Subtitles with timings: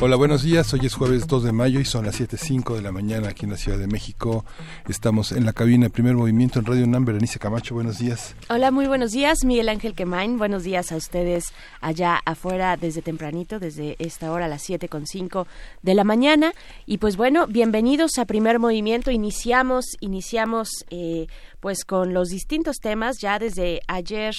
[0.00, 0.72] Hola, buenos días.
[0.72, 3.50] Hoy es jueves 2 de mayo y son las 7.05 de la mañana aquí en
[3.50, 4.44] la Ciudad de México.
[4.88, 7.04] Estamos en la cabina primer movimiento en Radio UNAM.
[7.04, 8.36] Berenice Camacho, buenos días.
[8.48, 9.38] Hola, muy buenos días.
[9.44, 14.48] Miguel Ángel Quemain, buenos días a ustedes allá afuera desde tempranito, desde esta hora a
[14.48, 15.46] las 7.05
[15.82, 16.52] de la mañana.
[16.86, 19.10] Y pues bueno, bienvenidos a primer movimiento.
[19.10, 21.26] Iniciamos, iniciamos eh,
[21.58, 24.32] pues con los distintos temas ya desde ayer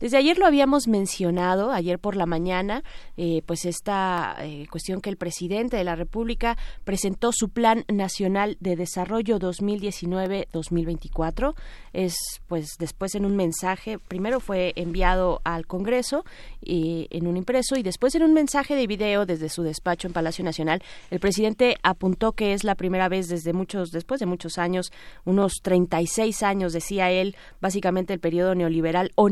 [0.00, 2.84] desde ayer lo habíamos mencionado, ayer por la mañana,
[3.16, 8.56] eh, pues esta eh, cuestión que el presidente de la República presentó su Plan Nacional
[8.60, 11.56] de Desarrollo 2019-2024.
[11.92, 12.14] Es,
[12.46, 16.24] pues, después en un mensaje, primero fue enviado al Congreso
[16.60, 20.12] y, en un impreso y después en un mensaje de video desde su despacho en
[20.12, 20.80] Palacio Nacional,
[21.10, 24.92] el presidente apuntó que es la primera vez desde muchos, después de muchos años,
[25.24, 29.28] unos 36 años, decía él, básicamente el periodo neoliberal o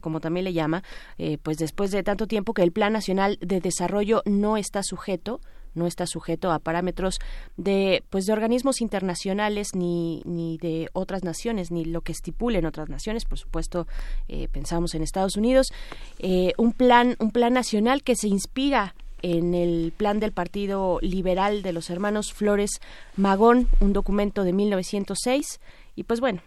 [0.00, 0.82] como también le llama,
[1.18, 5.40] eh, pues después de tanto tiempo que el Plan Nacional de Desarrollo no está sujeto
[5.74, 7.18] no está sujeto a parámetros
[7.56, 12.88] de pues de organismos internacionales ni, ni de otras naciones ni lo que estipulen otras
[12.88, 13.86] naciones por supuesto
[14.28, 15.72] eh, pensamos en Estados Unidos
[16.20, 21.62] eh, un plan un plan nacional que se inspira en el plan del Partido Liberal
[21.62, 22.72] de los hermanos Flores
[23.16, 25.60] Magón, un documento de 1906.
[25.96, 26.42] Y pues bueno,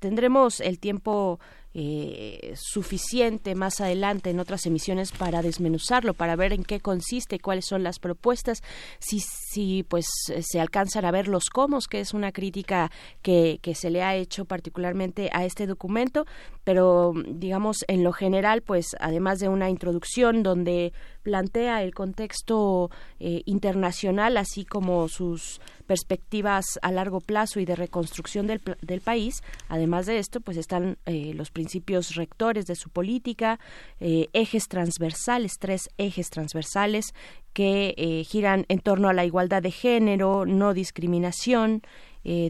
[0.00, 1.38] tendremos el tiempo
[1.74, 7.66] eh, suficiente más adelante en otras emisiones para desmenuzarlo, para ver en qué consiste, cuáles
[7.66, 8.62] son las propuestas,
[8.98, 10.06] si, si pues
[10.40, 12.90] se alcanzan a ver los cómo, que es una crítica
[13.22, 16.26] que, que se le ha hecho particularmente a este documento,
[16.62, 20.92] pero digamos en lo general, pues además de una introducción donde
[21.22, 28.46] plantea el contexto eh, internacional, así como sus perspectivas a largo plazo y de reconstrucción
[28.46, 29.42] del, del país.
[29.68, 33.58] Además de esto, pues están eh, los principios rectores de su política,
[34.00, 37.14] eh, ejes transversales, tres ejes transversales
[37.52, 41.82] que eh, giran en torno a la igualdad de género, no discriminación,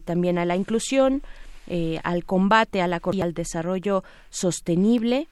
[0.04, 1.22] también a la inclusión,
[2.04, 5.26] al combate a la y al desarrollo sostenible.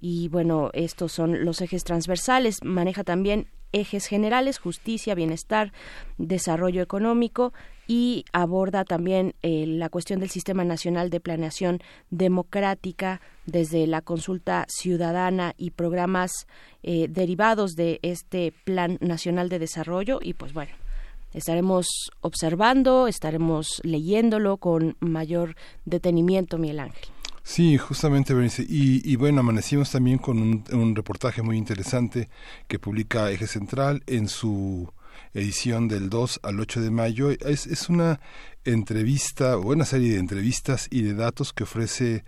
[0.00, 2.62] Y bueno, estos son los ejes transversales.
[2.62, 5.72] Maneja también ejes generales, justicia, bienestar,
[6.16, 7.52] desarrollo económico
[7.86, 11.80] y aborda también eh, la cuestión del Sistema Nacional de Planeación
[12.10, 16.46] Democrática desde la consulta ciudadana y programas
[16.82, 20.72] eh, derivados de este Plan Nacional de Desarrollo y pues bueno,
[21.32, 25.56] estaremos observando, estaremos leyéndolo con mayor
[25.86, 27.17] detenimiento, Miguel Ángel.
[27.48, 28.62] Sí, justamente, Berenice.
[28.68, 32.28] Y, bueno, amanecimos también con un, reportaje muy interesante
[32.68, 34.92] que publica Eje Central en su
[35.32, 37.30] edición del 2 al 8 de mayo.
[37.30, 38.20] Es, es una
[38.66, 42.22] entrevista, o una serie de entrevistas y de datos que ofrece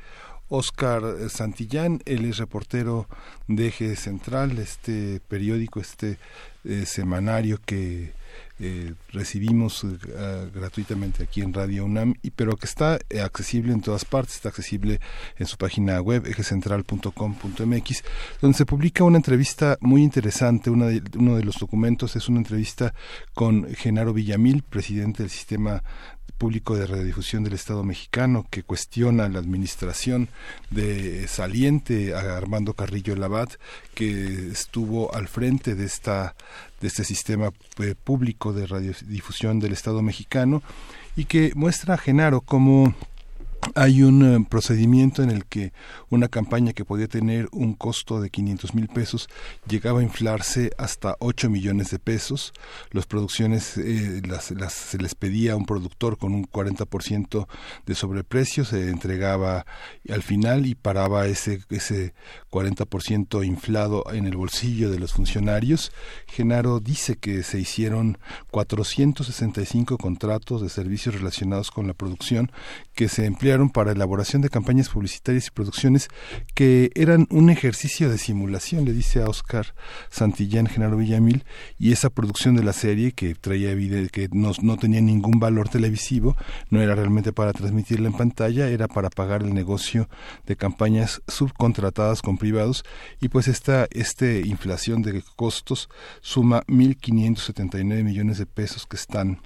[0.49, 3.07] Oscar Santillán, él es reportero
[3.47, 6.17] de Eje Central, este periódico, este
[6.65, 8.15] eh, semanario que
[8.61, 13.81] eh, recibimos eh, gratuitamente aquí en Radio UNAM, y, pero que está eh, accesible en
[13.81, 15.01] todas partes, está accesible
[15.39, 18.05] en su página web ejescentral.com.mx,
[18.43, 22.39] donde se publica una entrevista muy interesante, una de, uno de los documentos es una
[22.39, 22.93] entrevista
[23.33, 25.83] con Genaro Villamil, presidente del sistema
[26.33, 30.29] público de radiodifusión del Estado mexicano que cuestiona la administración
[30.71, 33.55] de saliente Armando Carrillo Labat
[33.95, 36.35] que estuvo al frente de esta
[36.81, 40.63] de este sistema eh, público de radiodifusión del Estado mexicano
[41.17, 42.95] y que muestra a Genaro como
[43.75, 45.73] hay un eh, procedimiento en el que
[46.09, 49.29] una campaña que podía tener un costo de 500 mil pesos
[49.69, 52.53] llegaba a inflarse hasta 8 millones de pesos.
[52.91, 57.47] Las producciones eh, las, las, se les pedía a un productor con un 40%
[57.87, 59.67] de sobreprecio, se entregaba
[60.09, 62.15] al final y paraba ese, ese
[62.51, 65.93] 40% inflado en el bolsillo de los funcionarios.
[66.27, 68.19] Genaro dice que se hicieron
[68.51, 72.51] 465 contratos de servicios relacionados con la producción
[72.95, 76.09] que se emplearon para elaboración de campañas publicitarias y producciones
[76.55, 79.75] que eran un ejercicio de simulación, le dice a Oscar
[80.11, 81.45] Santillán, Genaro Villamil,
[81.79, 83.71] y esa producción de la serie que traía
[84.11, 86.37] que no, no tenía ningún valor televisivo,
[86.71, 90.09] no era realmente para transmitirla en pantalla, era para pagar el negocio
[90.47, 92.85] de campañas subcontratadas con privados
[93.21, 95.89] y pues esta este inflación de costos
[96.21, 99.41] suma 1.579 millones de pesos que están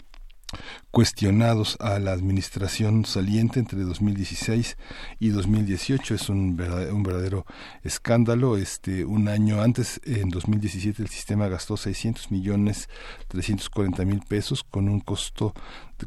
[0.90, 4.76] cuestionados a la administración saliente entre 2016
[5.18, 7.46] y 2018 es un verdadero, un verdadero
[7.82, 8.56] escándalo.
[8.56, 12.88] Este un año antes en 2017 el sistema gastó 600 millones
[13.28, 15.52] 340 mil pesos con un costo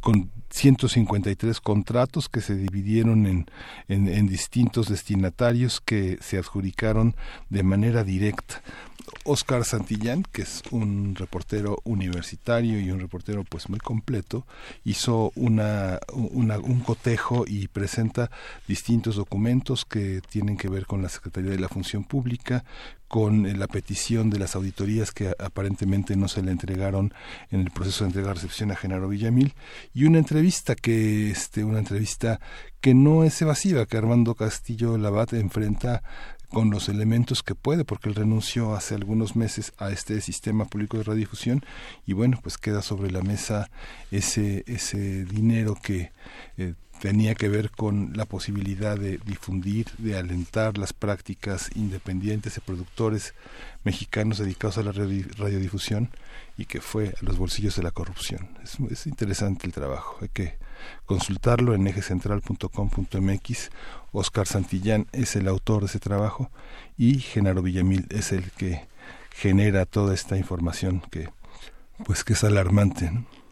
[0.01, 3.45] con 153 contratos que se dividieron en,
[3.87, 7.15] en, distintos destinatarios que se adjudicaron
[7.49, 8.61] de manera directa.
[9.23, 14.45] Oscar Santillán, que es un reportero universitario y un reportero pues muy completo,
[14.83, 18.31] hizo una, un cotejo y presenta
[18.67, 22.63] distintos documentos que tienen que ver con la Secretaría de la Función Pública,
[23.07, 27.13] con eh, la petición de las auditorías que aparentemente no se le entregaron
[27.51, 29.53] en el proceso de entrega-recepción a Genaro Villamil
[29.93, 32.39] y una entrevista que este una entrevista
[32.81, 36.03] que no es evasiva que Armando Castillo Labat enfrenta
[36.49, 40.97] con los elementos que puede, porque él renunció hace algunos meses a este sistema público
[40.97, 41.63] de radiodifusión
[42.05, 43.69] y bueno, pues queda sobre la mesa
[44.11, 46.11] ese, ese dinero que
[46.57, 52.61] eh, tenía que ver con la posibilidad de difundir, de alentar las prácticas independientes de
[52.61, 53.33] productores
[53.83, 56.09] mexicanos dedicados a la radiodifusión
[56.57, 58.57] y que fue a los bolsillos de la corrupción.
[58.63, 60.57] Es, es interesante el trabajo, hay que
[61.05, 63.69] consultarlo en ejesentral.com.mx.
[64.11, 66.51] Oscar Santillán es el autor de ese trabajo
[66.97, 68.85] y Genaro Villamil es el que
[69.35, 71.29] genera toda esta información que
[72.05, 73.11] pues que es alarmante.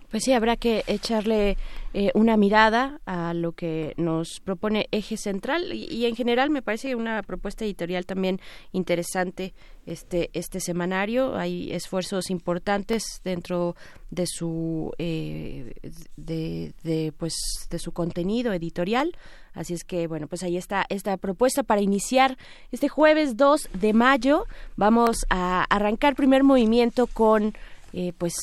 [0.10, 1.58] Pues sí, habrá que echarle
[1.94, 6.94] eh, una mirada a lo que nos propone Eje Central y, en general me parece
[6.94, 8.40] una propuesta editorial también
[8.74, 9.54] interesante
[9.86, 11.36] este este semanario.
[11.38, 13.76] Hay esfuerzos importantes dentro
[14.10, 15.74] de su eh,
[16.18, 17.34] de, de, pues
[17.70, 19.16] de su contenido editorial.
[19.54, 22.38] Así es que bueno, pues ahí está esta propuesta para iniciar
[22.74, 24.48] este jueves 2 de mayo.
[24.76, 27.54] Vamos a arrancar primer movimiento con
[27.98, 28.34] eh, pues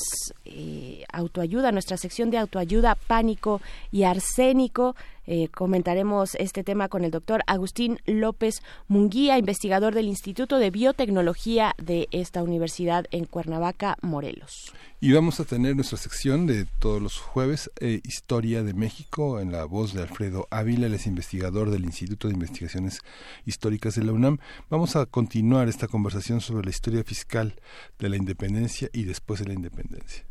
[0.46, 3.60] eh, autoayuda, nuestra sección de autoayuda, pánico
[3.90, 4.96] y arsénico.
[5.26, 11.74] Eh, comentaremos este tema con el doctor Agustín López Munguía, investigador del Instituto de Biotecnología
[11.78, 14.72] de esta universidad en Cuernavaca, Morelos.
[15.00, 19.52] Y vamos a tener nuestra sección de todos los jueves, eh, Historia de México, en
[19.52, 23.00] la voz de Alfredo Ávila, el es investigador del Instituto de Investigaciones
[23.44, 24.38] Históricas de la UNAM.
[24.70, 27.54] Vamos a continuar esta conversación sobre la historia fiscal
[27.98, 30.24] de la independencia y después de la independencia.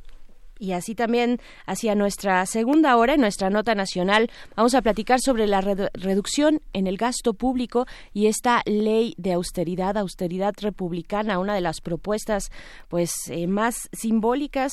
[0.62, 5.48] Y así también hacia nuestra segunda hora, en nuestra nota nacional, vamos a platicar sobre
[5.48, 11.62] la reducción en el gasto público y esta ley de austeridad, austeridad republicana, una de
[11.62, 12.52] las propuestas
[12.90, 14.72] pues eh, más simbólicas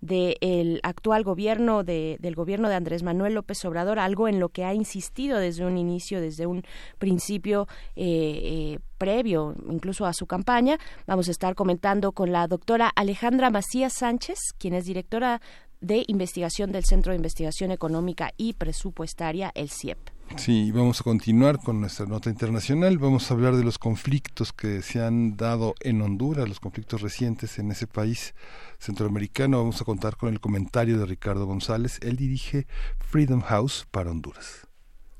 [0.00, 4.64] del actual gobierno de, del gobierno de Andrés Manuel López Obrador, algo en lo que
[4.64, 6.62] ha insistido desde un inicio, desde un
[6.98, 7.66] principio
[7.96, 10.78] eh, eh, previo incluso a su campaña.
[11.06, 15.40] Vamos a estar comentando con la doctora Alejandra Macías Sánchez, quien es directora
[15.80, 20.17] de investigación del Centro de Investigación Económica y Presupuestaria, el CIEP.
[20.36, 22.98] Sí, vamos a continuar con nuestra nota internacional.
[22.98, 27.58] Vamos a hablar de los conflictos que se han dado en Honduras, los conflictos recientes
[27.58, 28.34] en ese país
[28.78, 29.58] centroamericano.
[29.58, 31.98] Vamos a contar con el comentario de Ricardo González.
[32.02, 32.66] Él dirige
[32.98, 34.67] Freedom House para Honduras.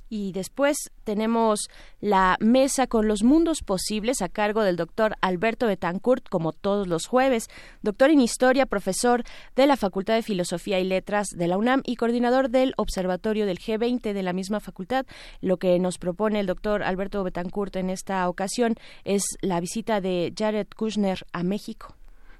[0.08, 1.68] Y después tenemos
[2.00, 7.06] la mesa con los mundos posibles a cargo del doctor Alberto Betancourt, como todos los
[7.06, 7.48] jueves,
[7.82, 9.24] doctor en historia, profesor
[9.56, 13.58] de la Facultad de Filosofía y Letras de la UNAM y coordinador del Observatorio del
[13.58, 15.06] G20 de la misma facultad.
[15.40, 20.32] Lo que nos propone el doctor Alberto Betancourt en esta ocasión es la visita de
[20.36, 21.94] Jared Kushner a México.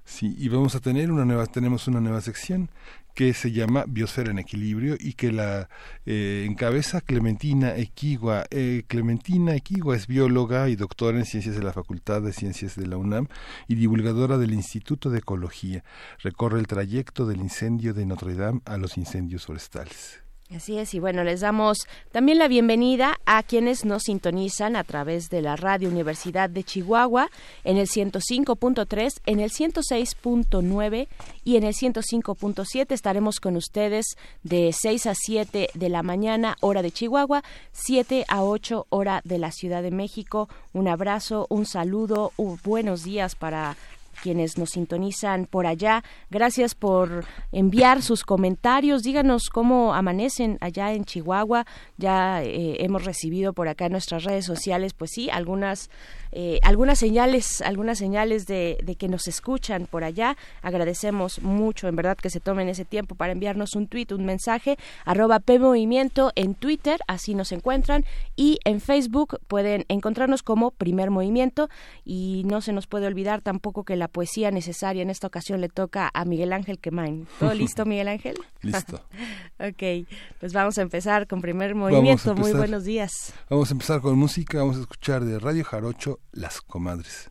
[0.05, 2.71] Sí, y vamos a tener una nueva, tenemos una nueva sección
[3.19, 5.69] que se llama Biosfera en Equilibrio y que la
[6.07, 8.45] eh, encabeza Clementina Equigua.
[8.53, 12.87] Eh, Clementina Equigua es bióloga y doctora en ciencias de la Facultad de Ciencias de
[12.87, 13.27] la UNAM
[13.67, 15.83] y divulgadora del Instituto de Ecología.
[16.23, 20.28] Recorre el trayecto del incendio de Notre Dame a los incendios forestales.
[20.55, 21.77] Así es, y bueno, les damos
[22.11, 27.29] también la bienvenida a quienes nos sintonizan a través de la Radio Universidad de Chihuahua
[27.65, 31.09] en el 105.3, en el 106.9
[31.45, 32.93] y en el 105.7.
[32.93, 34.07] Estaremos con ustedes
[34.43, 39.37] de 6 a 7 de la mañana, hora de Chihuahua, 7 a 8 hora de
[39.37, 40.49] la Ciudad de México.
[40.73, 42.33] Un abrazo, un saludo,
[42.65, 43.77] buenos días para
[44.23, 46.03] quienes nos sintonizan por allá.
[46.31, 49.03] Gracias por enviar sus comentarios.
[49.03, 51.67] Díganos cómo amanecen allá en Chihuahua.
[51.97, 55.91] Ya eh, hemos recibido por acá en nuestras redes sociales, pues sí, algunas
[56.33, 60.37] eh, algunas señales, algunas señales de, que nos escuchan por allá.
[60.63, 64.77] Agradecemos mucho, en verdad, que se tomen ese tiempo para enviarnos un tweet, un mensaje,
[65.05, 68.05] arroba PMovimiento en Twitter, así nos encuentran,
[68.37, 71.69] y en Facebook pueden encontrarnos como Primer Movimiento,
[72.05, 75.69] y no se nos puede olvidar tampoco que la poesía necesaria en esta ocasión le
[75.69, 77.27] toca a Miguel Ángel Quemain.
[77.39, 78.37] ¿Todo listo, Miguel Ángel?
[78.63, 79.01] Listo.
[79.59, 80.09] ok,
[80.41, 82.35] pues vamos a empezar con Primer Movimiento.
[82.35, 83.33] Muy buenos días.
[83.49, 87.31] Vamos a empezar con música, vamos a escuchar de Radio Jarocho las Comadres.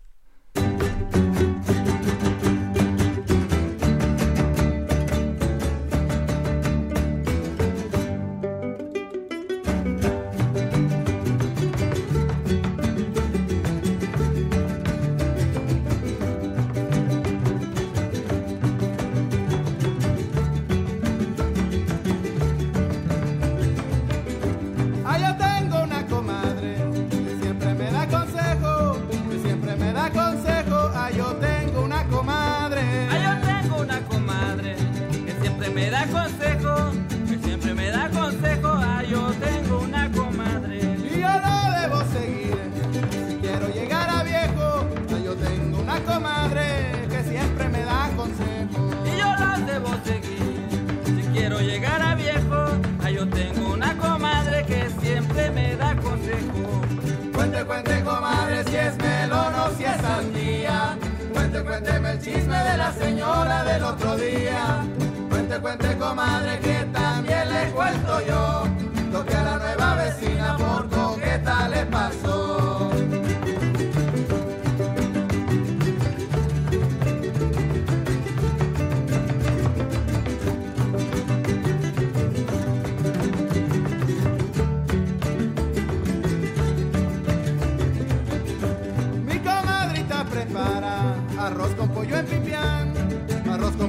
[61.77, 64.83] Cuénteme el chisme de la señora del otro día.
[65.29, 68.63] Cuente, cuente, comadre, que también le cuento yo.
[69.11, 71.16] Lo que a la nueva vecina por coqueta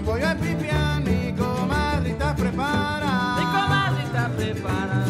[0.09, 3.13] pollo en pipián, mi comadrita prepara.
[3.39, 5.05] Mi comadrita prepara,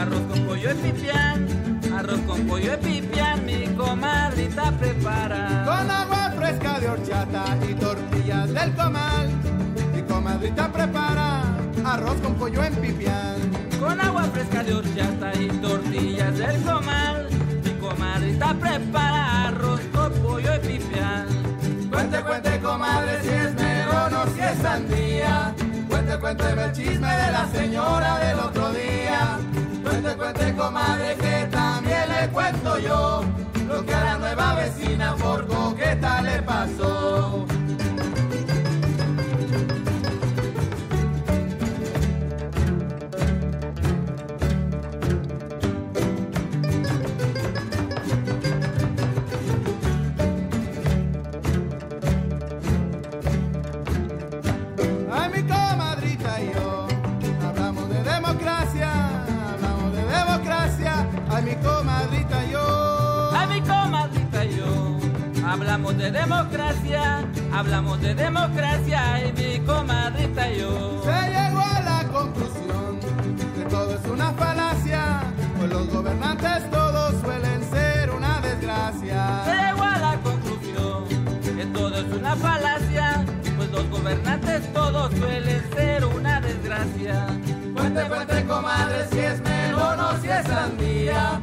[0.00, 5.64] arroz con pollo en pipián, arroz con pollo en pipián, mi comadrita prepara.
[5.64, 9.28] Con agua fresca de horchata y tortillas del comal,
[9.94, 11.42] mi comadrita prepara,
[11.84, 13.36] arroz con pollo en pipián.
[13.78, 17.28] Con agua fresca de horchata y tortillas del comal,
[17.64, 21.39] mi comadrita prepara arroz con pollo en pipián.
[22.10, 25.54] Cuente, cuente, comadre, si es melón o si es sandía.
[25.88, 29.38] Cuente, cuente el chisme de la señora del otro día.
[29.84, 33.22] Cuente, cuente, comadre, que también le cuento yo.
[33.68, 37.46] Lo que a la nueva vecina por coqueta le pasó.
[66.00, 71.02] De democracia, hablamos de democracia y mi comadrita y yo.
[71.04, 72.98] Se llegó a la conclusión
[73.54, 75.20] que todo es una falacia,
[75.58, 79.44] pues los gobernantes todos suelen ser una desgracia.
[79.44, 81.04] Se llegó a la conclusión
[81.58, 83.24] que todo es una falacia,
[83.58, 87.26] pues los gobernantes todos suelen ser una desgracia.
[87.74, 91.40] Cuente, cuente, comadre, si es melón o si es sandía.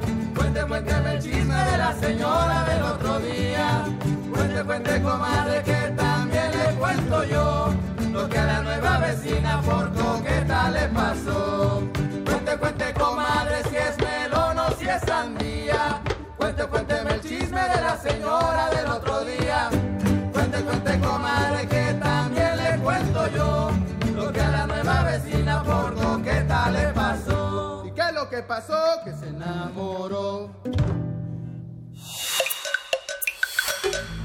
[0.57, 3.85] Cuente, cuénteme el chisme de la señora del otro día.
[4.33, 7.73] Cuente, cuente, comadre, que también le cuento yo.
[8.11, 11.83] Lo que a la nueva vecina por coqueta le pasó.
[12.25, 16.01] Cuente, cuente, comadre, si es melón o si es sandía.
[16.37, 19.69] Cuente, cuénteme el chisme de la señora del otro día.
[28.47, 30.49] Pasó, que se enamoró.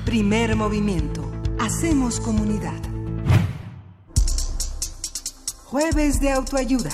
[0.05, 1.31] Primer movimiento.
[1.59, 2.81] Hacemos comunidad.
[5.65, 6.91] Jueves de autoayuda.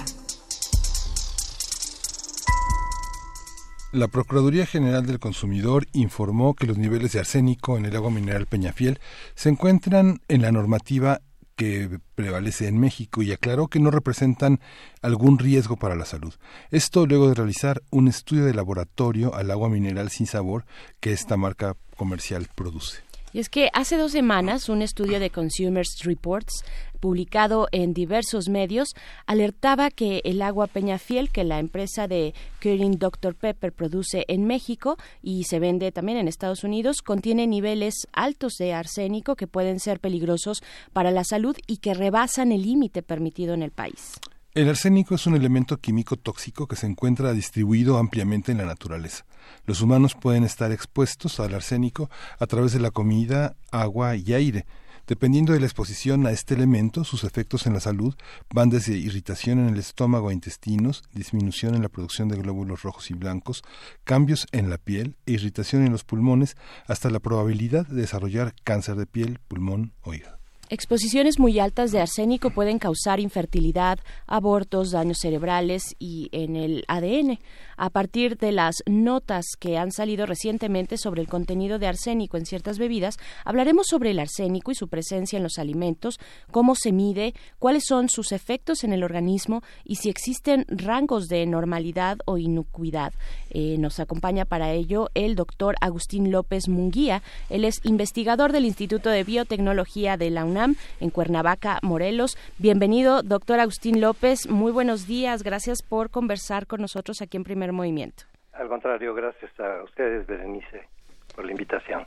[3.90, 8.46] La Procuraduría General del Consumidor informó que los niveles de arsénico en el agua mineral
[8.46, 9.00] Peñafiel
[9.34, 11.22] se encuentran en la normativa
[11.58, 14.60] que prevalece en México y aclaró que no representan
[15.02, 16.32] algún riesgo para la salud.
[16.70, 20.64] Esto luego de realizar un estudio de laboratorio al agua mineral sin sabor
[21.00, 23.07] que esta marca comercial produce.
[23.38, 26.64] Es que hace dos semanas un estudio de Consumers Reports
[26.98, 28.88] publicado en diversos medios
[29.26, 34.96] alertaba que el agua Peñafiel que la empresa de Keurig Dr Pepper produce en México
[35.22, 40.00] y se vende también en Estados Unidos contiene niveles altos de arsénico que pueden ser
[40.00, 40.60] peligrosos
[40.92, 44.18] para la salud y que rebasan el límite permitido en el país.
[44.58, 49.24] El arsénico es un elemento químico tóxico que se encuentra distribuido ampliamente en la naturaleza.
[49.66, 52.10] Los humanos pueden estar expuestos al arsénico
[52.40, 54.66] a través de la comida, agua y aire.
[55.06, 58.16] Dependiendo de la exposición a este elemento, sus efectos en la salud
[58.52, 63.12] van desde irritación en el estómago e intestinos, disminución en la producción de glóbulos rojos
[63.12, 63.62] y blancos,
[64.02, 66.56] cambios en la piel e irritación en los pulmones,
[66.88, 70.37] hasta la probabilidad de desarrollar cáncer de piel, pulmón o hígado.
[70.70, 77.38] Exposiciones muy altas de arsénico pueden causar infertilidad, abortos, daños cerebrales y en el ADN.
[77.78, 82.44] A partir de las notas que han salido recientemente sobre el contenido de arsénico en
[82.44, 86.20] ciertas bebidas, hablaremos sobre el arsénico y su presencia en los alimentos,
[86.50, 91.46] cómo se mide, cuáles son sus efectos en el organismo y si existen rangos de
[91.46, 93.14] normalidad o inocuidad.
[93.48, 97.22] Eh, nos acompaña para ello el doctor Agustín López Munguía.
[97.48, 102.36] Él es investigador del Instituto de Biotecnología de la UNAM en Cuernavaca, Morelos.
[102.58, 104.48] Bienvenido, doctor Agustín López.
[104.48, 105.42] Muy buenos días.
[105.42, 108.24] Gracias por conversar con nosotros aquí en Primer Movimiento.
[108.52, 110.88] Al contrario, gracias a ustedes, Berenice,
[111.34, 112.04] por la invitación.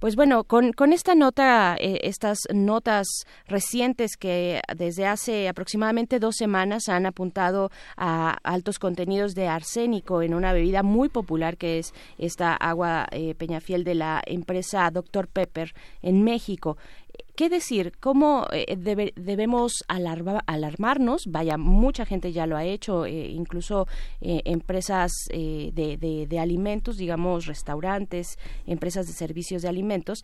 [0.00, 3.06] Pues bueno, con, con esta nota, eh, estas notas
[3.46, 10.32] recientes que desde hace aproximadamente dos semanas han apuntado a altos contenidos de arsénico en
[10.32, 15.28] una bebida muy popular que es esta agua eh, Peñafiel de la empresa Dr.
[15.28, 16.78] Pepper en México.
[17.40, 17.92] ¿Qué decir?
[18.00, 18.76] ¿Cómo eh,
[19.16, 21.24] debemos alarmarnos?
[21.26, 23.86] Vaya, mucha gente ya lo ha hecho, eh, incluso
[24.20, 28.36] eh, empresas de, alimentos, digamos, restaurantes,
[28.66, 30.22] empresas de servicios de alimentos,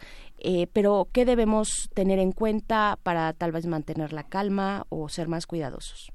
[0.75, 5.47] pero ¿qué debemos tener en cuenta para tal vez mantener la calma o ser más
[5.47, 6.13] cuidadosos?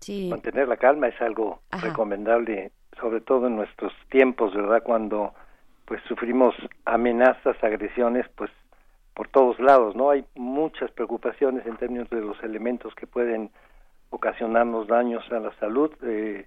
[0.00, 0.28] Sí.
[0.30, 4.82] Mantener la calma es algo recomendable, sobre todo en nuestros tiempos, ¿verdad?
[4.82, 5.34] Cuando
[5.84, 6.54] pues sufrimos
[6.86, 8.50] amenazas, agresiones, pues
[9.18, 10.10] por todos lados, ¿no?
[10.10, 13.50] Hay muchas preocupaciones en términos de los elementos que pueden
[14.10, 15.90] ocasionarnos daños a la salud.
[16.04, 16.46] Eh,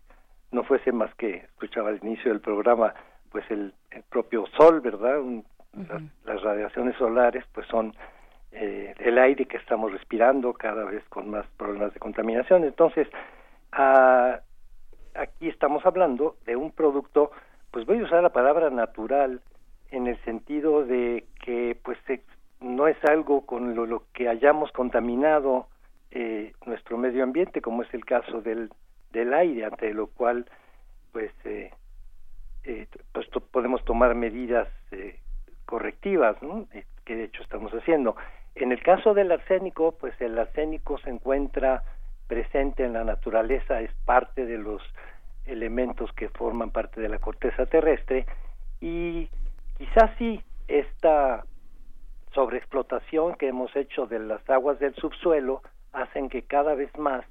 [0.53, 2.93] no fuese más que, escuchaba al inicio del programa,
[3.29, 3.73] pues el,
[4.09, 5.19] propio sol, ¿verdad?
[6.23, 7.93] las, radiaciones solares, pues son
[8.53, 12.63] eh, el aire que estamos respirando cada vez con más problemas de contaminación.
[12.63, 13.05] Entonces,
[13.73, 17.31] aquí estamos hablando de un producto,
[17.69, 19.41] pues voy a usar la palabra natural
[19.89, 22.21] en el sentido de que pues se,
[22.61, 25.67] no es algo con lo, que hayamos contaminado
[26.11, 28.69] eh, nuestro medio ambiente, como es el caso del,
[29.11, 30.45] del aire, ante lo cual
[31.11, 31.71] pues, eh,
[32.63, 34.67] eh, pues podemos tomar medidas
[35.65, 36.35] correctivas,
[37.05, 38.15] que de hecho estamos haciendo.
[38.55, 41.83] En el caso del arsénico, pues el arsénico se encuentra
[42.27, 44.81] presente en la naturaleza, es parte de los
[45.45, 48.25] elementos que forman parte de la corteza terrestre
[48.79, 49.29] y
[49.77, 51.43] quizás sí esta
[52.33, 57.25] sobreexplotación que hemos hecho de las aguas del subsuelo hacen que cada vez más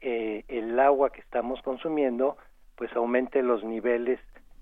[0.00, 2.36] eh, el agua que estamos consumiendo
[2.76, 4.20] pues aumente los niveles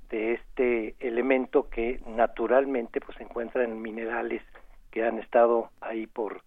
[0.09, 4.43] de este elemento que naturalmente pues se encuentra en minerales
[4.91, 6.43] que han estado ahí por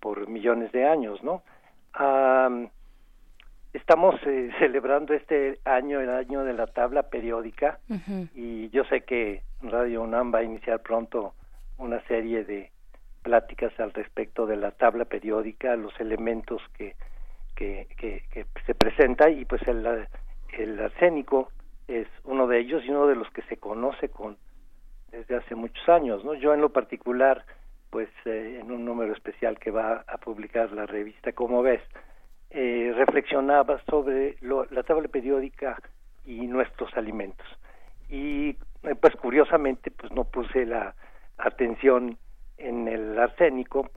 [0.00, 1.42] por millones de años no
[3.72, 7.78] estamos eh, celebrando este año el año de la tabla periódica
[8.34, 11.34] y yo sé que Radio UNAM va a iniciar pronto
[11.78, 12.70] una serie de
[13.24, 16.94] pláticas al respecto de la tabla periódica, los elementos que,
[17.56, 20.06] que, que, se presenta y pues el,
[20.52, 21.50] el arsénico
[21.88, 24.36] es uno de ellos y uno de los que se conoce con
[25.10, 26.34] desde hace muchos años, ¿no?
[26.34, 27.44] Yo en lo particular,
[27.90, 31.80] pues eh, en un número especial que va a publicar la revista Como ves,
[32.50, 35.80] eh, reflexionaba sobre la tabla periódica
[36.24, 37.46] y nuestros alimentos.
[38.08, 40.94] Y eh, pues curiosamente, pues no puse la
[41.38, 42.18] atención
[42.58, 43.90] en el arsénico,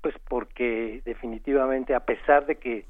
[0.00, 2.84] pues porque definitivamente a pesar de que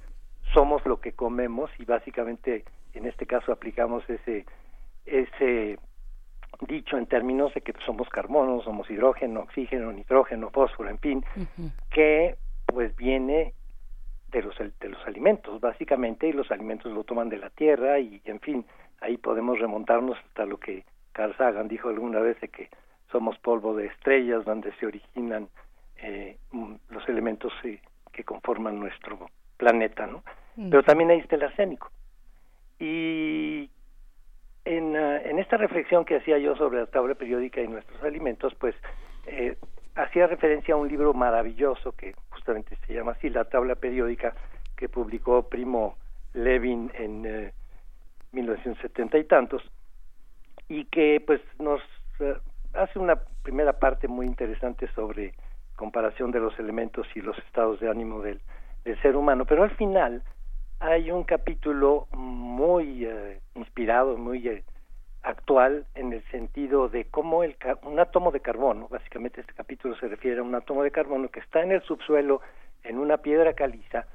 [0.53, 4.45] somos lo que comemos y básicamente en este caso aplicamos ese
[5.07, 5.79] ese
[6.67, 11.25] dicho en términos de que somos carbono, somos hidrógeno, oxígeno, nitrógeno, fósforo, en fin,
[11.91, 13.55] que pues viene
[14.31, 18.21] de los de los alimentos básicamente y los alimentos lo toman de la tierra y
[18.25, 18.65] en fin,
[19.01, 22.69] ahí podemos remontarnos hasta lo que Carl Sagan dijo alguna vez de que
[23.11, 25.49] somos polvo de estrellas donde se originan
[26.03, 27.81] eh, mm, los elementos eh,
[28.13, 30.23] que conforman nuestro planeta, ¿no?
[30.57, 31.91] Pero también el arsénico.
[32.79, 33.71] Y
[34.65, 38.55] en, ah, en esta reflexión que hacía yo sobre la tabla periódica y nuestros alimentos,
[38.57, 38.75] pues
[39.27, 39.57] eh,
[39.95, 44.35] hacía referencia a un libro maravilloso que justamente se llama así, La tabla periódica,
[44.77, 45.97] que publicó Primo
[46.35, 47.53] Levin en
[48.33, 49.63] 1970 y tantos,
[50.69, 51.81] y que pues nos
[52.75, 55.35] hace una primera parte muy interesante sobre
[55.77, 58.41] comparación de los elementos y los estados de ánimo del,
[58.85, 60.23] del ser humano, pero al final
[60.79, 64.65] hay un capítulo muy eh, inspirado, muy eh,
[65.23, 70.09] actual en el sentido de cómo el, un átomo de carbono, básicamente este capítulo se
[70.09, 72.41] refiere a un átomo de carbono que está en el subsuelo
[72.83, 74.07] en una piedra caliza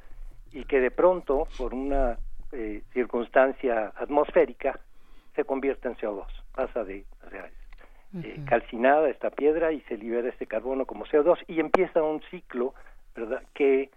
[0.51, 2.17] y que de pronto, por una
[2.51, 4.79] eh, circunstancia atmosférica,
[5.35, 7.49] se convierte en CO2, pasa de, o sea,
[8.23, 12.73] eh, calcinada esta piedra y se libera este carbono como CO2 y empieza un ciclo,
[13.15, 13.43] ¿verdad?
[13.53, 13.89] Que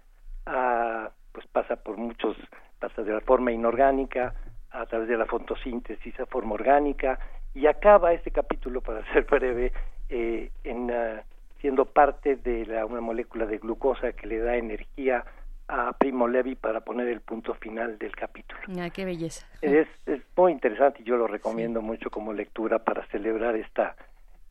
[0.45, 2.35] ah, pues pasa por muchos,
[2.79, 4.33] pasa de la forma inorgánica
[4.71, 7.19] a través de la fotosíntesis a forma orgánica
[7.53, 9.71] y acaba este capítulo, para ser breve,
[10.09, 11.23] eh, en ah,
[11.61, 15.23] siendo parte de la, una molécula de glucosa que le da energía
[15.67, 18.59] a Primo Levi para poner el punto final del capítulo.
[18.79, 19.45] Ah, qué belleza.
[19.61, 23.95] Es, es muy interesante y yo lo recomiendo mucho como lectura para celebrar esta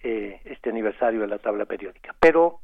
[0.02, 2.14] eh, este aniversario de la tabla periódica.
[2.20, 2.60] Pero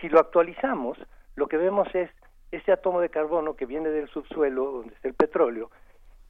[0.00, 0.98] si lo actualizamos,
[1.34, 2.10] lo que vemos es
[2.50, 5.70] ese átomo de carbono que viene del subsuelo, donde está el petróleo,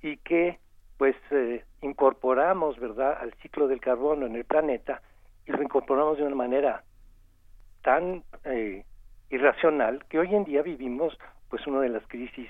[0.02, 0.58] y que
[0.96, 5.02] pues eh, incorporamos, ¿verdad?, al ciclo del carbono en el planeta
[5.46, 6.84] y lo incorporamos de una manera
[7.82, 8.84] tan eh,
[9.30, 11.16] irracional que hoy en día vivimos
[11.50, 12.48] pues una de las crisis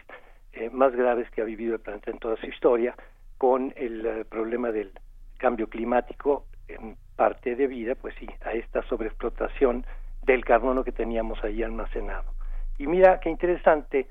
[0.52, 2.94] eh, más graves que ha vivido el planeta en toda su historia
[3.36, 4.92] con el problema del
[5.36, 9.84] cambio climático en parte de vida, pues sí, a esta sobreexplotación
[10.22, 12.30] del carbono que teníamos ahí almacenado.
[12.78, 14.08] Y mira qué interesante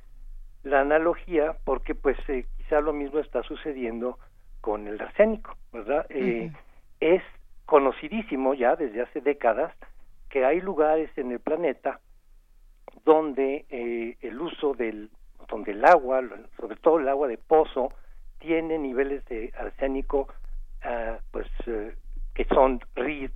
[0.63, 4.17] la analogía, porque pues eh, quizá lo mismo está sucediendo
[4.61, 6.07] con el arsénico, ¿verdad?
[6.09, 6.51] Eh,
[6.99, 7.21] es
[7.65, 9.73] conocidísimo ya desde hace décadas
[10.29, 11.99] que hay lugares en el planeta
[13.03, 15.11] donde eh, el uso del
[15.47, 16.23] donde el agua,
[16.57, 17.93] sobre todo el agua de pozo,
[18.39, 20.27] tiene niveles de arsénico
[20.83, 21.47] ah, pues
[22.35, 22.81] que son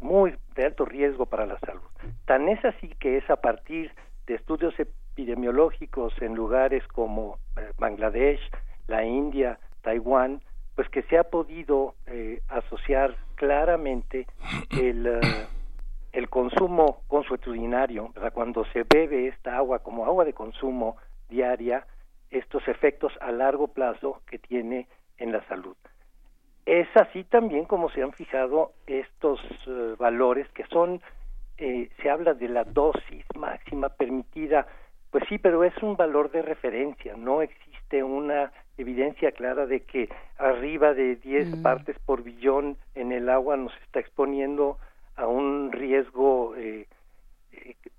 [0.01, 1.81] muy de alto riesgo para la salud.
[2.25, 3.91] Tan es así que es a partir
[4.27, 8.41] de estudios epidemiológicos en lugares como eh, Bangladesh,
[8.87, 10.41] la India, Taiwán,
[10.75, 14.27] pues que se ha podido eh, asociar claramente
[14.71, 15.19] el, eh,
[16.11, 20.97] el consumo consuetudinario, cuando se bebe esta agua como agua de consumo
[21.29, 21.85] diaria,
[22.31, 25.75] estos efectos a largo plazo que tiene en la salud.
[26.69, 31.01] Es así también como se han fijado estos eh, valores que son,
[31.57, 34.67] eh, se habla de la dosis máxima permitida,
[35.09, 40.09] pues sí, pero es un valor de referencia, no existe una evidencia clara de que
[40.37, 41.63] arriba de 10 mm.
[41.63, 44.77] partes por billón en el agua nos está exponiendo
[45.15, 46.85] a un riesgo eh,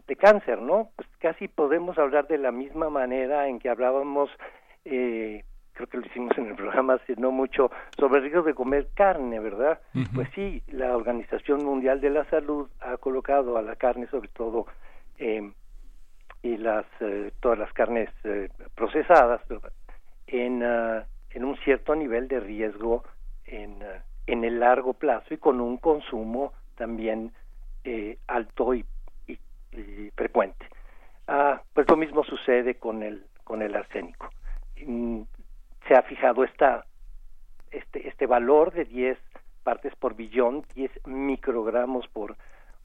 [0.06, 0.90] de cáncer, ¿no?
[0.94, 4.30] Pues casi podemos hablar de la misma manera en que hablábamos
[4.84, 5.42] eh,
[5.80, 8.88] creo que lo hicimos en el programa hace no mucho, sobre el riesgo de comer
[8.94, 9.80] carne, ¿verdad?
[10.14, 14.66] Pues sí, la Organización Mundial de la Salud ha colocado a la carne, sobre todo,
[15.18, 15.50] eh,
[16.42, 19.40] y las eh, todas las carnes eh, procesadas,
[20.26, 23.02] en, uh, en un cierto nivel de riesgo
[23.46, 27.32] en, uh, en el largo plazo y con un consumo también
[27.84, 28.84] eh, alto y,
[29.26, 29.38] y,
[29.72, 30.66] y frecuente.
[31.26, 34.30] Ah, pues lo mismo sucede con el con el arsénico.
[35.90, 36.86] Se ha fijado esta,
[37.72, 39.18] este, este valor de 10
[39.64, 42.36] partes por billón, 10 microgramos por,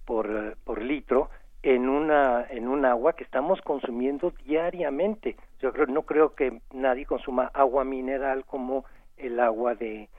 [0.06, 1.30] por, eh, por litro,
[1.62, 5.36] en una en un agua que estamos consumiendo diariamente.
[5.60, 8.86] Yo creo, no creo que nadie consuma agua mineral como
[9.18, 10.10] el agua de,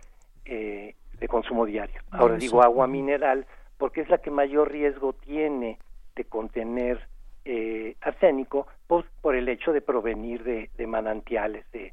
[0.44, 2.00] eh, de consumo diario.
[2.12, 3.46] Ahora digo agua mineral
[3.78, 5.80] porque es la que mayor riesgo tiene
[6.14, 7.08] de contener
[7.44, 11.92] eh, arsénico por, por el hecho de provenir de, de manantiales, de,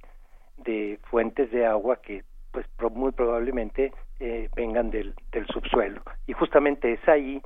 [0.58, 6.02] de fuentes de agua que pues muy probablemente eh, vengan del, del subsuelo.
[6.28, 7.42] Y justamente es ahí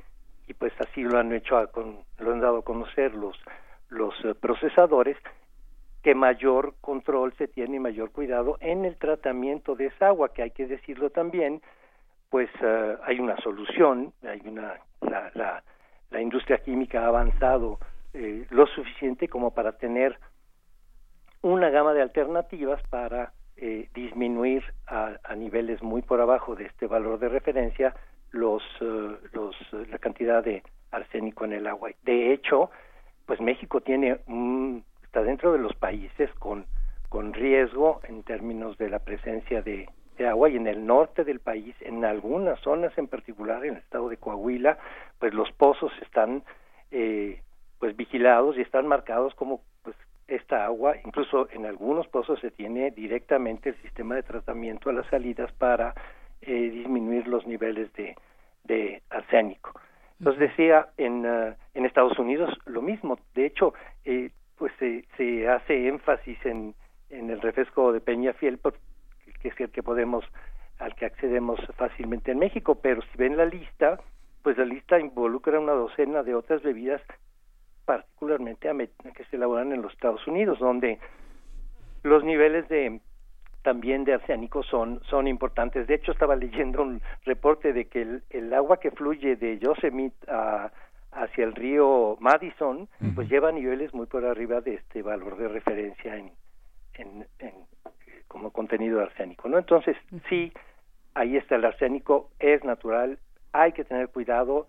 [0.46, 1.56] y pues así lo han hecho
[2.18, 3.36] lo han dado a conocer los
[3.88, 5.16] los eh, procesadores
[6.02, 10.42] que mayor control se tiene y mayor cuidado en el tratamiento de esa agua que
[10.42, 11.62] hay que decirlo también
[12.30, 15.62] pues eh, hay una solución hay una la, la,
[16.10, 17.78] la industria química ha avanzado
[18.50, 20.18] lo suficiente como para tener
[21.42, 26.86] una gama de alternativas para eh, disminuir a, a, niveles muy por abajo de este
[26.86, 27.94] valor de referencia
[28.30, 29.56] los, uh, los
[29.88, 31.90] la cantidad de arsénico en el agua.
[32.02, 32.70] De hecho,
[33.26, 36.66] pues México tiene un, está dentro de los países con
[37.08, 41.40] con riesgo en términos de la presencia de, de agua y en el norte del
[41.40, 44.78] país, en algunas zonas en particular, en el estado de Coahuila,
[45.18, 46.42] pues los pozos están
[46.90, 47.42] eh,
[47.78, 49.62] pues vigilados y están marcados como
[50.28, 55.06] esta agua, incluso en algunos pozos se tiene directamente el sistema de tratamiento a las
[55.06, 55.94] salidas para
[56.42, 58.14] eh, disminuir los niveles de,
[58.64, 59.72] de arsénico.
[60.18, 63.18] Entonces decía, en, uh, en Estados Unidos lo mismo.
[63.34, 63.72] De hecho,
[64.04, 66.74] eh, pues se, se hace énfasis en,
[67.10, 68.58] en el refresco de Peñafiel,
[69.40, 70.24] que es el que podemos,
[70.78, 72.80] al que accedemos fácilmente en México.
[72.82, 74.00] Pero si ven la lista,
[74.42, 77.00] pues la lista involucra una docena de otras bebidas
[77.88, 78.68] particularmente
[79.14, 80.98] que se elaboran en los Estados Unidos, donde
[82.02, 83.00] los niveles de
[83.62, 85.86] también de arsénico son son importantes.
[85.86, 90.30] De hecho, estaba leyendo un reporte de que el, el agua que fluye de Yosemite
[90.30, 90.70] a,
[91.12, 96.14] hacia el río Madison, pues lleva niveles muy por arriba de este valor de referencia
[96.14, 96.32] en,
[96.94, 97.54] en, en
[98.28, 99.56] como contenido de arsénico, ¿no?
[99.56, 99.96] Entonces,
[100.28, 100.52] sí,
[101.14, 103.18] ahí está el arsénico, es natural,
[103.52, 104.66] hay que tener cuidado,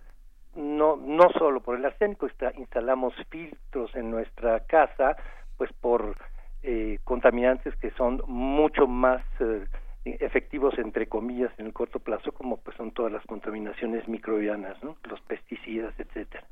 [0.56, 5.16] no no solo por el arsénico instalamos filtros en nuestra casa
[5.58, 6.18] pues por
[6.64, 9.66] eh, contaminantes que son mucho más eh,
[10.06, 15.22] efectivos entre comillas en el corto plazo como pues son todas las contaminaciones microbianas los
[15.22, 16.46] pesticidas etcétera.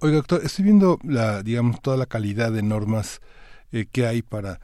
[0.00, 3.20] Oiga doctor estoy viendo la digamos toda la calidad de normas
[3.72, 4.60] eh, que hay para,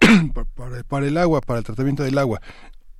[0.56, 2.40] para, para el agua para el tratamiento del agua.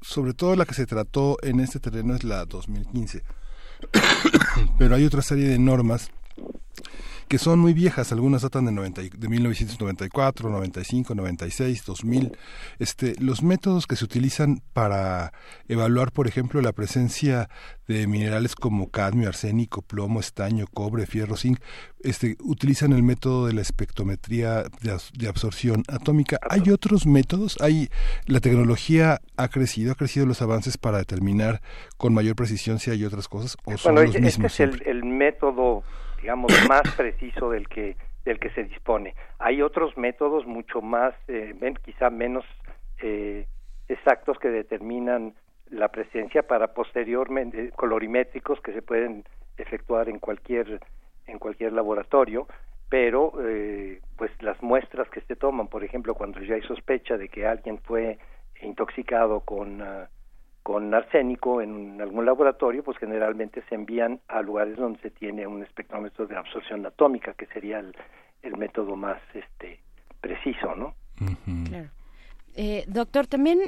[0.00, 3.22] Sobre todo la que se trató en este terreno es la 2015
[4.78, 6.10] pero hay otra serie de normas
[7.28, 12.36] que son muy viejas, algunas datan de, 90, de 1994, 95, 96, 2000.
[12.78, 15.32] Este, los métodos que se utilizan para
[15.68, 17.48] evaluar, por ejemplo, la presencia
[17.88, 21.58] de minerales como cadmio, arsénico, plomo, estaño, cobre, fierro, zinc,
[22.02, 26.38] este, utilizan el método de la espectrometría de, absorción atómica.
[26.48, 27.56] ¿Hay otros métodos?
[27.60, 27.88] ¿Hay,
[28.26, 31.62] la tecnología ha crecido, ha crecido los avances para determinar
[31.96, 34.52] con mayor precisión si hay otras cosas o son los mismos?
[34.60, 35.82] Este es el método
[36.24, 39.14] digamos, más preciso del que del que se dispone.
[39.38, 42.42] Hay otros métodos mucho más, eh, quizá menos
[43.02, 43.46] eh,
[43.86, 45.34] exactos que determinan
[45.68, 49.24] la presencia para posteriormente colorimétricos que se pueden
[49.58, 50.80] efectuar en cualquier
[51.26, 52.46] en cualquier laboratorio,
[52.88, 57.28] pero eh, pues las muestras que se toman, por ejemplo, cuando ya hay sospecha de
[57.28, 58.18] que alguien fue
[58.62, 60.06] intoxicado con uh,
[60.64, 65.62] con arsénico en algún laboratorio, pues generalmente se envían a lugares donde se tiene un
[65.62, 67.94] espectrómetro de absorción atómica, que sería el,
[68.42, 69.78] el método más este
[70.22, 70.94] preciso, ¿no?
[71.68, 71.90] Claro.
[72.56, 73.58] Eh, doctor, también,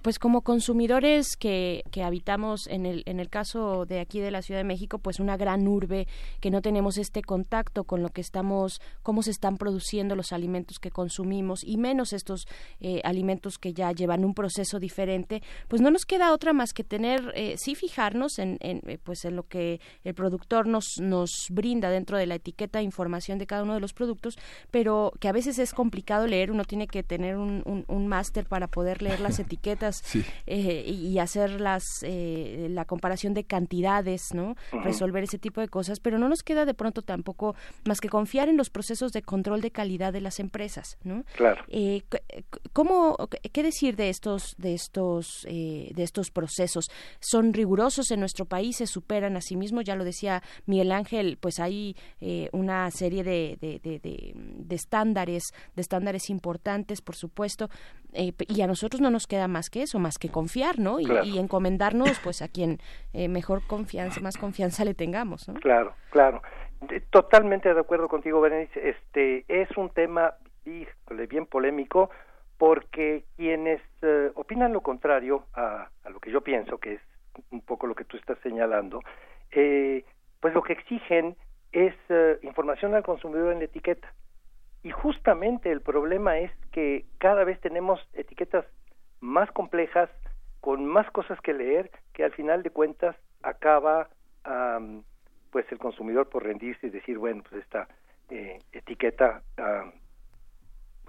[0.00, 4.40] pues como consumidores que, que, habitamos en el, en el caso de aquí de la
[4.40, 6.08] Ciudad de México, pues una gran urbe
[6.40, 10.78] que no tenemos este contacto con lo que estamos, cómo se están produciendo los alimentos
[10.78, 12.46] que consumimos y menos estos
[12.80, 16.82] eh, alimentos que ya llevan un proceso diferente, pues no nos queda otra más que
[16.82, 21.30] tener, eh, sí fijarnos en, en, eh, pues en lo que el productor nos, nos
[21.50, 24.38] brinda dentro de la etiqueta información de cada uno de los productos,
[24.70, 28.29] pero que a veces es complicado leer, uno tiene que tener un, un, un más
[28.30, 30.02] para poder leer las etiquetas
[30.46, 34.56] eh, y hacer las, eh, la comparación de cantidades, ¿no?
[34.72, 38.48] Resolver ese tipo de cosas, pero no nos queda de pronto tampoco más que confiar
[38.48, 41.24] en los procesos de control de calidad de las empresas, ¿no?
[41.36, 41.64] Claro.
[41.68, 42.02] Eh,
[42.72, 43.16] ¿Cómo,
[43.52, 46.90] qué decir de estos, de estos, de estos procesos?
[47.20, 48.76] ¿Son rigurosos en nuestro país?
[48.76, 49.84] ¿Se superan a sí mismos?
[49.84, 51.96] Ya lo decía Miguel Ángel, pues hay
[52.52, 57.70] una serie de, de, de, de, estándares, de estándares importantes, por supuesto,
[58.20, 61.00] eh, y a nosotros no nos queda más que eso, más que confiar, ¿no?
[61.00, 62.76] Y, encomendarnos, pues, a quien
[63.14, 65.54] eh, mejor confianza, más confianza le tengamos, ¿no?
[65.54, 66.42] Claro, claro.
[67.08, 68.90] Totalmente de acuerdo contigo, Berenice.
[68.90, 72.10] Este es un tema bien polémico
[72.58, 77.00] porque quienes eh, opinan lo contrario a, a, lo que yo pienso, que es
[77.50, 79.00] un poco lo que tú estás señalando,
[79.50, 81.36] pues lo que exigen
[81.72, 81.94] es
[82.42, 84.12] información al consumidor en la etiqueta
[84.82, 88.64] y justamente el problema es que cada vez tenemos etiquetas
[89.20, 90.08] más complejas,
[90.60, 94.08] con más cosas que leer, que al final de cuentas acaba
[95.50, 97.88] pues el consumidor por rendirse y decir, bueno, pues esta
[98.30, 99.42] eh, etiqueta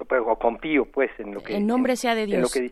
[0.10, 2.72] o confío pues en lo que el nombre sea de Dios y,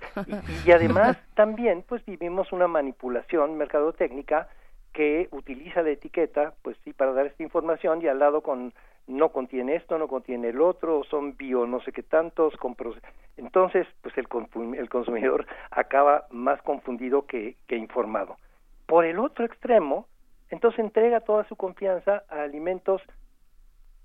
[0.65, 4.49] y, además también pues vivimos una manipulación mercadotécnica
[4.93, 8.73] que utiliza la etiqueta pues sí para dar esta información y al lado con
[9.07, 12.53] no contiene esto, no contiene el otro, son bio no sé qué tantos,
[13.37, 14.27] entonces pues el,
[14.77, 18.37] el consumidor acaba más confundido que, que informado.
[18.85, 20.07] Por el otro extremo,
[20.49, 23.01] entonces entrega toda su confianza a alimentos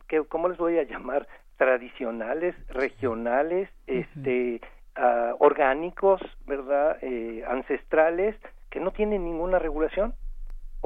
[0.08, 1.26] que, ¿cómo les voy a llamar?
[1.56, 4.60] Tradicionales, regionales, este,
[4.98, 6.98] uh, orgánicos, ¿verdad?
[7.02, 8.36] Eh, ancestrales,
[8.70, 10.14] que no tienen ninguna regulación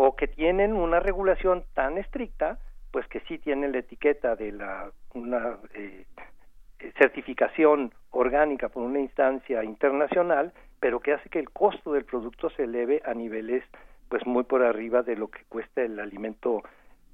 [0.01, 2.59] o que tienen una regulación tan estricta
[2.93, 6.05] pues que sí tienen la etiqueta de la una eh,
[6.97, 12.63] certificación orgánica por una instancia internacional, pero que hace que el costo del producto se
[12.63, 13.65] eleve a niveles
[14.09, 16.63] pues muy por arriba de lo que cuesta el alimento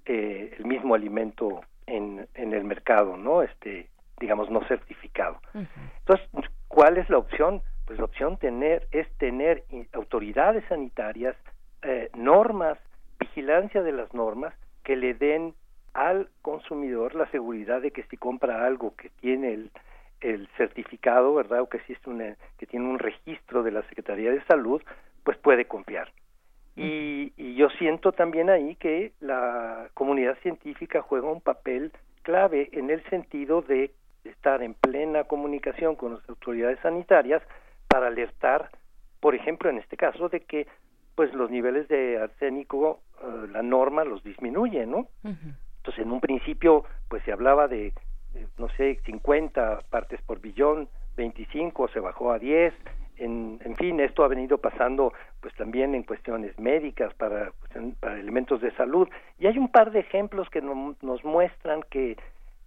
[0.05, 3.41] eh, el mismo alimento en, en el mercado, ¿no?
[3.41, 3.89] Este,
[4.21, 5.41] digamos, no certificado.
[6.01, 6.29] Entonces,
[6.69, 7.63] ¿cuál es la opción?
[7.87, 11.35] Pues la opción tener es tener autoridades sanitarias,
[11.85, 12.79] eh, normas,
[13.21, 15.55] vigilancia de las normas que le den
[15.93, 19.71] al consumidor la seguridad de que si compra algo que tiene el,
[20.21, 21.61] el certificado, ¿verdad?
[21.61, 24.83] O que existe una, que tiene un registro de la Secretaría de Salud,
[25.23, 26.11] pues puede confiar.
[26.77, 31.93] Y, y, yo siento también ahí que la comunidad científica juega un papel
[32.23, 33.93] clave en el sentido de
[34.25, 37.43] estar en plena comunicación con las autoridades sanitarias
[37.87, 38.71] para alertar,
[39.21, 40.67] por ejemplo, en este caso, de que
[41.15, 45.09] pues los niveles de arsénico, eh, la norma los disminuye, ¿no?
[45.23, 47.93] Entonces, en un principio, pues se hablaba de,
[48.59, 52.75] no sé, 50 partes por billón, 25 se bajó a 10,
[53.17, 57.53] en, en, fin, esto ha venido pasando pues también en cuestiones médicas para,
[58.01, 62.17] para elementos de salud y hay un par de ejemplos que nos muestran que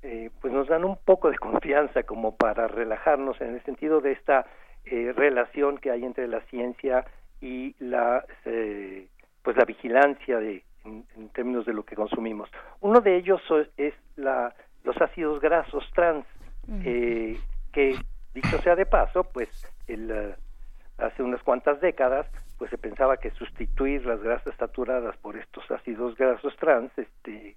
[0.03, 4.13] eh, pues nos dan un poco de confianza como para relajarnos en el sentido de
[4.13, 4.45] esta
[4.85, 7.05] eh, relación que hay entre la ciencia
[7.41, 9.07] y la eh,
[9.43, 12.49] pues la vigilancia de en, en, términos de lo que consumimos.
[12.79, 13.41] Uno de ellos
[13.77, 16.25] es la los ácidos grasos trans
[16.83, 17.37] eh,
[17.71, 17.95] que
[18.33, 19.49] dicho sea de paso pues
[19.87, 25.37] el, uh, hace unas cuantas décadas pues se pensaba que sustituir las grasas saturadas por
[25.37, 27.55] estos ácidos grasos trans este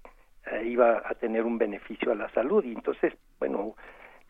[0.51, 2.63] eh, iba a tener un beneficio a la salud.
[2.65, 3.75] Y entonces bueno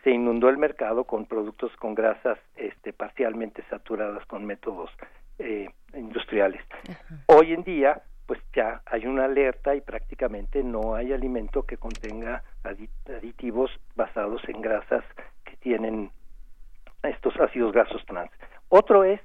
[0.03, 4.91] se inundó el mercado con productos con grasas este parcialmente saturadas con métodos
[5.41, 6.63] eh, industriales
[7.27, 12.43] hoy en día pues ya hay una alerta y prácticamente no hay alimento que contenga
[12.63, 15.03] aditivos basados en grasas
[15.43, 16.11] que tienen
[17.03, 18.31] estos ácidos grasos trans.
[18.69, 19.19] Otro es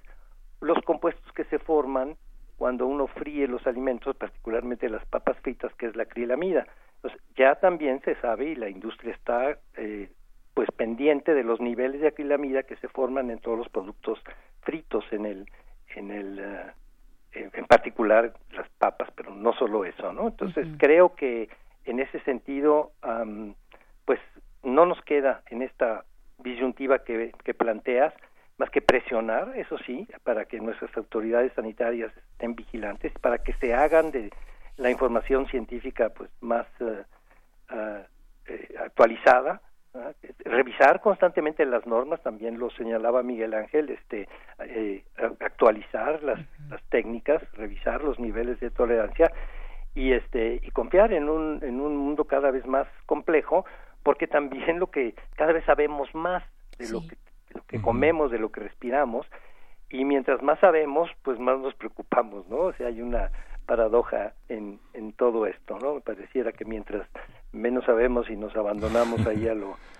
[0.60, 2.16] los compuestos que se forman
[2.56, 6.66] cuando uno fríe los alimentos, particularmente las papas fritas, que es la acrilamida.
[6.96, 10.10] Entonces, ya también se sabe y la industria está eh,
[10.54, 14.18] pues pendiente de los niveles de acrilamida que se forman en todos los productos
[14.62, 15.46] fritos en el
[15.96, 16.70] en el uh,
[17.34, 20.28] en particular las papas, pero no solo eso, ¿no?
[20.28, 20.78] Entonces, uh -huh.
[20.78, 21.48] creo que
[21.84, 23.54] en ese sentido um,
[24.04, 24.20] pues
[24.62, 26.04] no nos queda en esta
[26.38, 28.14] disyuntiva que, que planteas,
[28.58, 33.74] más que presionar, eso sí, para que nuestras autoridades sanitarias estén vigilantes, para que se
[33.74, 34.30] hagan de
[34.76, 37.04] la información científica pues más uh,
[37.74, 38.02] uh,
[38.46, 39.60] eh, actualizada,
[40.44, 44.28] revisar constantemente las normas, también lo señalaba Miguel Ángel, este,
[44.60, 45.04] eh,
[45.40, 49.32] actualizar las, las técnicas, revisar los niveles de tolerancia
[49.94, 53.64] y este y confiar en un en un mundo cada vez más complejo
[54.02, 56.44] porque también lo que cada vez sabemos más
[56.78, 56.92] de sí.
[56.92, 57.84] lo que, de lo que uh -huh.
[57.84, 59.26] comemos, de lo que respiramos,
[59.90, 62.56] y mientras más sabemos, pues más nos preocupamos, ¿no?
[62.58, 63.30] O sea, hay una
[63.66, 65.94] paradoja en, en todo esto, ¿no?
[65.94, 67.06] Me pareciera que mientras
[67.52, 69.76] menos sabemos y nos abandonamos ahí a lo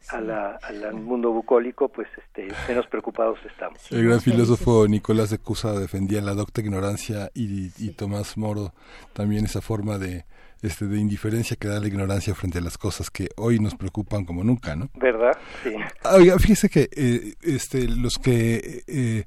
[0.00, 3.80] Sí, a la, al mundo bucólico, pues este, menos preocupados estamos.
[3.90, 8.72] El gran filósofo Nicolás de Cusa defendía la docta ignorancia y, y Tomás Moro
[9.12, 10.24] también esa forma de,
[10.62, 14.24] este, de indiferencia que da la ignorancia frente a las cosas que hoy nos preocupan
[14.24, 14.88] como nunca, ¿no?
[14.94, 15.36] ¿Verdad?
[15.62, 15.74] Sí.
[16.04, 19.24] Oiga, fíjese que eh, este, los que eh,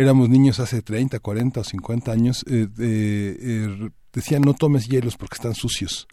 [0.00, 5.34] éramos niños hace 30, 40 o 50 años eh, eh, decían no tomes hielos porque
[5.34, 6.08] están sucios.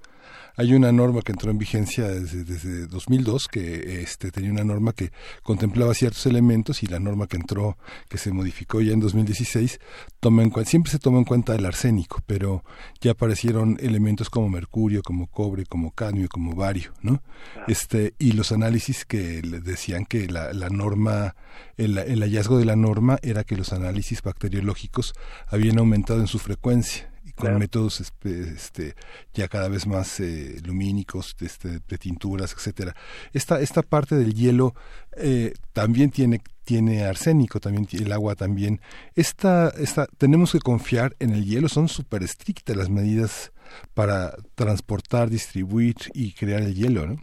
[0.56, 4.94] Hay una norma que entró en vigencia desde, desde 2002 que este, tenía una norma
[4.94, 5.12] que
[5.44, 7.78] contemplaba ciertos elementos y la norma que entró,
[8.10, 9.80] que se modificó ya en 2016,
[10.20, 12.64] toma en cuenta, siempre se toma en cuenta el arsénico, pero
[13.02, 17.22] ya aparecieron elementos como mercurio, como cobre, como cadmio, como bario, ¿no?
[17.68, 21.36] Este, y los análisis que decían que la, la norma,
[21.78, 25.14] el, el hallazgo de la norma era que los análisis bacteriológicos
[25.48, 27.60] habían aumentado en su frecuencia con claro.
[27.60, 28.96] métodos este,
[29.34, 32.96] ya cada vez más eh, lumínicos, este, de tinturas, etcétera.
[33.32, 34.74] Esta, esta parte del hielo
[35.16, 38.82] eh, también tiene tiene arsénico, también el agua también.
[39.16, 43.54] Esta, esta, tenemos que confiar en el hielo, son súper estrictas las medidas
[43.94, 47.16] para transportar, distribuir y crear el hielo, ¿no?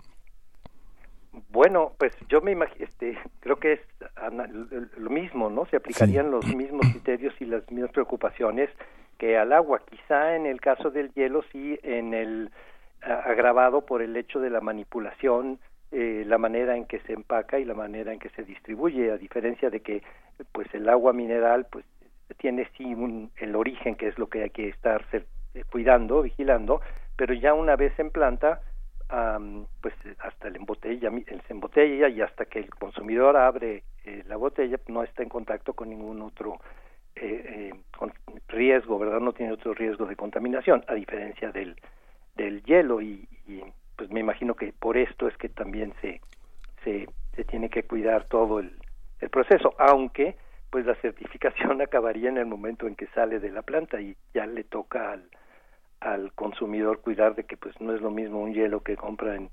[1.51, 3.81] Bueno, pues yo me imagino, este, creo que es
[4.97, 5.67] lo mismo, ¿no?
[5.67, 6.31] Se aplicarían sí.
[6.31, 8.71] los mismos criterios y las mismas preocupaciones
[9.15, 9.81] que al agua.
[9.89, 12.51] Quizá en el caso del hielo sí en el
[13.03, 15.59] agravado por el hecho de la manipulación,
[15.93, 19.19] eh, la manera en que se empaca y la manera en que se distribuye, a
[19.19, 20.03] diferencia de que
[20.53, 21.85] pues el agua mineral pues
[22.39, 25.05] tiene sí un, el origen que es lo que hay que estar
[25.71, 26.81] cuidando, vigilando,
[27.17, 28.61] pero ya una vez en planta,
[29.81, 34.79] pues hasta el embotella, se embotella y hasta que el consumidor abre eh, la botella
[34.89, 36.59] no está en contacto con ningún otro
[37.17, 37.73] eh, eh
[38.49, 39.21] riesgo, ¿verdad?
[39.21, 41.77] No tiene otro riesgo de contaminación, a diferencia del,
[42.37, 43.01] del hielo.
[43.01, 43.29] Y,
[43.97, 46.21] pues me imagino que por esto es que también se,
[46.83, 48.77] se, se tiene que cuidar todo el,
[49.21, 50.37] el proceso, aunque
[50.71, 54.47] pues la certificación acabaría en el momento en que sale de la planta y ya
[54.47, 55.29] le toca al,
[56.01, 59.51] al consumidor cuidar de que pues no es lo mismo un hielo que compra en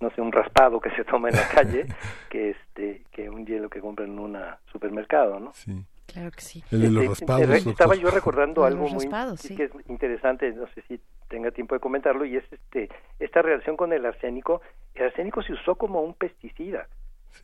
[0.00, 1.86] no sé un raspado que se toma en la calle
[2.30, 4.38] que este que un hielo que compra en un
[4.72, 6.62] supermercado no sí claro que sí.
[6.70, 9.08] El de los este, raspados estaba yo recordando algo muy
[9.56, 12.88] que es interesante no sé si tenga tiempo de comentarlo y es este
[13.18, 14.62] esta relación con el arsénico.
[14.94, 16.88] El arsénico se usó como un pesticida.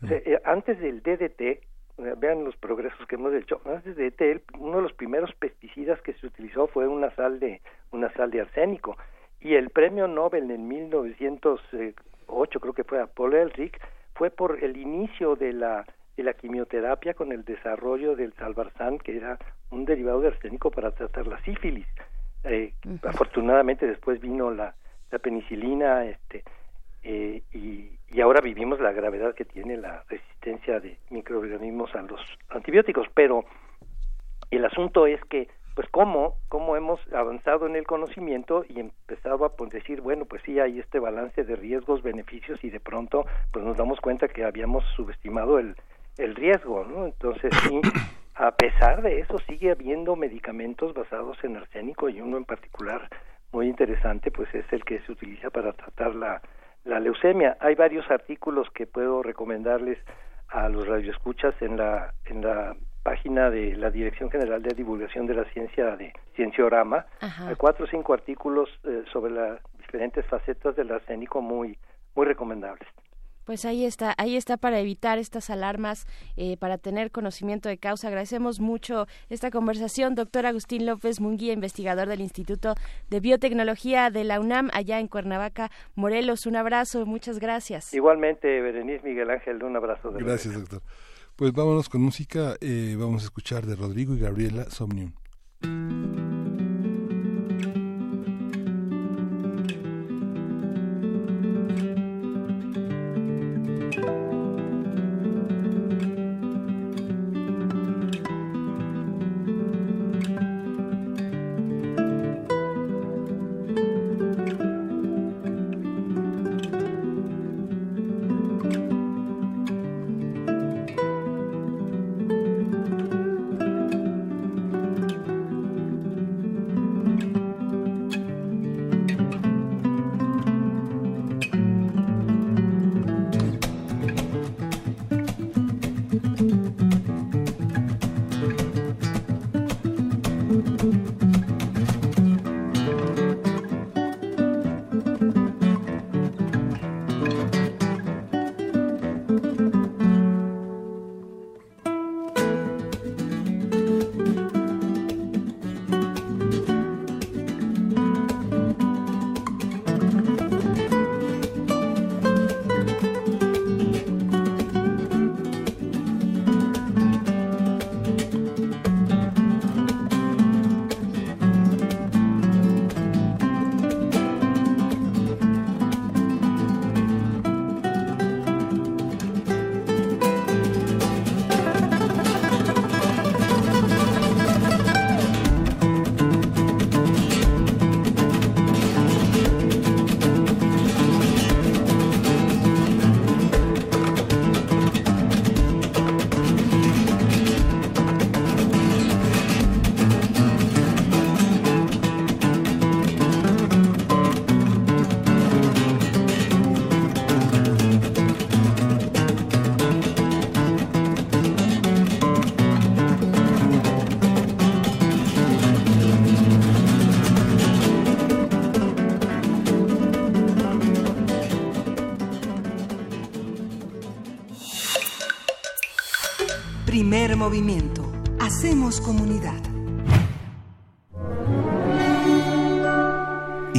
[0.08, 1.62] Eh, antes del DDT
[2.18, 3.60] vean los progresos que hemos hecho.
[3.64, 7.62] Antes de ETL, uno de los primeros pesticidas que se utilizó fue una sal de
[7.90, 8.96] una sal de arsénico.
[9.40, 13.78] Y el premio Nobel en 1908 creo que fue a Paul Ehrlich
[14.14, 15.86] fue por el inicio de la
[16.16, 19.38] de la quimioterapia con el desarrollo del salvarsan que era
[19.70, 21.86] un derivado de arsénico para tratar la sífilis.
[22.44, 24.74] Eh, afortunadamente después vino la,
[25.10, 26.44] la penicilina este
[27.02, 32.20] eh, y, y ahora vivimos la gravedad que tiene la resistencia de microorganismos a los
[32.48, 33.44] antibióticos, pero
[34.50, 39.54] el asunto es que pues cómo cómo hemos avanzado en el conocimiento y empezado a
[39.54, 43.64] pues, decir bueno pues sí hay este balance de riesgos beneficios y de pronto pues
[43.64, 45.76] nos damos cuenta que habíamos subestimado el
[46.18, 47.80] el riesgo no entonces sí
[48.34, 53.08] a pesar de eso sigue habiendo medicamentos basados en arsénico y uno en particular
[53.52, 56.42] muy interesante pues es el que se utiliza para tratar la
[56.86, 57.56] la leucemia.
[57.60, 59.98] Hay varios artículos que puedo recomendarles
[60.48, 65.34] a los radioescuchas en la en la página de la Dirección General de Divulgación de
[65.34, 67.06] la Ciencia de Cienciorama.
[67.20, 71.76] Hay cuatro o cinco artículos eh, sobre las diferentes facetas del arsénico muy
[72.14, 72.88] muy recomendables.
[73.46, 78.08] Pues ahí está, ahí está para evitar estas alarmas, eh, para tener conocimiento de causa.
[78.08, 82.74] Agradecemos mucho esta conversación, doctor Agustín López Munguía, investigador del Instituto
[83.08, 86.46] de Biotecnología de la UNAM, allá en Cuernavaca, Morelos.
[86.46, 87.94] Un abrazo, muchas gracias.
[87.94, 90.10] Igualmente, Berenice Miguel Ángel, un abrazo.
[90.10, 90.82] De gracias, doctor.
[91.36, 95.12] Pues vámonos con música, eh, vamos a escuchar de Rodrigo y Gabriela Somnium.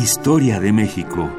[0.10, 1.30] Historia de México.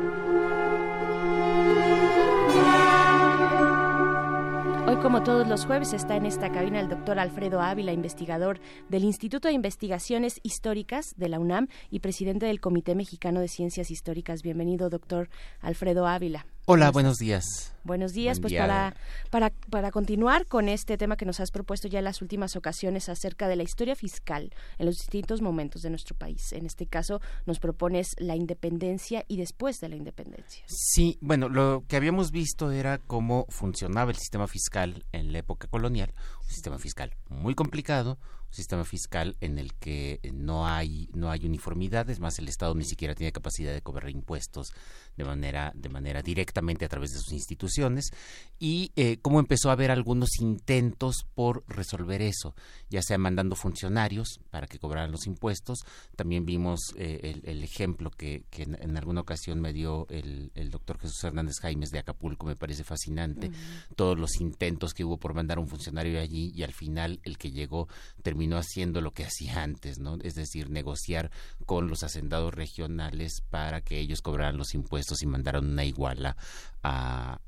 [4.86, 8.60] Hoy, como todos los jueves, está en esta cabina el doctor Alfredo Ávila, investigador
[8.90, 13.90] del Instituto de Investigaciones Históricas de la UNAM y presidente del Comité Mexicano de Ciencias
[13.90, 14.42] Históricas.
[14.42, 15.30] Bienvenido, doctor
[15.62, 16.44] Alfredo Ávila.
[16.70, 17.72] Hola, buenos días.
[17.82, 18.94] Buenos días, pues para,
[19.30, 23.08] para, para continuar con este tema que nos has propuesto ya en las últimas ocasiones
[23.08, 26.52] acerca de la historia fiscal en los distintos momentos de nuestro país.
[26.52, 30.62] En este caso nos propones la independencia y después de la independencia.
[30.66, 35.68] Sí, bueno, lo que habíamos visto era cómo funcionaba el sistema fiscal en la época
[35.68, 36.12] colonial,
[36.48, 38.18] un sistema fiscal muy complicado,
[38.48, 42.74] un sistema fiscal en el que no hay no hay uniformidad, es más el Estado
[42.74, 44.72] ni siquiera tiene capacidad de cobrar impuestos
[45.18, 48.10] de manera, de manera directamente a través de sus instituciones.
[48.58, 52.54] Y eh, cómo empezó a haber algunos intentos por resolver eso,
[52.88, 55.80] ya sea mandando funcionarios para que cobraran los impuestos.
[56.16, 60.98] También vimos eh, el, ejemplo que, que en, alguna ocasión me dio el, el, doctor
[60.98, 63.50] Jesús Hernández Jaimes de Acapulco, me parece fascinante,
[63.96, 67.50] todos los intentos que hubo por mandar un funcionario allí y al final el que
[67.50, 67.88] llegó
[68.22, 70.18] terminó haciendo lo que hacía antes, ¿no?
[70.22, 71.30] Es decir, negociar
[71.66, 76.36] con los hacendados regionales para que ellos cobraran los impuestos y mandaron una iguala
[76.82, 77.40] a,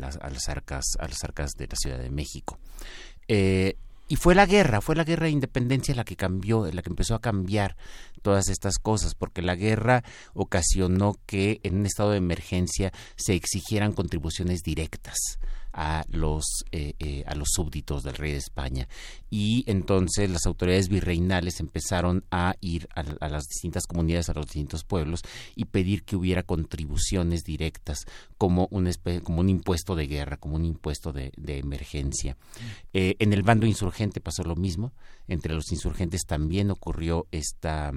[0.00, 2.58] las, arcas a las arcas de la Ciudad de México.
[3.28, 3.76] Eh,
[4.10, 7.14] y fue la guerra, fue la guerra de independencia la que cambió, la que empezó
[7.14, 7.76] a cambiar
[8.22, 10.02] todas estas cosas, porque la guerra
[10.32, 15.38] ocasionó que en un estado de emergencia se exigieran contribuciones directas
[15.78, 18.88] a los eh, eh, a los súbditos del rey de España.
[19.30, 24.82] Y entonces las autoridades virreinales empezaron a ir a, las distintas comunidades a los distintos
[24.82, 25.22] pueblos
[25.54, 28.06] y pedir que hubiera contribuciones directas
[28.38, 28.90] como un
[29.22, 32.36] como un impuesto de guerra como un impuesto de, emergencia.
[32.92, 34.92] Eh, en el bando insurgente pasó lo mismo.
[35.28, 37.92] Entre los insurgentes también ocurrió esta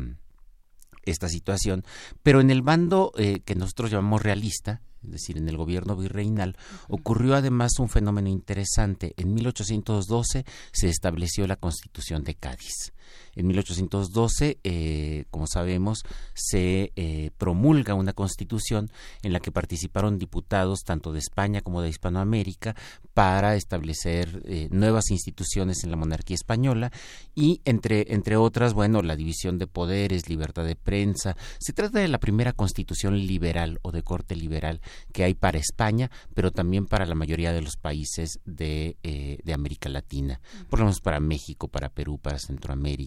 [1.04, 1.84] esta situación.
[2.22, 6.56] Pero en el bando que nosotros llamamos realista es decir, en el gobierno virreinal,
[6.88, 9.14] ocurrió además un fenómeno interesante.
[9.18, 12.94] En 1812 se estableció la Constitución de Cádiz.
[13.36, 16.04] En 1812, eh, como sabemos,
[16.34, 18.92] se eh, promulga una constitución
[19.24, 22.76] en la que participaron diputados tanto de España como de Hispanoamérica
[23.14, 26.92] para establecer eh, nuevas instituciones en la monarquía española
[27.36, 31.38] y entre entre otras, bueno, la división de poderes, libertad de prensa.
[31.60, 34.82] Se trata de la primera constitución liberal o de corte liberal
[35.14, 39.90] que hay para España, pero también para la mayoría de los países de, de América
[39.90, 43.01] Latina, por lo menos para México, para Perú, para Centroamérica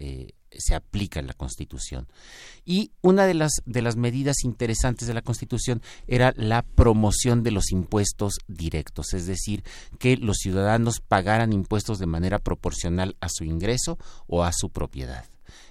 [0.00, 2.08] eh, se aplica en la Constitución.
[2.64, 7.50] Y una de las, de las medidas interesantes de la Constitución era la promoción de
[7.50, 9.62] los impuestos directos, es decir,
[9.98, 15.24] que los ciudadanos pagaran impuestos de manera proporcional a su ingreso o a su propiedad.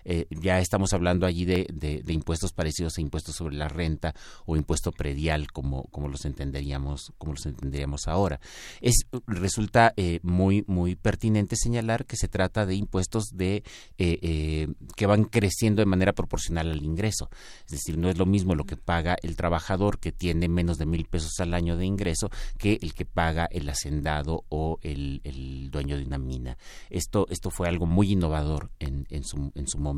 [0.10, 4.56] Eh, ya estamos hablando allí de, de, impuestos parecidos a impuestos sobre la renta o
[4.56, 8.40] impuesto predial como, como los entenderíamos como los entenderíamos ahora.
[8.80, 13.64] Es resulta eh, muy muy pertinente señalar que se trata de impuestos de
[13.98, 17.30] eh, que van creciendo de manera proporcional al ingreso.
[17.66, 20.86] Es decir no es lo mismo lo que paga el trabajador que tiene menos de
[20.86, 25.70] mil pesos al año de ingreso que el que paga el hacendado o el, el
[25.70, 26.58] dueño de una mina.
[26.90, 29.97] Esto esto fue algo muy innovador en, en su en su momento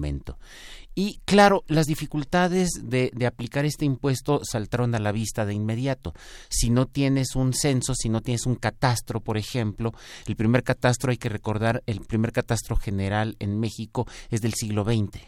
[0.95, 6.13] y claro, las dificultades de, aplicar este impuesto saltaron a la vista de inmediato.
[6.49, 9.93] Si no tienes un censo, si no tienes un catastro, por ejemplo,
[10.27, 14.83] el primer catastro hay que recordar, el primer catastro general en México es del siglo
[14.83, 15.21] XX.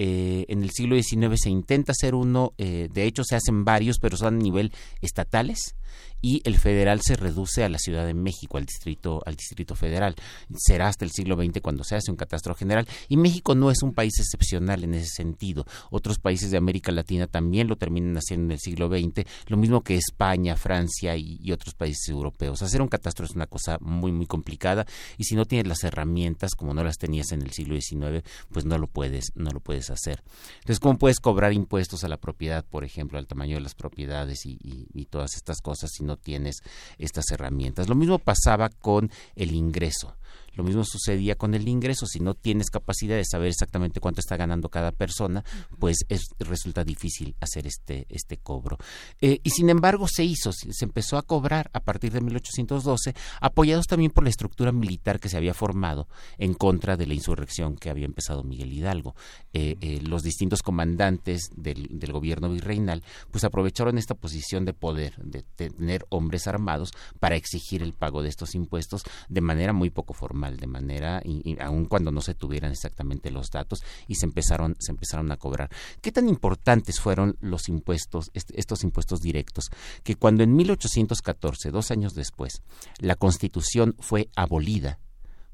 [0.00, 3.98] Eh, en el siglo XIX se intenta hacer uno, eh, de hecho se hacen varios,
[3.98, 5.74] pero son a nivel estatales
[6.20, 10.14] y el federal se reduce a la Ciudad de México, al distrito, al distrito federal.
[10.56, 13.82] Será hasta el siglo XX cuando se hace un catastro general y México no es
[13.82, 15.64] un país excepcional en ese sentido.
[15.90, 19.82] Otros países de América Latina también lo terminan haciendo en el siglo XX, lo mismo
[19.82, 22.60] que España, Francia y, otros países europeos.
[22.60, 24.86] Hacer un catastro es una cosa muy muy complicada
[25.16, 28.22] y si no tienes las herramientas como no las tenías en el siglo XIX,
[28.52, 30.22] pues no lo puedes no lo puedes hacer.
[30.56, 34.44] Entonces, ¿cómo puedes cobrar impuestos a la propiedad, por ejemplo, al tamaño de las propiedades
[34.44, 34.58] y,
[34.92, 36.62] y todas estas cosas si no tienes
[36.98, 37.88] estas herramientas.
[37.88, 40.16] Lo mismo pasaba con el ingreso.
[40.54, 42.06] Lo mismo sucedía con el ingreso.
[42.06, 45.44] Si no tienes capacidad de saber exactamente cuánto está ganando cada persona,
[45.78, 48.78] pues es, resulta difícil hacer este, este cobro.
[49.20, 53.86] Eh, y sin embargo se hizo, se empezó a cobrar a partir de 1812, apoyados
[53.86, 57.90] también por la estructura militar que se había formado en contra de la insurrección que
[57.90, 59.14] había empezado Miguel Hidalgo.
[59.52, 65.16] Eh, eh, los distintos comandantes del, del gobierno virreinal pues aprovecharon esta posición de poder,
[65.18, 70.14] de tener hombres armados para exigir el pago de estos impuestos de manera muy poco
[70.14, 74.76] formal, de manera, y, aun cuando no se tuvieran exactamente los datos, y se empezaron,
[74.78, 75.70] se empezaron a cobrar.
[76.00, 79.70] ¿Qué tan importantes fueron los impuestos, estos impuestos directos?
[80.02, 82.62] Que cuando en 1814, dos años después,
[82.98, 84.98] la Constitución fue abolida,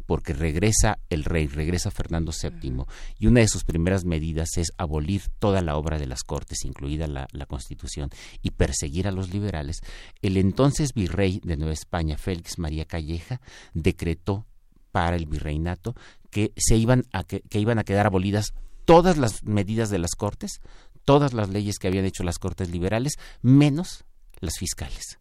[0.07, 2.85] porque regresa el rey, regresa Fernando VII,
[3.19, 7.07] y una de sus primeras medidas es abolir toda la obra de las Cortes, incluida
[7.07, 8.11] la, Constitución,
[8.43, 9.81] y perseguir a los liberales,
[10.23, 13.41] el entonces virrey de Nueva España, Félix María Calleja,
[13.75, 14.47] decretó
[14.95, 15.97] para el virreinato
[16.31, 20.61] que se iban a que iban a quedar abolidas todas las medidas de las Cortes,
[21.05, 24.05] todas las leyes que habían hecho las Cortes liberales, menos
[24.39, 25.19] las fiscales.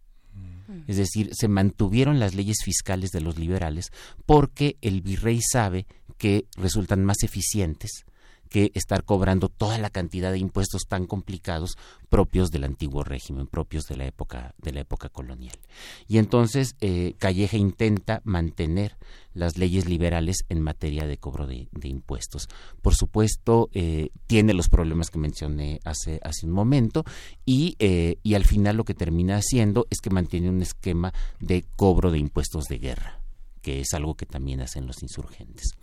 [0.88, 3.88] Es decir, se mantuvieron las leyes fiscales de los liberales
[4.28, 5.88] porque el virrey sabe
[6.20, 8.06] que resultan más eficientes
[8.54, 11.76] que estar cobrando toda la cantidad de impuestos tan complicados
[12.08, 15.56] propios del antiguo régimen, propios de la época de la época colonial.
[16.08, 18.96] Y entonces eh, Calleja intenta mantener
[19.34, 22.48] las leyes liberales en materia de cobro de, impuestos.
[22.84, 27.06] Por supuesto, eh, tiene los problemas que mencioné hace, hace un momento
[27.48, 31.66] y, eh, y al final lo que termina haciendo es que mantiene un esquema de
[31.76, 33.20] cobro de impuestos de guerra,
[33.64, 35.74] que es algo que también hacen los insurgentes.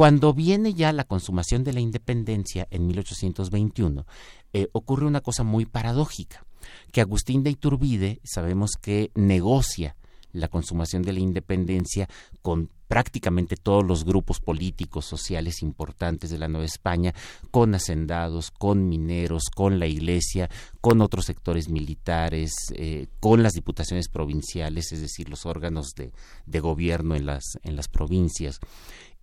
[0.00, 4.06] Cuando viene ya la consumación de la independencia en 1821,
[4.54, 6.46] eh, ocurre una cosa muy paradójica,
[6.90, 9.96] que Agustín de Iturbide sabemos que negocia
[10.32, 12.08] la consumación de la independencia
[12.40, 17.14] con prácticamente todos los grupos políticos, sociales importantes de la Nueva España,
[17.50, 20.48] con hacendados, con mineros, con la Iglesia,
[20.80, 27.16] con otros sectores militares, eh, con las diputaciones provinciales, es decir, los órganos de, gobierno
[27.16, 28.60] en las, en las provincias.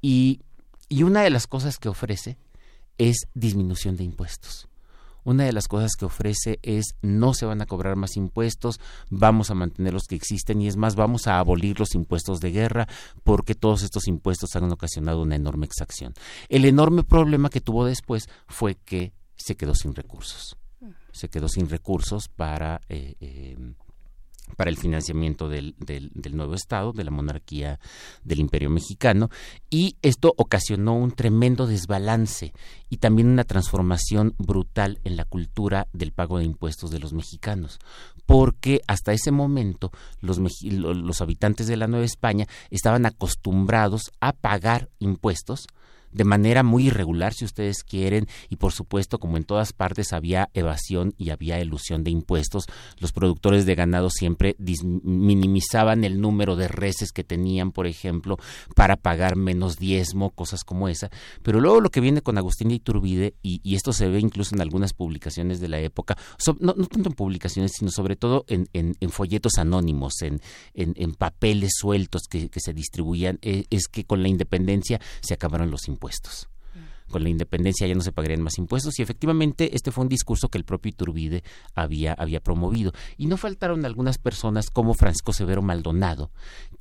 [0.03, 0.41] Y
[0.89, 2.37] y una de las cosas que ofrece
[2.97, 4.67] es disminución de impuestos.
[5.23, 8.79] Una de las cosas que ofrece es no se van a cobrar más impuestos,
[9.09, 12.51] vamos a mantener los que existen y es más, vamos a abolir los impuestos de
[12.51, 12.87] guerra
[13.25, 16.13] porque todos estos impuestos han ocasionado una enorme exacción.
[16.47, 20.55] El enorme problema que tuvo después fue que se quedó sin recursos.
[21.11, 23.57] Se quedó sin recursos para eh, eh,
[24.55, 27.79] para el financiamiento del, del, nuevo Estado, de la monarquía
[28.23, 29.29] del Imperio Mexicano,
[29.69, 32.53] y esto ocasionó un tremendo desbalance
[32.89, 37.79] y también una transformación brutal en la cultura del pago de impuestos de los mexicanos,
[38.25, 39.91] porque hasta ese momento
[40.21, 45.67] los, los habitantes de la Nueva España estaban acostumbrados a pagar impuestos
[46.17, 50.49] de manera muy irregular, si ustedes quieren, y por supuesto, como en todas partes había
[50.55, 52.65] evasión y había elusión de impuestos,
[52.97, 58.37] los productores de ganado siempre minimizaban el número de reses que tenían, por ejemplo,
[58.75, 61.11] para pagar menos diezmo, cosas como esa.
[61.43, 64.61] Pero luego lo que viene con Agustín de Iturbide, y, esto se ve incluso en
[64.61, 66.17] algunas publicaciones de la época,
[66.59, 68.65] no, tanto en publicaciones, sino sobre todo en,
[69.11, 70.41] folletos anónimos, en,
[71.13, 76.06] papeles sueltos que, se distribuían, eh, es que con la independencia se acabaron los impuestos
[76.07, 76.47] impuestos.
[77.09, 80.49] Con la independencia ya no se pagarían más impuestos y efectivamente este fue un discurso
[80.49, 81.41] que el propio Iturbide
[81.73, 82.91] había, había promovido.
[83.17, 86.31] Y no faltaron algunas personas como Francisco Severo Maldonado,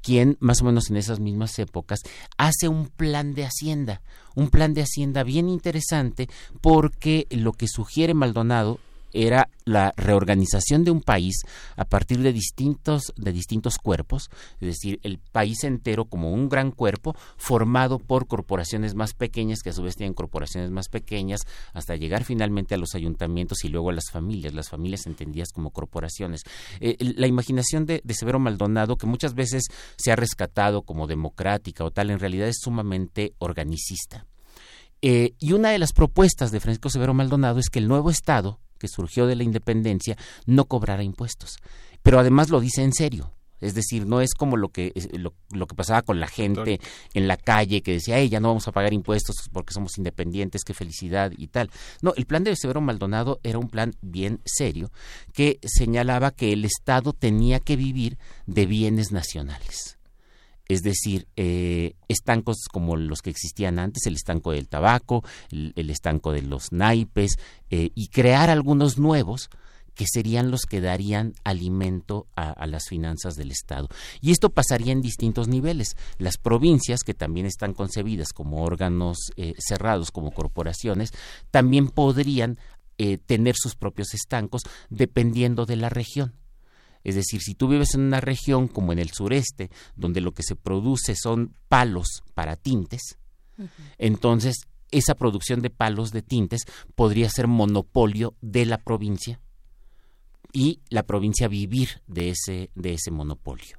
[0.02, 2.00] quien más o menos en esas mismas épocas
[2.38, 4.02] hace un plan de hacienda,
[4.34, 6.28] un plan de hacienda bien interesante
[6.60, 8.80] porque lo que sugiere Maldonado
[9.16, 11.42] era la reorganización de un país
[11.76, 16.70] a partir de distintos, de distintos cuerpos, es decir, el país entero como un gran
[16.70, 21.40] cuerpo formado por corporaciones más pequeñas que a su vez tienen corporaciones más pequeñas
[21.72, 25.70] hasta llegar finalmente a los ayuntamientos y luego a las familias, las familias entendidas como
[25.70, 26.42] corporaciones.
[26.80, 29.64] Eh, la imaginación de, Severo Maldonado, que muchas veces
[29.96, 34.26] se ha rescatado como democrática o tal, en realidad es sumamente organicista.
[35.02, 38.58] Eh, y una de las propuestas de Francisco Severo Maldonado es que el nuevo Estado,
[38.78, 40.16] que surgió de la independencia
[40.46, 41.56] no cobrara impuestos.
[42.02, 43.32] Pero además lo dice en serio.
[43.60, 46.78] Es decir, no es como lo que, lo, que pasaba con la gente
[47.14, 50.62] en la calle que decía, hey, ya no vamos a pagar impuestos porque somos independientes,
[50.62, 51.70] qué felicidad y tal.
[52.02, 54.90] No, el plan de Severo Maldonado era un plan bien serio
[55.32, 59.95] que señalaba que el Estado tenía que vivir de bienes nacionales
[60.68, 66.32] es decir, eh, estancos como los que existían antes, el estanco del tabaco, el, estanco
[66.32, 67.38] de los naipes,
[67.70, 69.48] eh, y crear algunos nuevos
[69.94, 73.88] que serían los que darían alimento a, las finanzas del Estado.
[74.20, 75.96] Y esto pasaría en distintos niveles.
[76.18, 81.12] Las provincias, que también están concebidas como órganos eh, cerrados, como corporaciones,
[81.50, 82.58] también podrían
[83.26, 86.32] tener sus propios estancos dependiendo de la región.
[87.06, 90.42] Es decir, si tú vives en una región como en el sureste, donde lo que
[90.42, 93.16] se produce son palos para tintes,
[93.96, 96.62] entonces esa producción de palos de tintes
[96.96, 99.38] podría ser monopolio de la provincia
[100.52, 103.78] y la provincia vivir de ese, de ese monopolio.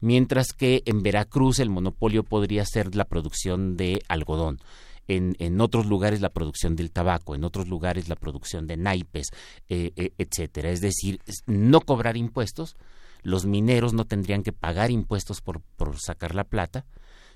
[0.00, 4.58] mientras que en Veracruz el monopolio podría ser la producción de algodón.
[5.06, 9.28] En, en, otros lugares la producción del tabaco, en otros lugares la producción de naipes,
[9.68, 10.70] eh, eh, etcétera.
[10.70, 12.76] Es decir, no cobrar impuestos,
[13.22, 16.86] los mineros no tendrían que pagar impuestos por, por sacar la plata,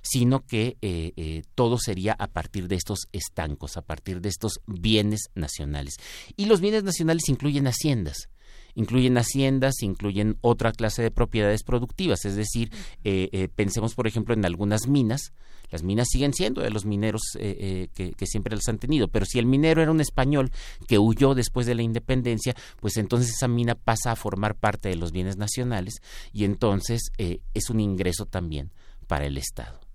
[0.02, 4.60] sino que eh, eh, todo sería a partir de estos estancos, a partir de estos
[4.66, 5.96] bienes nacionales.
[6.36, 8.28] Y los bienes nacionales incluyen haciendas
[8.78, 12.70] incluyen haciendas, incluyen otra clase de propiedades productivas, es decir,
[13.02, 15.32] eh, pensemos por ejemplo en algunas minas,
[15.70, 19.38] las minas siguen siendo de los mineros que, que, siempre las han tenido, pero si
[19.38, 20.50] el minero era un español
[20.86, 24.96] que huyó después de la independencia, pues entonces esa mina pasa a formar parte de
[24.96, 26.00] los bienes nacionales
[26.32, 28.72] y entonces es un ingreso también
[29.06, 29.87] para el Estado.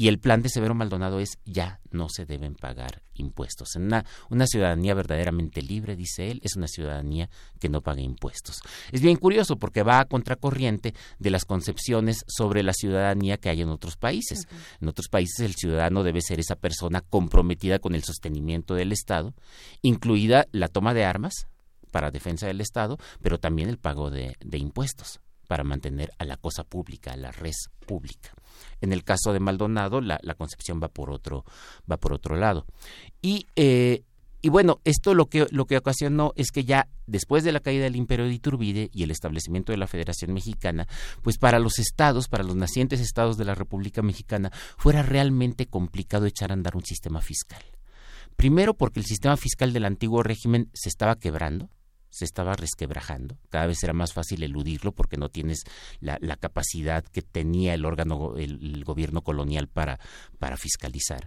[0.00, 3.74] Y el plan de Severo Maldonado es ya no se deben pagar impuestos.
[3.74, 7.28] Una, una ciudadanía verdaderamente libre, dice él, es una ciudadanía
[7.58, 8.60] que no paga impuestos.
[8.92, 13.60] Es bien curioso porque va a contracorriente de las concepciones sobre la ciudadanía que hay
[13.60, 14.46] en otros países.
[14.80, 19.34] En otros países el ciudadano debe ser esa persona comprometida con el sostenimiento del Estado,
[19.82, 21.48] incluida la toma de armas
[21.90, 25.18] para defensa del Estado, pero también el pago de impuestos
[25.48, 28.37] para mantener a la cosa pública, a la res pública.
[28.80, 31.44] En el caso de Maldonado, la, concepción va por otro,
[31.90, 32.66] va por otro lado.
[33.22, 34.02] Y, eh,
[34.40, 37.84] y bueno, esto lo que, lo que ocasionó es que ya después de la caída
[37.84, 40.86] del imperio de Iturbide y el establecimiento de la Federación Mexicana,
[41.22, 46.26] pues para los estados, para los nacientes estados de la República Mexicana, fuera realmente complicado
[46.26, 47.62] echar a andar un sistema fiscal.
[48.36, 51.68] Primero porque el sistema fiscal del antiguo régimen se estaba quebrando,
[52.10, 53.38] se estaba resquebrajando.
[53.50, 55.64] Cada vez era más fácil eludirlo porque no tienes
[56.00, 59.98] la, capacidad que tenía el órgano, el, gobierno colonial para,
[60.38, 61.26] para fiscalizar.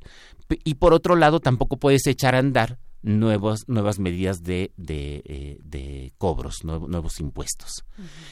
[0.63, 6.11] Y por otro lado, tampoco puedes echar a andar nuevas, nuevas medidas de, de, eh,
[6.17, 7.83] cobros, nuevos impuestos.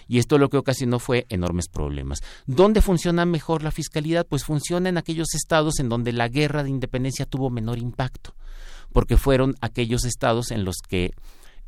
[0.07, 2.21] Y esto lo que ocasionó fue enormes problemas.
[2.45, 4.27] ¿Dónde funciona mejor la fiscalidad?
[4.27, 8.35] Pues funciona en aquellos estados en donde la guerra de independencia tuvo menor impacto,
[8.91, 11.11] porque fueron aquellos estados en los que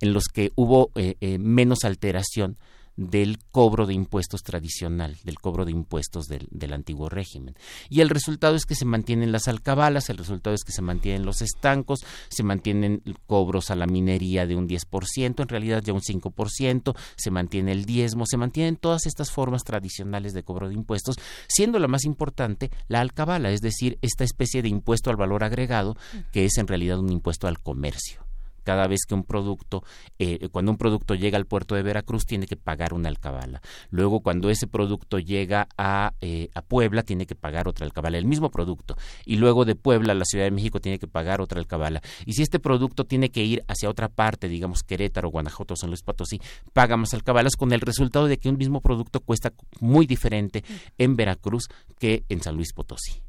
[0.01, 2.57] en los que hubo eh, eh, menos alteración
[2.97, 7.55] del cobro de impuestos tradicional, del cobro de impuestos del, del, antiguo régimen.
[7.89, 11.25] Y el resultado es que se mantienen las alcabalas, el resultado es que se mantienen
[11.25, 16.01] los estancos, se mantienen cobros a la minería de un 10%, en realidad ya un
[16.01, 21.15] 5%, se mantiene el diezmo, se mantienen todas estas formas tradicionales de cobro de impuestos,
[21.47, 25.95] siendo la más importante la alcabala, es decir, esta especie de impuesto al valor agregado,
[26.31, 28.20] que es en realidad un impuesto al comercio
[28.63, 29.83] cada vez que un producto,
[30.19, 33.61] eh, cuando un producto llega al puerto de Veracruz, tiene que pagar una alcabala.
[33.89, 38.25] Luego, cuando ese producto llega a, eh, a Puebla, tiene que pagar otra alcabala, el
[38.25, 38.95] mismo producto.
[39.25, 42.01] Y luego de Puebla a la Ciudad de México tiene que pagar otra alcabala.
[42.25, 46.03] Y si este producto tiene que ir hacia otra parte, digamos Querétaro, Guanajuato, San Luis
[46.03, 46.39] Potosí,
[46.73, 50.63] paga más alcabalas con el resultado de que un mismo producto cuesta muy diferente
[50.97, 51.67] en Veracruz
[51.99, 53.21] que en San Luis Potosí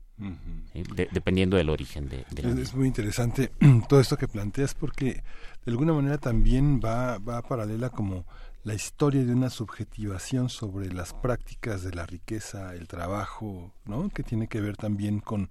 [1.13, 2.25] dependiendo del origen de,
[2.61, 3.51] es, muy interesante
[3.89, 5.23] todo esto que planteas porque
[5.65, 8.25] de alguna manera también va, va paralela como
[8.65, 14.09] la historia de una subjetivación sobre las prácticas de la riqueza, el trabajo, ¿no?
[14.11, 15.49] que tiene que ver también con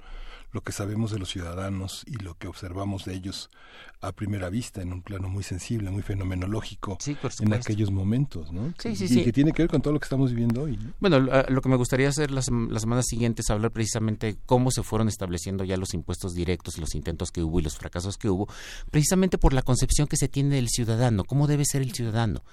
[0.51, 3.49] lo que sabemos de los ciudadanos y lo que observamos de ellos
[4.01, 6.97] a primera vista en un plano muy sensible, muy fenomenológico
[7.39, 8.73] en aquellos momentos, ¿no?
[8.79, 10.77] Sí, sí, y que tiene que ver con todo lo que estamos viviendo hoy.
[10.99, 14.71] Bueno, lo que me gustaría hacer las, las semanas siguientes es hablar precisamente de cómo
[14.71, 18.29] se fueron estableciendo ya los impuestos directos, los intentos que hubo y los fracasos que
[18.29, 18.47] hubo,
[18.89, 22.43] precisamente por la concepción que se tiene del ciudadano, cómo debe ser el ciudadano,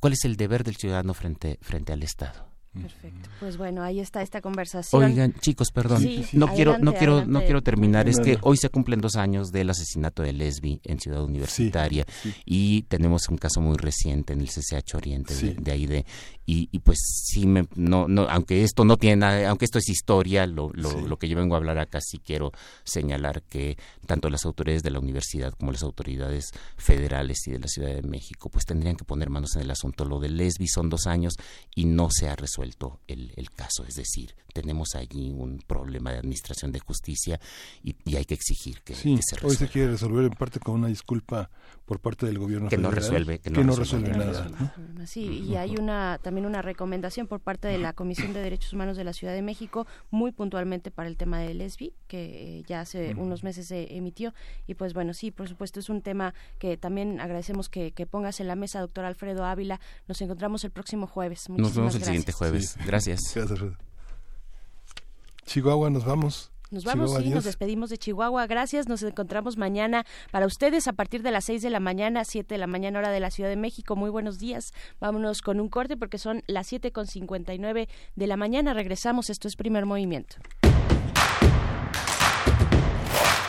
[0.00, 2.53] cuál es el deber del ciudadano frente, frente al Estado.
[2.80, 3.28] Perfecto.
[3.38, 5.04] Pues bueno, ahí está esta conversación.
[5.04, 6.04] Oigan, chicos, perdón.
[6.32, 9.70] no quiero no quiero no quiero terminar, es que hoy se cumplen dos años del
[9.70, 12.04] asesinato de Lesbi en Ciudad Universitaria
[12.44, 16.04] y tenemos un caso muy reciente en el CCH Oriente de, ahí de
[16.46, 20.46] y, pues sí me no no aunque esto no tiene nada, aunque esto es historia,
[20.46, 22.52] lo, lo, que yo vengo a hablar acá sí quiero
[22.84, 27.68] señalar que tanto las autoridades de la universidad como las autoridades federales y de la
[27.68, 30.04] Ciudad de México pues tendrían que poner manos en el asunto.
[30.04, 31.34] Lo de Lesbi son dos años
[31.74, 33.84] y no se ha resuelto el, caso.
[33.86, 37.40] Es decir, tenemos allí un problema de administración de justicia
[37.82, 39.48] y, hay que exigir que, se resuelva.
[39.48, 41.50] Hoy se quiere resolver en parte con una disculpa
[41.84, 44.74] por parte del gobierno que no resuelve que no, resuelve, nada.
[45.06, 48.96] Sí, y hay una también una recomendación por parte de la Comisión de Derechos Humanos
[48.96, 53.14] de la Ciudad de México muy puntualmente para el tema de lesbi que ya hace
[53.16, 54.32] unos meses se emitió.
[54.68, 58.46] Y pues bueno sí por supuesto es un tema que también agradecemos que, pongas en
[58.46, 59.80] la mesa doctor Alfredo Ávila.
[60.06, 61.48] Nos encontramos el próximo jueves.
[61.48, 62.76] Nos vemos el siguiente jueves.
[62.86, 63.20] Gracias.
[63.34, 63.93] Gracias
[65.46, 68.46] Chihuahua nos vamos Nos vamos y nos despedimos de Chihuahua.
[68.46, 72.54] Gracias, nos encontramos mañana para ustedes a partir de las 6 de la mañana, 7
[72.54, 73.96] de la mañana hora de la Ciudad de México.
[73.96, 74.72] Muy buenos días.
[75.00, 78.74] Vámonos con un corte porque son las 7 con 59 de la mañana.
[78.74, 80.36] Regresamos, esto es Primer Movimiento.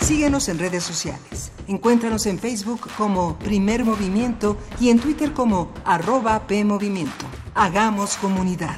[0.05, 1.51] Síguenos en redes sociales.
[1.67, 7.25] Encuéntranos en Facebook como Primer Movimiento y en Twitter como arroba PMovimiento.
[7.55, 8.77] Hagamos comunidad.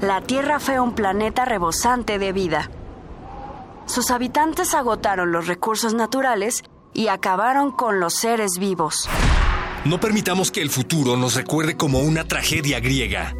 [0.00, 2.70] la Tierra fue un planeta rebosante de vida.
[3.86, 6.62] Sus habitantes agotaron los recursos naturales
[6.94, 9.08] y acabaron con los seres vivos.
[9.84, 13.34] No permitamos que el futuro nos recuerde como una tragedia griega.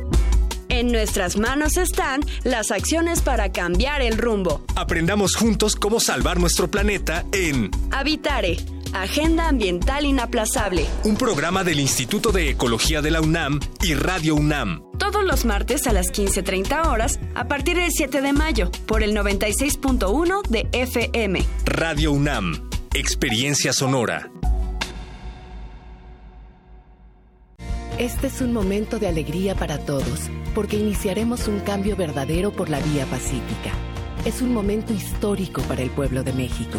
[0.68, 4.62] En nuestras manos están las acciones para cambiar el rumbo.
[4.76, 8.58] Aprendamos juntos cómo salvar nuestro planeta en Habitare
[8.92, 10.86] Agenda Ambiental Inaplazable.
[11.04, 14.82] Un programa del Instituto de Ecología de la UNAM y Radio UNAM.
[14.98, 19.14] Todos los martes a las 15.30 horas a partir del 7 de mayo por el
[19.14, 21.44] 96.1 de FM.
[21.64, 22.68] Radio UNAM.
[22.94, 24.30] Experiencia sonora.
[27.98, 32.78] Este es un momento de alegría para todos, porque iniciaremos un cambio verdadero por la
[32.80, 33.72] vía pacífica.
[34.24, 36.78] Es un momento histórico para el pueblo de México.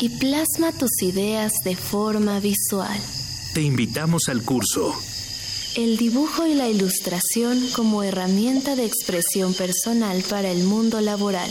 [0.00, 3.00] y plasma tus ideas de forma visual.
[3.54, 4.94] Te invitamos al curso.
[5.76, 11.50] El dibujo y la ilustración como herramienta de expresión personal para el mundo laboral.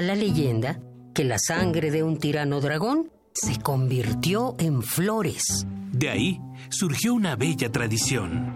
[0.00, 0.80] La leyenda
[1.14, 5.66] que la sangre de un tirano dragón se convirtió en flores.
[5.92, 6.40] De ahí
[6.70, 8.50] surgió una bella tradición.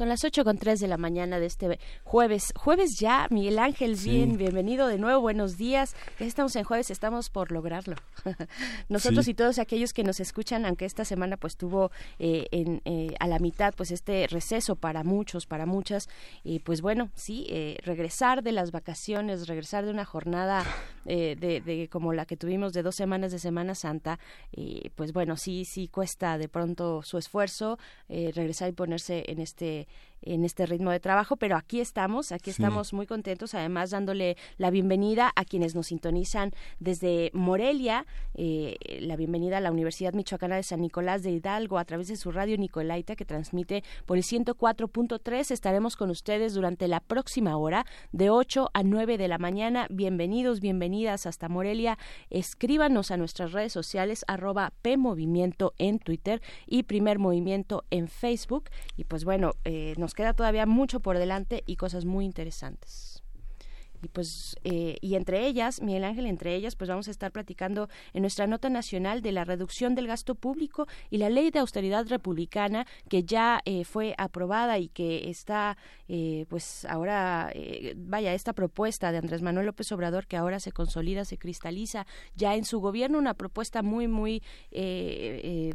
[0.00, 2.54] Son las ocho con tres de la mañana de este jueves.
[2.56, 5.94] Jueves ya, Miguel Ángel, bien, bienvenido de nuevo, buenos días.
[6.18, 7.96] Ya estamos en jueves, estamos por lograrlo.
[8.88, 13.14] Nosotros y todos aquellos que nos escuchan, aunque esta semana pues tuvo eh, en, eh,
[13.20, 16.08] a la mitad pues este receso para muchos, para muchas,
[16.44, 20.64] y pues bueno, sí, eh, regresar de las vacaciones, regresar de una jornada
[21.04, 24.18] de, de, como la que tuvimos de dos semanas de Semana Santa,
[24.94, 27.78] pues bueno, sí, sí cuesta de pronto su esfuerzo
[28.08, 29.88] regresar y ponerse en este
[30.22, 34.70] en este ritmo de trabajo, pero aquí estamos, aquí estamos muy contentos, además dándole la
[34.70, 40.62] bienvenida a quienes nos sintonizan desde Morelia, eh, la bienvenida a la Universidad Michoacana de
[40.62, 45.50] San Nicolás de Hidalgo a través de su radio Nicolaita que transmite por el 104.3.
[45.50, 49.86] Estaremos con ustedes durante la próxima hora de 8 a 9 de la mañana.
[49.90, 51.98] Bienvenidos, bienvenidas hasta Morelia.
[52.28, 58.70] Escríbanos a nuestras redes sociales arroba PMovimiento en Twitter y Primer Movimiento en Facebook.
[58.96, 63.19] Y pues bueno, eh, nos queda todavía mucho por delante y cosas muy interesantes
[64.02, 67.88] y pues eh, y entre ellas Miguel Ángel entre ellas pues vamos a estar platicando
[68.12, 72.06] en nuestra nota nacional de la reducción del gasto público y la ley de austeridad
[72.08, 75.76] republicana que ya eh, fue aprobada y que está
[76.08, 77.52] eh, pues ahora
[77.96, 82.54] vaya esta propuesta de Andrés Manuel López Obrador que ahora se consolida se cristaliza ya
[82.54, 84.42] en su gobierno una propuesta muy muy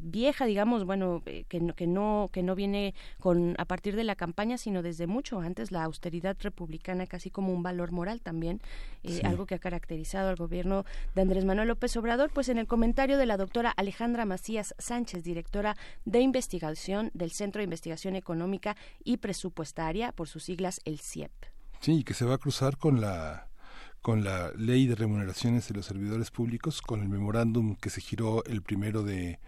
[0.01, 1.43] vieja digamos bueno que,
[1.75, 5.71] que no que no viene con a partir de la campaña sino desde mucho antes
[5.71, 8.61] la austeridad republicana casi como un valor moral también,
[9.03, 12.67] eh, algo que ha caracterizado al gobierno de Andrés Manuel López Obrador, pues en el
[12.67, 18.75] comentario de la doctora Alejandra Macías Sánchez, directora de investigación del Centro de Investigación Económica
[19.03, 21.31] y Presupuestaria, por sus siglas el CIEP.
[21.79, 23.47] Sí, que se va a cruzar con la
[24.01, 28.43] con la ley de remuneraciones de los servidores públicos, con el memorándum que se giró
[28.45, 29.39] el primero de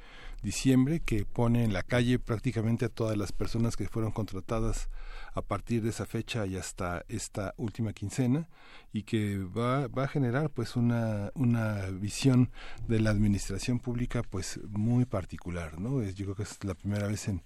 [0.43, 4.89] diciembre, que pone en la calle prácticamente a todas las personas que fueron contratadas
[5.33, 8.47] a partir de esa fecha y hasta esta última quincena
[8.91, 12.49] y que va, va a generar pues una, una visión
[12.87, 16.01] de la administración pública pues muy particular, ¿no?
[16.01, 17.43] Es, yo creo que es la primera vez en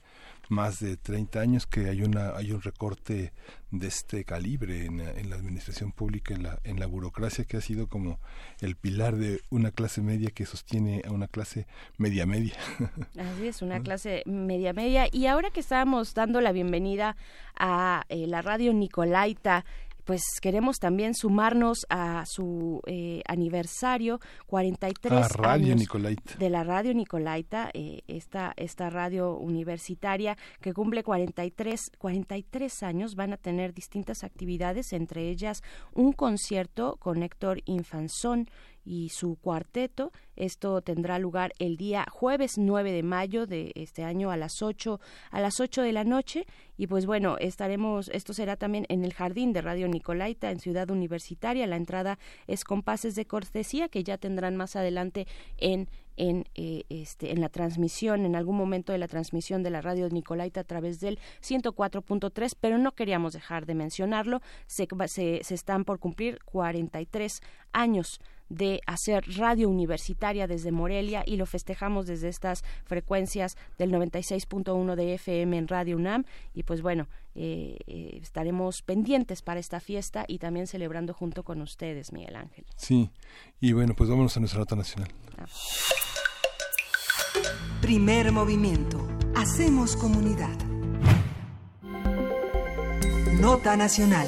[0.51, 3.31] más de 30 años que hay una hay un recorte
[3.71, 7.61] de este calibre en, en, la administración pública en la en la burocracia que ha
[7.61, 8.19] sido como
[8.59, 12.55] el pilar de una clase media que sostiene a una clase media media.
[13.17, 15.07] Así es una clase media media.
[15.09, 17.15] Y ahora que estábamos dando la bienvenida
[17.57, 19.63] a eh, la radio Nicolaita
[20.11, 25.87] pues queremos también sumarnos a su eh, aniversario 43 ah, radio años
[26.37, 33.15] de la radio Nicolaita eh, esta esta radio universitaria que cumple 43 43 años.
[33.15, 38.49] Van a tener distintas actividades entre ellas un concierto con Héctor Infanzón
[38.83, 40.11] y su cuarteto.
[40.35, 44.99] Esto tendrá lugar el día jueves 9 de mayo de este año a las 8
[45.29, 46.45] a las 8 de la noche
[46.77, 50.89] y pues bueno, estaremos esto será también en el Jardín de Radio Nicolaita en Ciudad
[50.89, 51.67] Universitaria.
[51.67, 52.17] La entrada
[52.47, 55.27] es con pases de cortesía que ya tendrán más adelante
[55.57, 59.81] en en, eh, este, en la transmisión, en algún momento de la transmisión de la
[59.81, 64.41] radio Nicolaita a través del 104.3, pero no queríamos dejar de mencionarlo.
[64.67, 67.41] Se, se, se están por cumplir 43
[67.73, 68.19] años
[68.51, 75.13] de hacer radio universitaria desde Morelia y lo festejamos desde estas frecuencias del 96.1 de
[75.15, 80.39] FM en Radio UNAM y pues bueno, eh, eh, estaremos pendientes para esta fiesta y
[80.39, 82.65] también celebrando junto con ustedes, Miguel Ángel.
[82.75, 83.09] Sí,
[83.61, 85.11] y bueno, pues vámonos a nuestra nota nacional.
[85.37, 85.45] Ah.
[87.81, 89.07] Primer movimiento.
[89.35, 90.55] Hacemos comunidad.
[93.39, 94.27] Nota nacional.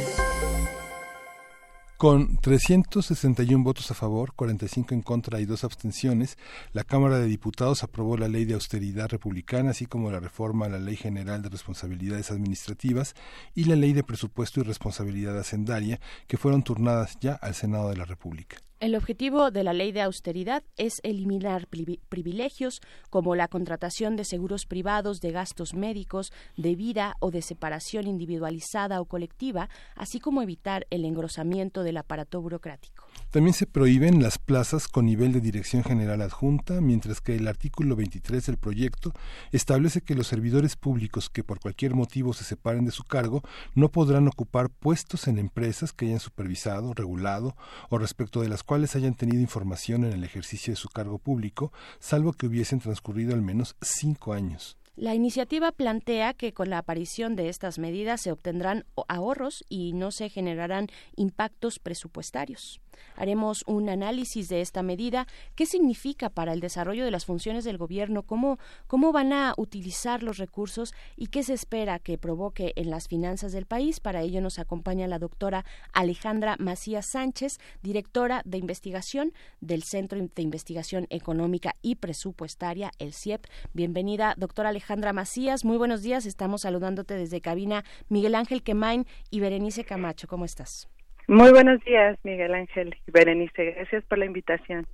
[1.98, 6.38] Con 361 votos a favor, 45 en contra y dos abstenciones,
[6.74, 10.70] la Cámara de Diputados aprobó la Ley de Austeridad Republicana, así como la reforma a
[10.70, 13.16] la Ley General de Responsabilidades Administrativas
[13.56, 17.98] y la Ley de Presupuesto y Responsabilidad Hacendaria, que fueron turnadas ya al Senado de
[17.98, 18.58] la República.
[18.84, 21.69] El objetivo de la ley de austeridad es eliminar
[22.09, 28.07] privilegios como la contratación de seguros privados de gastos médicos, de vida o de separación
[28.07, 33.03] individualizada o colectiva, así como evitar el engrosamiento del aparato burocrático.
[33.34, 37.95] También se prohíben las plazas con nivel de dirección general adjunta, mientras que el artículo
[37.95, 39.11] 23 del proyecto
[39.51, 43.41] establece que los servidores públicos que por cualquier motivo se separen de su cargo
[43.73, 47.55] no podrán ocupar puestos en empresas que hayan supervisado, regulado
[47.89, 51.73] o respecto de las cuales hayan tenido información en el ejercicio de su cargo público,
[51.97, 54.77] salvo que hubiesen transcurrido al menos cinco años.
[54.95, 60.11] La iniciativa plantea que con la aparición de estas medidas se obtendrán ahorros y no
[60.11, 62.82] se generarán impactos presupuestarios.
[63.16, 67.78] Haremos un análisis de esta medida, qué significa para el desarrollo de las funciones del
[67.78, 72.89] gobierno, cómo, cómo van a utilizar los recursos y qué se espera que provoque en
[72.89, 74.00] las finanzas del país.
[74.00, 80.41] Para ello nos acompaña la doctora Alejandra Macías Sánchez, directora de investigación del Centro de
[80.41, 83.46] Investigación Económica y Presupuestaria, el CIEP.
[83.74, 85.66] Bienvenida, doctora Alejandra Macías.
[85.66, 86.26] Muy buenos días.
[86.26, 90.28] Estamos saludándote desde cabina Miguel Ángel Quemain y Berenice Camacho.
[90.28, 90.93] ¿Cómo estás?
[91.28, 93.71] Muy buenos días, Miguel Ángel y Berenice.
[93.71, 94.86] Gracias por la invitación.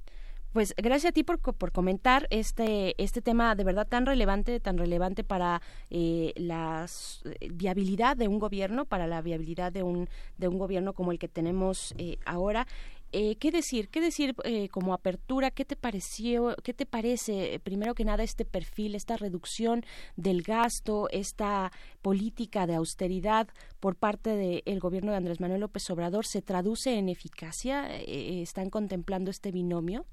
[0.53, 4.79] Pues gracias a ti por, por comentar este este tema de verdad tan relevante, tan
[4.79, 5.61] relevante para
[5.91, 6.87] eh, la
[7.25, 11.19] eh, viabilidad de un gobierno, para la viabilidad de un de un gobierno como el
[11.19, 12.65] que tenemos eh, ahora.
[13.11, 13.89] Eh, ¿Qué decir?
[13.89, 15.49] ¿Qué decir eh, como apertura?
[15.49, 16.55] ¿Qué te pareció?
[16.63, 19.83] ¿Qué te parece, eh, primero que nada, este perfil, esta reducción
[20.15, 23.47] del gasto, esta política de austeridad
[23.79, 27.87] por parte del gobierno de Andrés Manuel López Obrador se traduce en eficacia?
[27.97, 30.05] ¿Están contemplando este binomio?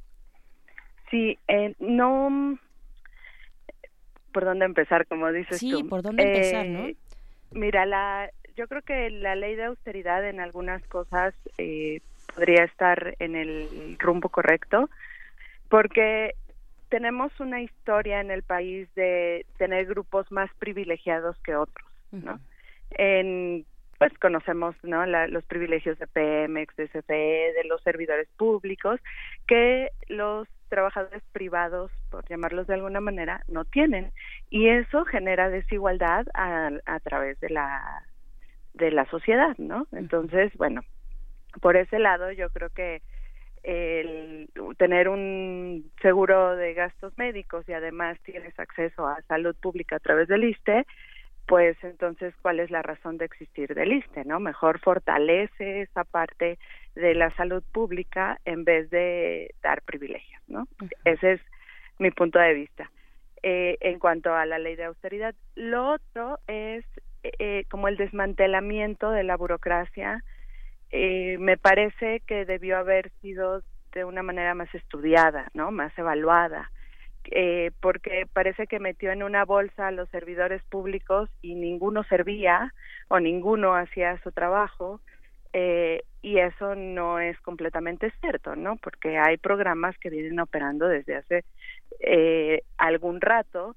[1.11, 1.38] Sí,
[1.78, 2.59] no.
[4.32, 5.78] ¿Por dónde empezar, como dices sí, tú?
[5.78, 6.86] Sí, ¿por dónde empezar, no?
[7.53, 12.01] Mira, la, yo creo que la ley de austeridad en algunas cosas eh,
[12.37, 14.91] podría estar en el rumbo correcto,
[15.68, 16.34] porque
[16.91, 22.39] tenemos una historia en el país de tener grupos más privilegiados que otros, ¿no?
[22.91, 23.64] En
[23.99, 29.01] pues conocemos no los privilegios de Pemex, de CFE, de los servidores públicos
[29.47, 34.12] que los trabajadores privados, por llamarlos de alguna manera, no tienen
[34.51, 38.03] y eso genera desigualdad a, a través de la
[38.74, 39.87] de la sociedad, ¿no?
[39.93, 40.82] Entonces, bueno,
[41.61, 43.02] por ese lado yo creo que
[43.62, 44.48] el
[44.78, 50.28] tener un seguro de gastos médicos y además tienes acceso a salud pública a través
[50.28, 50.86] del ISTE,
[51.46, 54.38] pues entonces cuál es la razón de existir del ISTE, ¿no?
[54.38, 56.59] Mejor fortalece esa parte
[56.94, 60.68] de la salud pública en vez de dar privilegios, ¿no?
[61.04, 61.40] Ese es
[61.98, 62.90] mi punto de vista.
[63.42, 66.84] Eh, en cuanto a la ley de austeridad, lo otro es
[67.22, 70.22] eh, como el desmantelamiento de la burocracia,
[70.91, 73.62] eh, me parece que debió haber sido
[73.93, 75.70] de una manera más estudiada, ¿no?
[75.70, 76.70] Más evaluada,
[77.30, 82.72] eh, porque parece que metió en una bolsa a los servidores públicos y ninguno servía
[83.09, 85.01] o ninguno hacía su trabajo.
[85.53, 88.76] Eh, y eso no es completamente cierto, ¿no?
[88.76, 91.45] Porque hay programas que vienen operando desde hace
[92.01, 93.76] eh, algún rato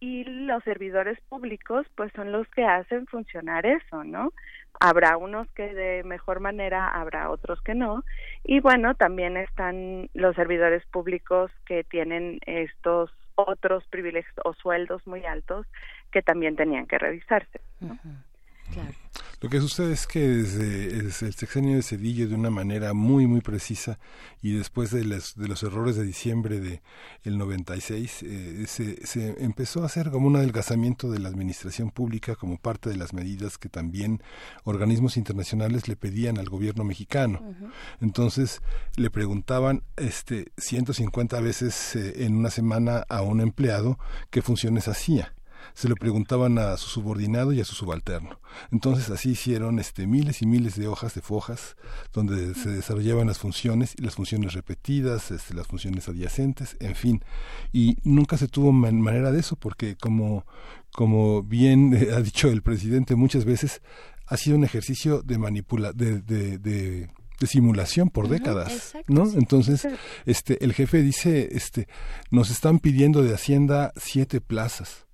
[0.00, 4.32] y los servidores públicos pues son los que hacen funcionar eso, ¿no?
[4.80, 8.04] Habrá unos que de mejor manera, habrá otros que no.
[8.44, 15.24] Y bueno, también están los servidores públicos que tienen estos otros privilegios o sueldos muy
[15.24, 15.66] altos
[16.10, 17.60] que también tenían que revisarse.
[17.78, 19.07] Claro.
[19.40, 23.28] Lo que sucede es que desde, desde, el sexenio de Cedillo, de una manera muy,
[23.28, 24.00] muy precisa,
[24.42, 26.82] y después de, las, de los errores de diciembre de
[27.22, 32.34] el 96, eh, se, se empezó a hacer como un adelgazamiento de la administración pública
[32.34, 34.22] como parte de las medidas que también
[34.64, 37.40] organismos internacionales le pedían al gobierno mexicano.
[37.40, 37.72] Uh -huh.
[38.00, 38.60] Entonces
[38.96, 43.98] le preguntaban este 150 veces eh, en una semana a un empleado
[44.30, 45.32] qué funciones hacía
[45.78, 48.40] se lo preguntaban a su subordinado y a su subalterno.
[48.72, 51.76] Entonces así hicieron este miles y miles de hojas de fojas
[52.12, 57.24] donde se desarrollaban las funciones y las funciones repetidas, este, las funciones adyacentes, en fin.
[57.72, 60.44] Y nunca se tuvo man manera de eso porque como
[60.90, 63.80] como bien eh, ha dicho el presidente muchas veces
[64.26, 67.08] ha sido un ejercicio de manipula de, de, de
[67.38, 69.30] de simulación por décadas, exacto, ¿no?
[69.34, 69.86] Entonces,
[70.26, 71.86] este, el jefe dice, este,
[72.32, 75.06] nos están pidiendo de Hacienda siete plazas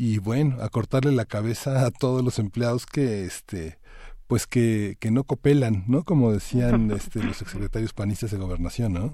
[0.00, 3.78] y bueno, a cortarle la cabeza a todos los empleados que este
[4.26, 6.04] pues que, que no copelan, ¿no?
[6.04, 9.12] Como decían este, los exsecretarios panistas de gobernación, ¿no?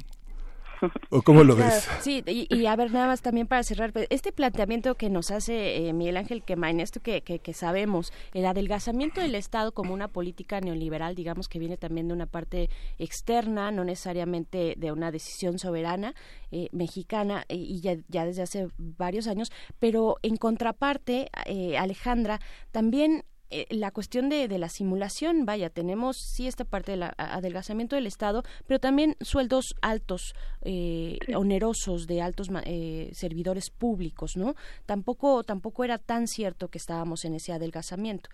[1.10, 1.88] ¿O cómo lo Claro, ves?
[2.00, 5.30] Sí, y, y, a ver, nada más también para cerrar, pues, este planteamiento que nos
[5.30, 9.94] hace eh, Miguel Ángel Quemain, esto que, que, que, sabemos, el adelgazamiento del Estado como
[9.94, 15.10] una política neoliberal, digamos que viene también de una parte externa, no necesariamente de una
[15.10, 16.14] decisión soberana
[16.50, 22.40] eh, mexicana, eh, y ya, ya, desde hace varios años, pero en contraparte, eh, Alejandra,
[22.70, 27.94] también eh, la cuestión de, de, la simulación, vaya, tenemos sí esta parte del adelgazamiento
[27.96, 34.54] del Estado, pero también sueldos altos, eh, onerosos de altos eh, servidores públicos, ¿no?
[34.84, 38.30] Tampoco, tampoco era tan cierto que estábamos en ese adelgazamiento.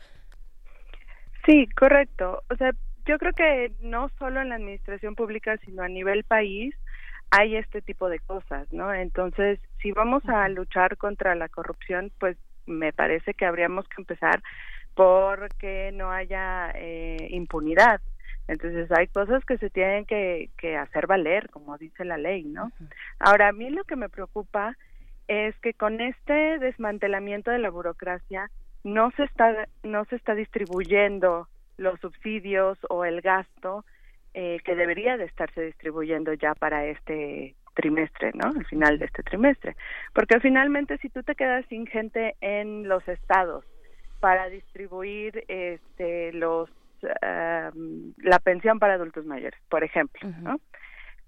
[1.45, 2.43] Sí, correcto.
[2.51, 2.71] O sea,
[3.05, 6.75] yo creo que no solo en la administración pública, sino a nivel país
[7.31, 8.93] hay este tipo de cosas, ¿no?
[8.93, 12.37] Entonces, si vamos a luchar contra la corrupción, pues
[12.67, 14.43] me parece que habríamos que empezar
[14.95, 18.01] porque no haya eh, impunidad.
[18.49, 22.65] Entonces hay cosas que se tienen que, que, hacer valer, como dice la ley, ¿no?
[22.65, 22.89] Uh -huh.
[23.21, 24.77] Ahora, a mí lo que me preocupa
[25.29, 28.51] es que con este desmantelamiento de la burocracia
[28.85, 33.85] no se está, no se está distribuyendo los subsidios o el gasto
[34.35, 38.49] eh, que debería de estarse distribuyendo ya para este trimestre, ¿no?
[38.49, 39.77] Al final de este trimestre.
[40.15, 43.65] Porque finalmente si tú te quedas sin gente en los estados,
[44.23, 46.71] para distribuir este los
[47.03, 50.43] la pensión para adultos mayores, por ejemplo, uh -huh.
[50.43, 50.61] ¿no?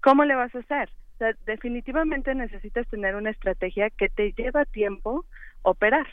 [0.01, 0.89] ¿Cómo le vas a hacer?
[1.45, 5.25] definitivamente necesitas tener una estrategia que te lleva tiempo
[5.61, 6.07] operar.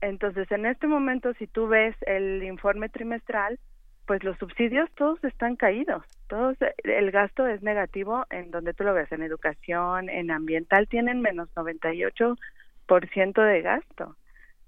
[0.00, 3.60] Entonces, en este momento, si tú ves el informe trimestral,
[4.06, 6.02] pues los subsidios todos están caídos.
[6.28, 11.20] Todos, el gasto es negativo en donde tú lo ves, en educación, en ambiental, tienen
[11.20, 14.16] menos 98% de gasto,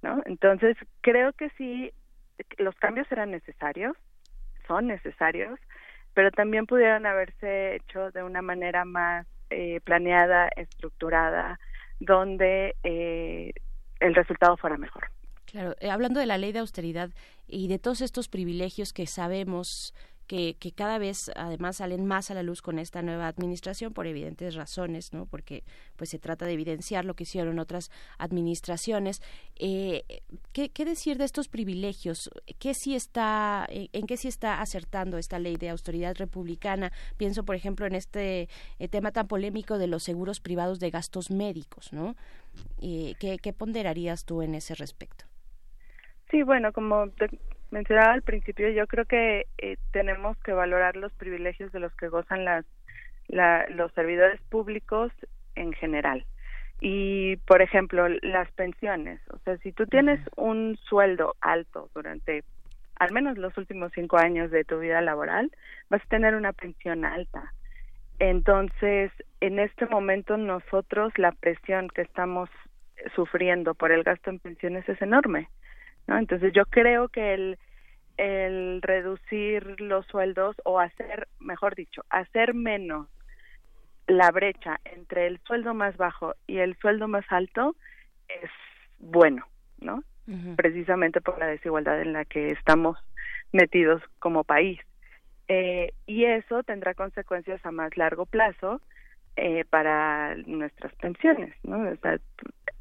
[0.05, 0.23] ¿no?
[0.27, 1.91] Entonces, creo que sí,
[2.59, 3.97] los cambios eran necesarios,
[4.69, 5.59] son necesarios,
[6.13, 11.59] pero también pudieron haberse hecho de una manera más eh, planeada, estructurada,
[12.01, 13.53] donde eh,
[14.01, 15.09] el resultado fuera mejor.
[15.47, 17.11] Claro, eh, hablando de la ley de austeridad
[17.47, 19.95] y de todos estos privilegios que sabemos
[20.27, 24.07] que, que, cada vez además salen más a la luz con esta nueva administración por
[24.07, 25.27] evidentes razones, ¿no?
[25.27, 25.65] Porque
[25.97, 29.23] pues se trata de evidenciar lo que hicieron otras administraciones.
[29.57, 30.05] Eh,
[30.53, 32.31] ¿qué, ¿qué, decir de estos privilegios?
[32.59, 36.93] ¿Qué sí está, en qué sí está acertando esta ley de austeridad republicana?
[37.17, 38.49] Pienso, por ejemplo, en este
[38.79, 42.17] eh, tema tan polémico de los seguros privados de gastos médicos, ¿no?
[42.81, 45.25] Eh, ¿qué, ¿Qué ponderarías tú en ese respecto?
[46.31, 47.07] Sí, bueno, como
[47.71, 52.09] mencionaba al principio, yo creo que eh, tenemos que valorar los privilegios de los que
[52.09, 52.65] gozan las,
[53.29, 55.13] la, los servidores públicos
[55.55, 56.25] en general.
[56.81, 59.21] Y, por ejemplo, las pensiones.
[59.31, 62.45] O sea, si tú tienes un sueldo alto durante
[62.97, 65.51] al menos los últimos cinco años de tu vida laboral,
[65.91, 67.53] vas a tener una pensión alta.
[68.19, 69.11] Entonces,
[69.41, 72.49] en este momento nosotros la presión que estamos
[73.15, 75.49] sufriendo por el gasto en pensiones es enorme.
[76.07, 76.19] ¿No?
[76.19, 77.59] Entonces yo creo que el,
[78.17, 83.09] el reducir los sueldos o hacer, mejor dicho, hacer menos
[84.07, 87.75] la brecha entre el sueldo más bajo y el sueldo más alto
[88.29, 88.51] es
[88.99, 89.47] bueno,
[89.81, 90.03] ¿no?
[90.57, 92.99] Precisamente por la desigualdad en la que estamos
[93.53, 94.81] metidos como país.
[95.49, 98.81] Eh, y eso tendrá consecuencias a más largo plazo
[99.37, 101.91] eh, para nuestras pensiones, ¿no?
[101.91, 102.19] O sea,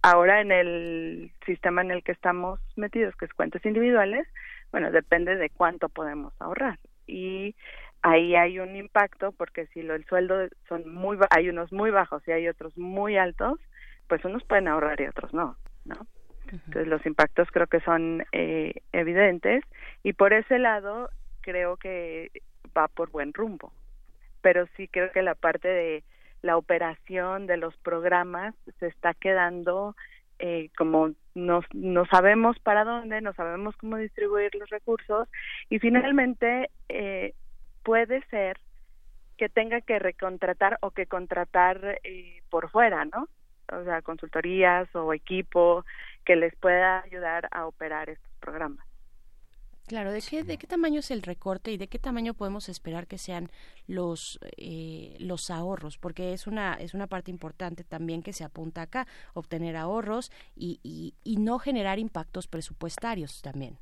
[0.04, 4.28] ahora en el sistema en el que estamos metidos, que es cuentas individuales,
[4.72, 6.78] bueno, depende de cuánto podemos ahorrar.
[7.08, 7.56] Y
[8.02, 12.22] ahí hay un impacto porque si lo, el sueldo son muy hay unos muy bajos
[12.28, 13.60] y hay otros muy altos,
[14.08, 16.06] pues unos pueden ahorrar y otros no, ¿no?
[16.52, 19.64] Entonces los impactos creo que son eh, evidentes
[20.04, 21.10] y por ese lado
[21.42, 22.30] creo que
[22.78, 23.74] va por buen rumbo.
[24.42, 26.04] Pero sí creo que la parte de
[26.44, 29.96] la operación de los programas se está quedando
[30.40, 35.28] eh, como no, no sabemos para dónde, no sabemos cómo distribuir los recursos
[35.70, 37.34] y finalmente eh,
[37.84, 38.60] puede ser
[39.38, 43.28] que tenga que recontratar o que contratar eh, por fuera, ¿no?
[43.72, 45.86] O sea, consultorías o equipo
[46.26, 48.86] que les pueda ayudar a operar estos programas.
[49.88, 53.06] Claro, ¿de qué, ¿de qué tamaño es el recorte y de qué tamaño podemos esperar
[53.06, 53.50] que sean
[53.86, 55.98] los, eh, los ahorros?
[55.98, 60.80] Porque es una, es una parte importante también que se apunta acá, obtener ahorros y,
[60.84, 63.78] y, y no generar impactos presupuestarios también.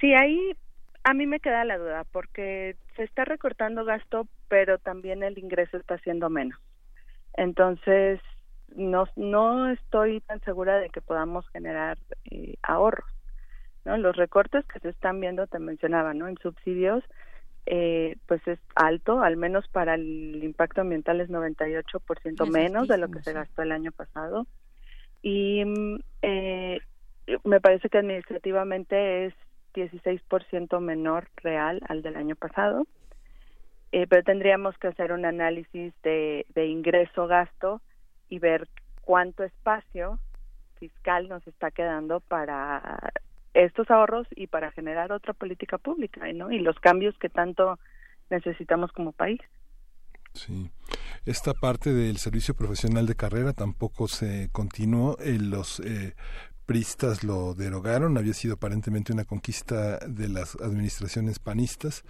[0.00, 0.56] Sí, ahí
[1.04, 5.76] a mí me queda la duda, porque se está recortando gasto, pero también el ingreso
[5.76, 6.58] está siendo menos.
[7.34, 8.20] Entonces,
[8.74, 11.98] no, no estoy tan segura de que podamos generar
[12.30, 13.10] eh, ahorros.
[13.84, 13.96] ¿No?
[13.96, 16.28] Los recortes que se están viendo, te mencionaba, ¿no?
[16.28, 17.04] En subsidios,
[17.66, 23.08] eh, pues es alto, al menos para el impacto ambiental es 98% menos de lo
[23.08, 24.46] que se gastó el año pasado.
[25.22, 26.80] Y mm, eh,
[27.44, 29.34] me parece que administrativamente es
[29.74, 32.86] 16% menor real al del año pasado.
[33.92, 37.82] Eh, pero tendríamos que hacer un análisis de, de ingreso-gasto
[38.28, 38.66] y ver
[39.02, 40.18] cuánto espacio
[40.76, 43.12] fiscal nos está quedando para
[43.54, 46.50] estos ahorros y para generar otra política pública, ¿no?
[46.50, 47.78] Y los cambios que tanto
[48.30, 49.40] necesitamos como país.
[50.34, 50.70] Sí.
[51.26, 55.16] Esta parte del servicio profesional de carrera tampoco se continuó.
[55.20, 56.14] en los eh,
[56.72, 62.02] pristas lo derogaron, había sido aparentemente una conquista de las administraciones panistas,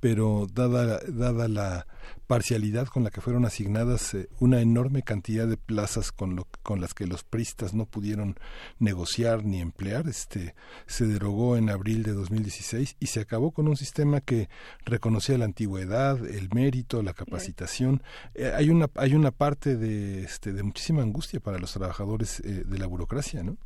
[0.00, 1.86] pero dada, dada la
[2.26, 6.80] parcialidad con la que fueron asignadas eh, una enorme cantidad de plazas con, lo, con
[6.80, 8.34] las que los pristas no pudieron
[8.80, 10.56] negociar ni emplear, este,
[10.88, 14.48] se derogó en abril de 2016 y se acabó con un sistema que
[14.84, 18.02] reconocía la antigüedad, el mérito, la capacitación.
[18.34, 22.64] Eh, hay, una, hay una parte de, este, de muchísima angustia para los trabajadores eh,
[22.66, 23.56] de la burocracia, ¿no?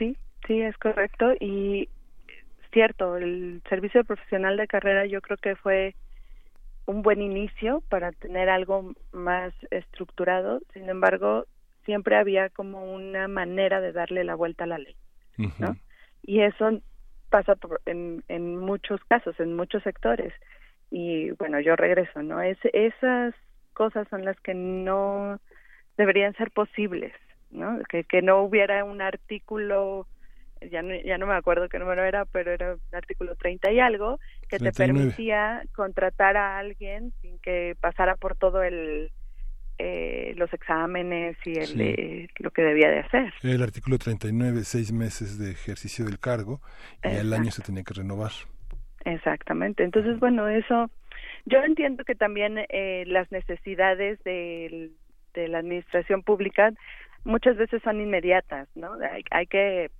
[0.00, 0.16] Sí,
[0.46, 1.34] sí, es correcto.
[1.38, 1.90] Y
[2.72, 5.94] cierto, el servicio profesional de carrera yo creo que fue
[6.86, 10.60] un buen inicio para tener algo más estructurado.
[10.72, 11.44] Sin embargo,
[11.84, 14.96] siempre había como una manera de darle la vuelta a la ley,
[15.58, 15.76] ¿no?
[16.22, 16.80] Y eso
[17.28, 20.32] pasa por, en, muchos casos, en muchos sectores.
[20.90, 22.40] Y bueno, yo regreso, ¿no?
[22.40, 23.34] Es, esas
[23.74, 25.38] cosas son las que no
[25.98, 27.12] deberían ser posibles,
[27.50, 27.78] ¿no?
[27.88, 30.06] Que, que no hubiera un artículo,
[30.70, 33.80] ya no, ya no me acuerdo qué número era, pero era un artículo 30 y
[33.80, 34.18] algo,
[34.48, 34.98] que te 39.
[35.10, 39.10] permitía contratar a alguien sin que pasara por todo el
[39.82, 41.80] eh, los exámenes y el, Sí.
[41.82, 43.32] eh, lo que debía de hacer.
[43.42, 46.60] El artículo 39, seis meses de ejercicio del cargo
[47.02, 47.50] y al año Exacto.
[47.52, 48.30] se tenía que renovar.
[49.04, 49.82] Exactamente.
[49.82, 50.90] Entonces, bueno, eso,
[51.46, 54.92] yo entiendo que también eh, las necesidades del-
[55.32, 56.72] de la administración pública
[57.24, 58.94] muchas veces son inmediatas, ¿no?
[58.94, 59.90] Hay, hay que,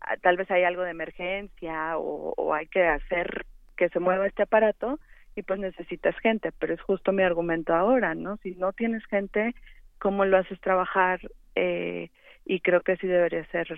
[0.00, 4.26] ah, tal vez hay algo de emergencia o, o hay que hacer que se mueva
[4.26, 4.98] este aparato
[5.34, 8.38] y pues necesitas gente, pero es justo mi argumento ahora, ¿no?
[8.38, 9.54] Si no tienes gente,
[9.98, 11.20] ¿cómo lo haces trabajar?
[11.54, 12.10] Eh,
[12.44, 13.68] y creo que sí debería ser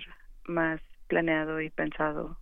[0.45, 2.37] más planeado y pensado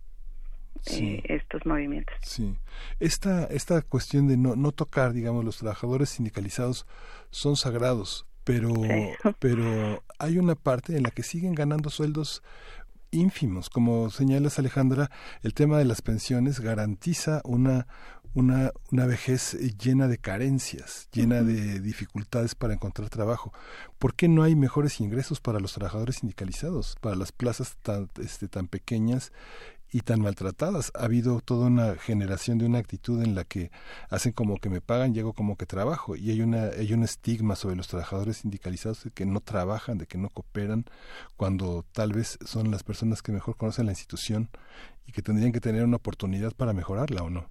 [0.82, 1.16] Sí.
[1.24, 2.14] eh, estos movimientos.
[2.22, 2.56] Sí.
[3.00, 6.86] Esta, esta cuestión de no, no tocar, digamos, los trabajadores sindicalizados
[7.30, 8.72] son sagrados, pero,
[9.40, 12.42] pero hay una parte en la que siguen ganando sueldos
[13.10, 13.68] ínfimos.
[13.68, 15.10] Como señalas Alejandra,
[15.42, 17.86] el tema de las pensiones garantiza una,
[18.32, 23.52] una, una vejez llena de carencias, llena de dificultades para encontrar trabajo.
[23.98, 28.48] ¿Por qué no hay mejores ingresos para los trabajadores sindicalizados, para las plazas tan, este,
[28.48, 29.30] tan pequeñas
[29.92, 30.92] y tan maltratadas.
[30.94, 33.70] Ha habido toda una generación de una actitud en la que
[34.10, 37.56] hacen como que me pagan, llego como que trabajo y hay una hay un estigma
[37.56, 40.84] sobre los trabajadores sindicalizados de que no trabajan, de que no cooperan,
[41.36, 44.48] cuando tal vez son las personas que mejor conocen la institución
[45.06, 47.46] y que tendrían que tener una oportunidad para mejorarla o no.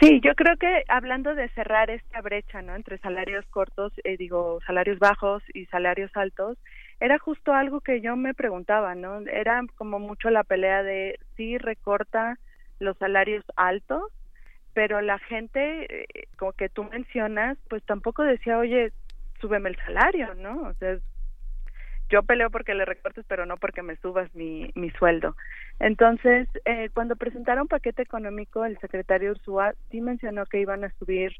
[0.00, 2.74] Sí, yo creo que hablando de cerrar esta brecha, ¿no?
[2.74, 6.58] Entre salarios cortos, eh, digo, salarios bajos y salarios altos,
[7.00, 9.20] era justo algo que yo me preguntaba, ¿no?
[9.20, 12.38] Era como mucho la pelea de sí recorta
[12.78, 14.02] los salarios altos,
[14.72, 18.92] pero la gente, eh, como que tú mencionas, pues tampoco decía, oye,
[19.40, 20.68] súbeme el salario, ¿no?
[20.68, 20.98] O sea,
[22.08, 25.36] yo peleo porque le recortes, pero no porque me subas mi, mi sueldo.
[25.80, 31.32] Entonces, eh, cuando presentaron paquete económico, el secretario Ursúa sí mencionó que iban a subir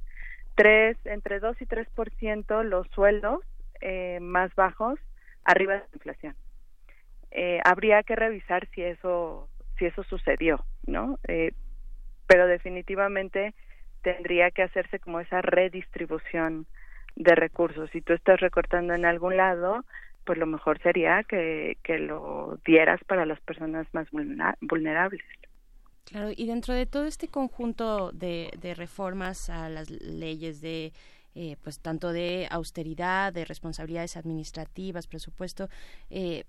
[0.55, 3.41] tres, entre 2 y 3% los sueldos
[3.81, 4.99] eh, más bajos
[5.47, 6.37] arriba de la inflación.
[7.31, 9.49] Eh, habría que revisar si eso,
[9.79, 11.19] si eso sucedió, ¿no?
[11.29, 11.53] Eh,
[12.27, 13.55] pero definitivamente
[14.03, 16.67] tendría que hacerse como esa redistribución
[17.15, 17.91] de recursos.
[17.91, 19.85] Si tú estás recortando en algún lado,
[20.25, 25.23] pues lo mejor sería que, que lo dieras para las personas más vulnera- vulnerables.
[26.05, 30.93] Claro, y dentro de todo este conjunto de reformas a las leyes de
[31.37, 35.69] eh, pues tanto de austeridad, de responsabilidades administrativas, presupuesto,
[36.11, 36.45] eh,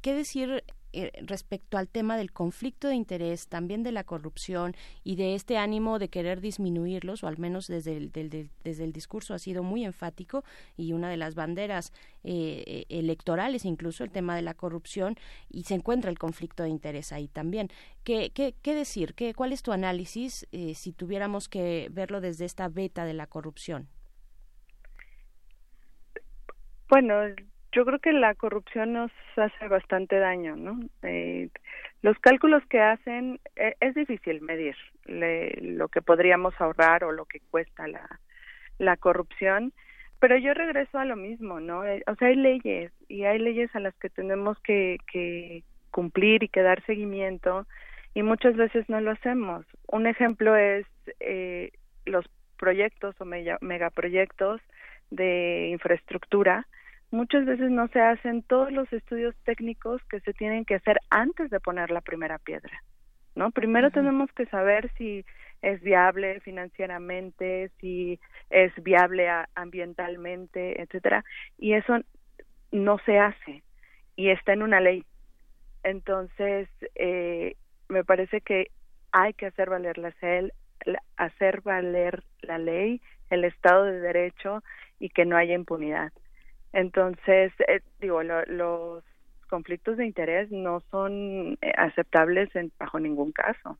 [0.00, 4.74] ¿qué decir eh, respecto al tema del conflicto de interés, también de la corrupción
[5.04, 9.34] y de este ánimo de querer disminuirlos, o al menos desde el, desde el discurso
[9.34, 10.44] ha sido muy enfático
[10.78, 11.92] y una de las banderas
[12.24, 15.16] eh, eh, electorales, incluso el tema de la corrupción,
[15.50, 17.68] y se encuentra el conflicto de interés ahí también.
[18.02, 19.12] ¿Qué, qué, qué decir?
[19.12, 23.88] ¿Qué, ¿Cuál es tu análisis si tuviéramos que verlo desde esta beta de la corrupción?
[26.88, 27.14] Bueno,
[27.72, 30.80] yo creo que la corrupción nos hace bastante daño, ¿no?
[31.02, 31.50] Eh,
[32.02, 34.74] los cálculos que hacen eh, es difícil medir
[35.06, 38.20] lo que podríamos ahorrar o lo que cuesta la,
[38.78, 39.72] la corrupción,
[40.18, 41.84] pero yo regreso a lo mismo, ¿no?
[41.84, 46.42] Eh, o sea, hay leyes y hay leyes a las que tenemos que, que cumplir
[46.42, 47.66] y que dar seguimiento
[48.14, 49.66] y muchas veces no lo hacemos.
[49.86, 50.86] Un ejemplo es
[51.20, 51.70] eh,
[52.06, 52.24] los
[52.58, 54.60] proyectos o mega- megaproyectos
[55.10, 56.66] de infraestructura
[57.10, 61.50] muchas veces no se hacen todos los estudios técnicos que se tienen que hacer antes
[61.50, 62.82] de poner la primera piedra,
[63.34, 63.50] ¿no?
[63.50, 65.24] Primero tenemos que saber si
[65.62, 68.20] es viable financieramente, si
[68.50, 71.24] es viable ambientalmente, etcétera,
[71.58, 71.98] y eso
[72.72, 73.64] no se hace
[74.16, 75.04] y está en una ley.
[75.82, 77.56] Entonces, eh,
[77.88, 78.70] me parece que
[79.12, 80.52] hay que hacer valer la, cel-
[81.16, 84.62] hacer valer la ley, el Estado de Derecho
[84.98, 86.12] y que no haya impunidad.
[86.72, 89.04] Entonces, eh, digo, lo- los
[89.48, 93.78] conflictos de interés no son eh, aceptables en, bajo ningún caso.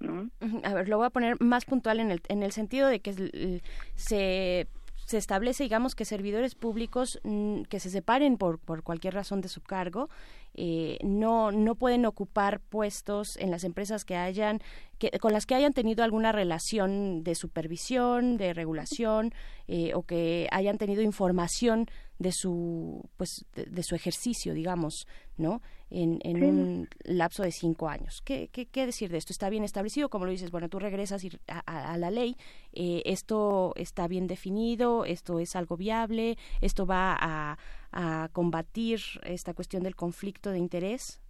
[0.00, 0.28] ¿no?
[0.64, 3.60] A ver, lo voy a poner más puntual en el, en el sentido de que
[3.94, 4.66] se,
[5.06, 9.48] se establece, digamos, que servidores públicos mm, que se separen por, por cualquier razón de
[9.48, 10.08] su cargo
[10.56, 14.60] eh, no, no pueden ocupar puestos en las empresas que hayan,
[14.98, 19.34] que, con las que hayan tenido alguna relación de supervisión, de regulación,
[19.66, 25.62] eh, o que hayan tenido información de su pues de, su ejercicio digamos no
[25.94, 28.22] en, un lapso de cinco años.
[28.22, 31.96] ¿Qué, ¿Qué, decir de esto está bien establecido como lo dices bueno tú regresas a,
[31.96, 32.36] la ley
[32.72, 37.58] eh, esto está bien definido esto es algo viable esto va a,
[37.92, 41.20] a combatir esta cuestión del conflicto de interés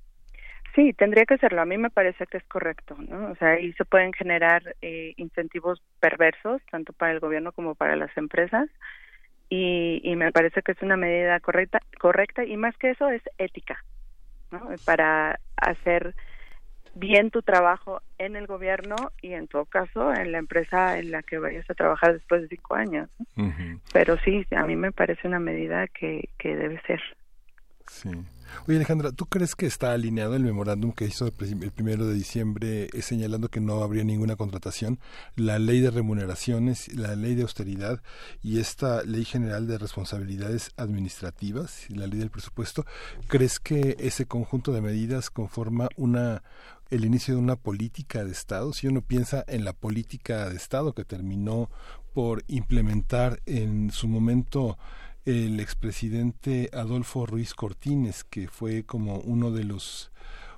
[0.75, 1.61] Sí, tendría que serlo.
[1.61, 3.31] A mí me parece que es correcto, ¿no?
[3.31, 7.95] O sea, ahí se pueden generar eh, incentivos perversos, tanto para el gobierno como para
[7.95, 8.69] las empresas,
[9.49, 13.23] y, y me parece que es una medida correcta, correcta, y más que eso es
[13.39, 13.85] ética,
[14.51, 14.69] ¿no?
[14.85, 16.15] Para hacer
[16.95, 21.23] bien tu trabajo en el gobierno y en todo caso en la empresa en la
[21.23, 23.09] que vayas a trabajar después de cinco años.
[23.93, 27.01] Pero sí, a mí me parece una medida que, que debe ser.
[27.89, 28.11] Sí.
[28.67, 32.89] Oye Alejandra, ¿tú crees que está alineado el memorándum que hizo el primero de diciembre
[32.93, 34.99] eh, señalando que no habría ninguna contratación,
[35.37, 38.01] la ley de remuneraciones, la ley de austeridad
[38.43, 42.87] y esta ley general de responsabilidades administrativas, la ley del presupuesto?
[43.29, 46.43] ¿Crees que ese conjunto de medidas conforma una
[46.91, 48.73] el inicio de una política de Estado?
[48.73, 51.71] Si uno piensa en la política de Estado que terminó
[52.13, 54.79] por implementar en su momento
[55.25, 60.11] el expresidente Adolfo Ruiz Cortines, que fue como uno de los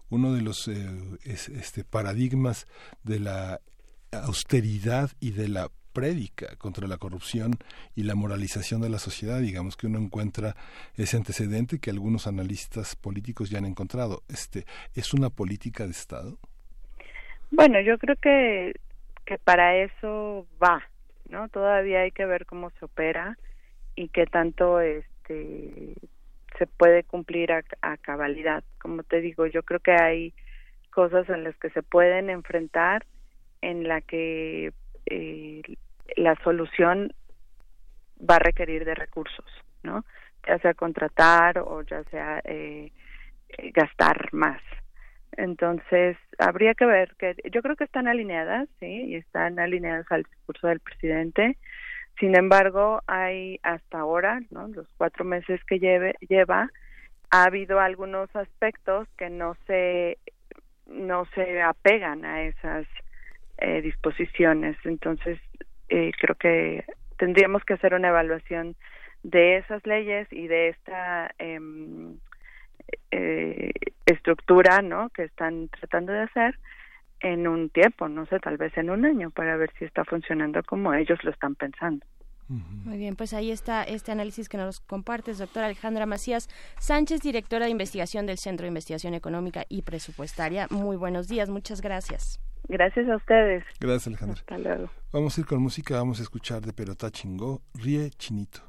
[0.09, 0.88] uno de los eh,
[1.24, 2.66] este, paradigmas
[3.02, 3.60] de la
[4.12, 7.56] austeridad y de la prédica contra la corrupción
[7.97, 10.55] y la moralización de la sociedad, digamos que uno encuentra
[10.94, 14.22] ese antecedente que algunos analistas políticos ya han encontrado.
[14.28, 14.64] Este
[14.94, 16.38] es una política de Estado.
[17.51, 18.74] Bueno, yo creo que
[19.26, 20.82] que para eso va,
[21.28, 21.48] ¿no?
[21.48, 23.36] Todavía hay que ver cómo se opera
[23.97, 25.94] y qué tanto este
[26.59, 27.62] se puede cumplir a,
[27.98, 28.64] cabalidad.
[28.81, 30.35] Como te digo, yo creo que hay
[30.90, 33.05] cosas en las que se pueden enfrentar,
[33.60, 34.73] en la que
[35.06, 35.62] eh,
[36.16, 37.12] la solución
[38.18, 39.44] va a requerir de recursos,
[39.82, 40.05] ¿no?
[40.47, 42.93] Ya sea contratar o ya sea eh,
[43.48, 44.62] eh, gastar más.
[45.32, 50.23] Entonces, habría que ver que yo creo que están alineadas, sí, y están alineadas al
[50.23, 51.59] discurso del presidente.
[52.18, 54.68] Sin embargo, hay hasta ahora, ¿no?
[54.68, 56.70] los cuatro meses que lleva,
[57.30, 60.18] ha habido algunos aspectos que no se
[60.86, 62.86] no se apegan a esas
[63.59, 64.76] eh, disposiciones.
[64.84, 65.40] Entonces,
[65.88, 66.84] eh, creo que
[67.18, 68.76] tendríamos que hacer una evaluación
[69.24, 72.18] de esas leyes y de esta em,
[73.10, 73.72] eh,
[74.06, 75.10] estructura, ¿no?
[75.10, 76.59] Que están tratando de hacer
[77.20, 80.62] en un tiempo, no sé, tal vez en un año, para ver si está funcionando
[80.62, 82.05] como ellos lo están pensando.
[82.48, 86.48] Muy bien, pues ahí está este análisis que nos compartes, doctora Alejandra Macías
[86.78, 90.68] Sánchez, directora de investigación del Centro de Investigación Económica y Presupuestaria.
[90.70, 92.40] Muy buenos días, muchas gracias.
[92.68, 93.64] Gracias a ustedes.
[93.80, 94.38] Gracias, Alejandra.
[94.40, 94.90] Hasta luego.
[95.12, 98.60] Vamos a ir con música, vamos a escuchar de Perota Chingó, Ríe Chinito.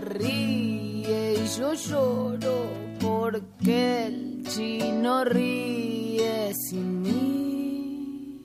[0.00, 2.70] Ríe y yo lloro
[3.00, 8.42] porque el chino ríe sin mí.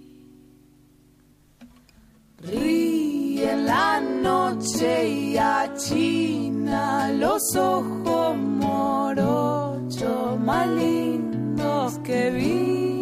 [2.39, 13.01] Ríe en la noche y achina los ojos morochos más lindos que vi.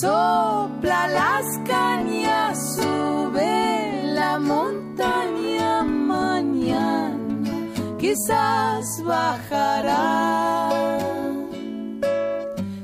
[0.00, 5.37] Sopla las cañas, sube la montaña
[8.08, 10.68] quizás bajará.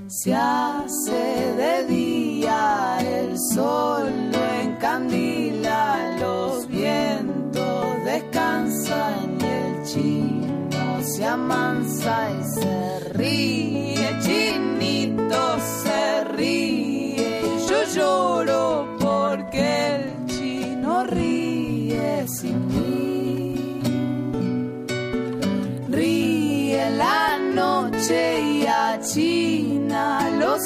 [0.06, 1.22] Se hace
[1.62, 12.44] de día, el sol lo encandila, los vientos descansan y el chino se amansa y
[12.56, 15.42] se ríe, chinito
[15.82, 18.53] se ríe, yo lloro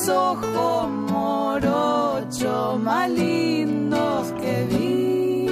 [0.09, 5.48] ojos morochos más lindos que vi.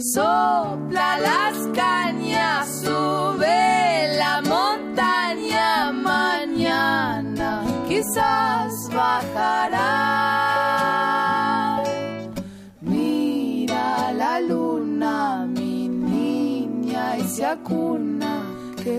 [0.00, 0.59] Sopla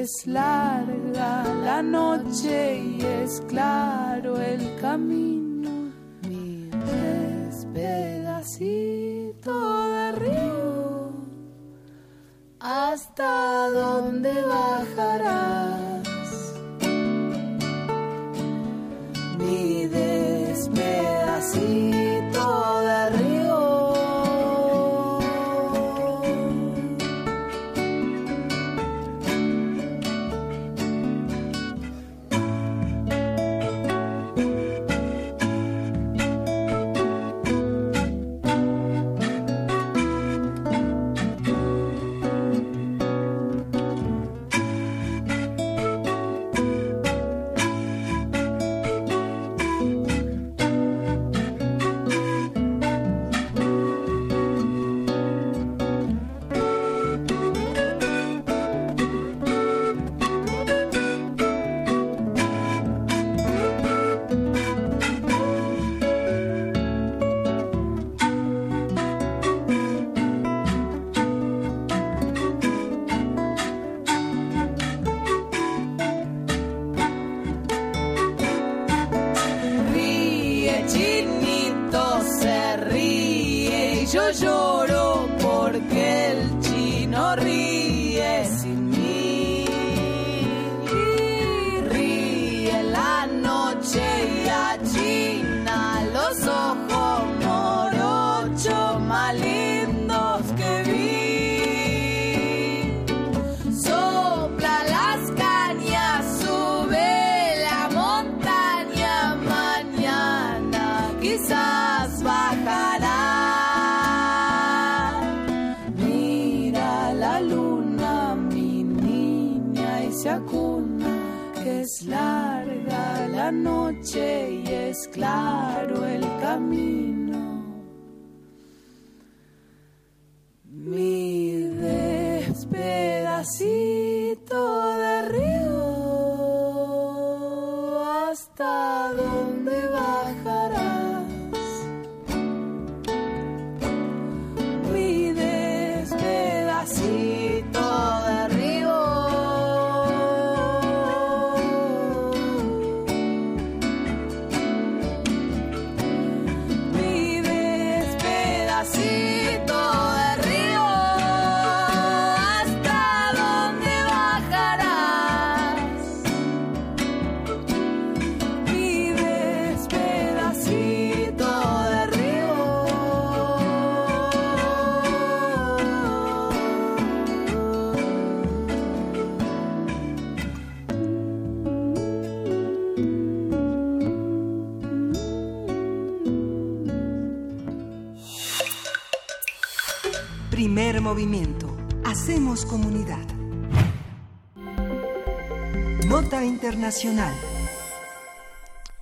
[0.01, 5.91] es larga la noche y es claro el camino.
[6.27, 6.71] Mi
[7.71, 9.53] pedacito
[9.89, 11.11] de río,
[12.59, 16.09] ¿hasta dónde bajarás?
[19.37, 22.00] Mi despedacito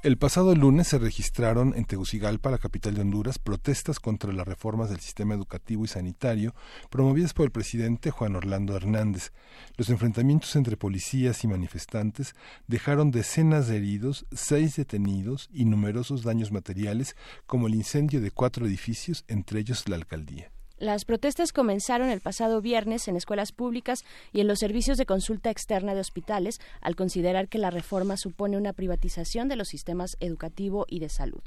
[0.10, 4.90] El pasado lunes se registraron en Tegucigalpa, la capital de Honduras, protestas contra las reformas
[4.90, 6.56] del sistema educativo y sanitario
[6.90, 9.34] promovidas por el presidente Juan Orlando Hernández.
[9.77, 12.34] Los enfrentamientos entre policías y manifestantes
[12.65, 17.15] dejaron decenas de heridos, seis detenidos y numerosos daños materiales,
[17.45, 20.52] como el incendio de cuatro edificios, entre ellos la alcaldía.
[20.80, 25.49] Las protestas comenzaron el pasado viernes en escuelas públicas y en los servicios de consulta
[25.49, 30.85] externa de hospitales, al considerar que la reforma supone una privatización de los sistemas educativo
[30.88, 31.41] y de salud.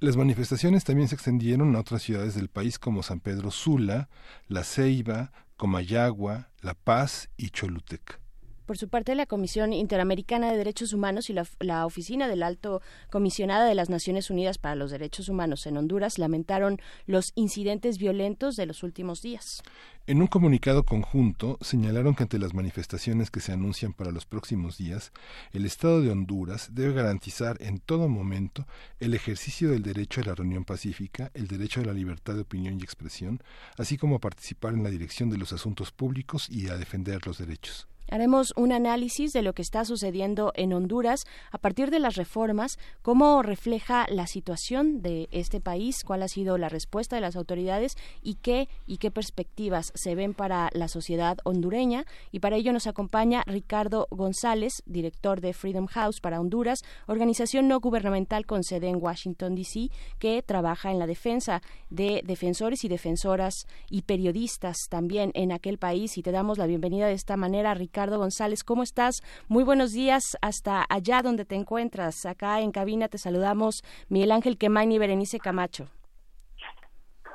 [0.00, 4.08] Las manifestaciones también se extendieron a otras ciudades del país como San Pedro Sula,
[4.48, 8.21] La Ceiba, Comayagua, La Paz y Cholutec.
[8.66, 12.80] Por su parte, la Comisión Interamericana de Derechos Humanos y la, la, Oficina del Alto
[13.10, 18.54] Comisionada de las Naciones Unidas para los Derechos Humanos en Honduras lamentaron los incidentes violentos
[18.56, 19.62] de los últimos días.
[20.06, 24.76] En un comunicado conjunto señalaron que ante las manifestaciones que se anuncian para los próximos
[24.76, 25.12] días,
[25.52, 28.66] el Estado de Honduras debe garantizar en todo momento
[28.98, 32.78] el ejercicio del derecho a la reunión pacífica, el derecho a la libertad de opinión
[32.80, 33.42] y expresión,
[33.76, 37.38] así como a participar en la dirección de los asuntos públicos y a defender los
[37.38, 37.86] derechos.
[38.12, 42.78] Haremos un análisis de lo que está sucediendo en Honduras a partir de las reformas,
[43.00, 47.96] cómo refleja la situación de este país, cuál ha sido la respuesta de las autoridades
[48.20, 52.04] y qué y qué perspectivas se ven para la sociedad hondureña.
[52.30, 57.80] Y para ello nos acompaña Ricardo González, director de Freedom House para Honduras, organización no
[57.80, 59.88] gubernamental con sede en Washington D.C.
[60.18, 66.18] que trabaja en la defensa de defensores y defensoras y periodistas también en aquel país.
[66.18, 68.01] Y te damos la bienvenida de esta manera, Ricardo.
[68.02, 68.64] Ricardo González.
[68.64, 69.22] ¿Cómo estás?
[69.46, 72.26] Muy buenos días hasta allá donde te encuentras.
[72.26, 75.86] Acá en cabina te saludamos Miguel Ángel Quemain y Berenice Camacho.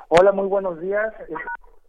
[0.08, 1.10] Hola, muy buenos días.
[1.20, 1.34] Eh,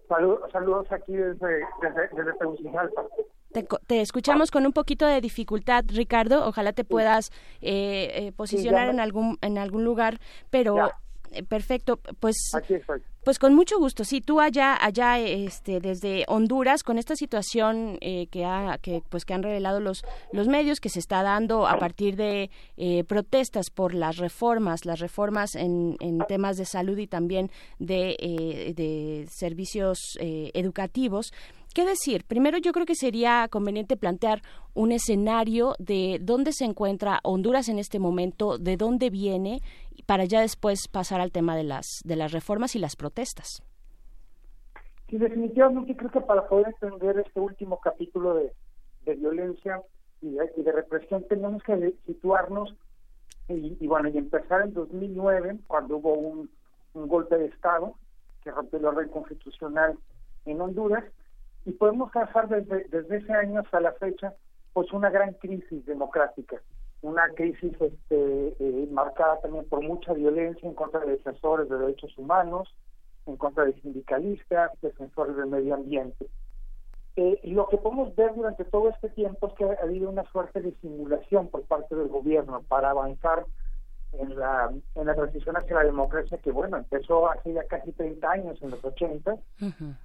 [0.07, 3.05] saludos, saludos aquí desde, desde, desde Tegucigalpa.
[3.51, 6.47] Te, te, escuchamos con un poquito de dificultad, Ricardo.
[6.47, 10.19] Ojalá te puedas eh, eh, posicionar sí, en algún en algún lugar,
[10.49, 10.89] pero
[11.31, 11.99] eh, perfecto.
[12.19, 12.37] Pues
[13.29, 14.05] pues con mucho gusto.
[14.05, 19.23] Sí, tú allá allá este desde Honduras con esta situación eh, que ha que pues
[19.23, 23.69] que han revelado los los medios que se está dando a partir de eh, protestas
[23.69, 30.17] por las reformas, las reformas en, en temas de salud y también de de servicios
[30.19, 31.31] educativos.
[31.79, 32.25] ¿Qué decir?
[32.25, 34.41] Primero yo creo que sería conveniente plantear
[34.73, 39.61] un escenario de dónde se encuentra Honduras en este momento, de dónde viene,
[40.05, 43.63] para ya después pasar al tema de las, de las reformas y las protestas.
[45.07, 48.51] Sí, definitivamente creo que para poder entender este último capítulo de,
[49.05, 49.81] de violencia
[50.21, 52.75] y de, y de, represión tenemos que situarnos
[53.47, 56.49] y, y, bueno, y empezar en 2009, cuando hubo un,
[56.93, 57.93] un golpe de Estado
[58.43, 59.97] que rompió el orden constitucional
[60.45, 61.05] en Honduras,
[61.65, 64.33] y podemos pasar desde, desde ese año hasta la fecha
[64.73, 66.61] pues una gran crisis democrática,
[67.01, 72.17] una crisis este, eh, marcada también por mucha violencia en contra de defensores de derechos
[72.17, 72.73] humanos,
[73.25, 76.27] en contra de sindicalistas, defensores del medio ambiente.
[77.15, 80.23] Eh, y lo que podemos ver durante todo este tiempo es que ha habido una
[80.31, 83.45] suerte de simulación por parte del gobierno para avanzar
[84.13, 88.31] en la, en la transición hacia la democracia que, bueno, empezó hace ya casi 30
[88.31, 89.95] años, en los 80, uh-huh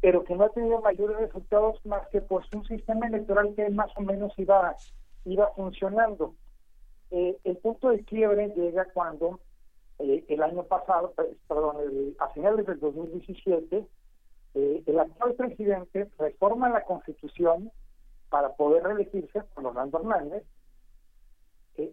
[0.00, 3.90] pero que no ha tenido mayores resultados más que pues un sistema electoral que más
[3.96, 4.76] o menos iba
[5.24, 6.34] iba funcionando.
[7.10, 9.40] Eh, el punto de quiebre llega cuando
[9.98, 11.14] eh, el año pasado,
[11.48, 13.86] perdón, el, a finales del 2017,
[14.54, 17.70] eh, el actual presidente reforma la constitución
[18.30, 20.44] para poder reelegirse, con Orlando Hernández,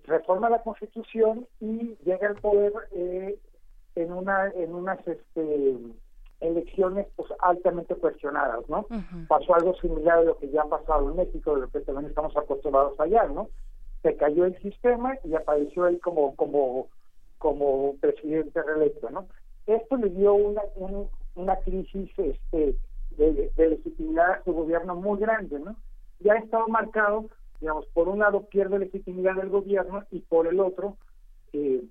[0.04, 2.74] reforma la constitución y llega al poder
[3.96, 5.76] en una en unas este
[6.42, 8.88] elecciones pues altamente cuestionadas, ¿no?
[9.28, 12.10] Pasó algo similar a lo que ya ha pasado en México, de lo que también
[12.10, 13.50] estamos acostumbrados allá, ¿no?
[14.02, 16.88] Se cayó el sistema y apareció él como como
[17.38, 19.28] como presidente reelecto, ¿no?
[19.68, 20.64] Esto le dio una
[21.36, 22.76] una crisis este
[23.18, 25.76] de, de, legitimidad a su gobierno muy grande, ¿no?
[26.20, 27.26] Ya ha estado marcado,
[27.60, 30.98] digamos, por un lado pierde legitimidad del gobierno y por el otro
[31.54, 31.84] eh,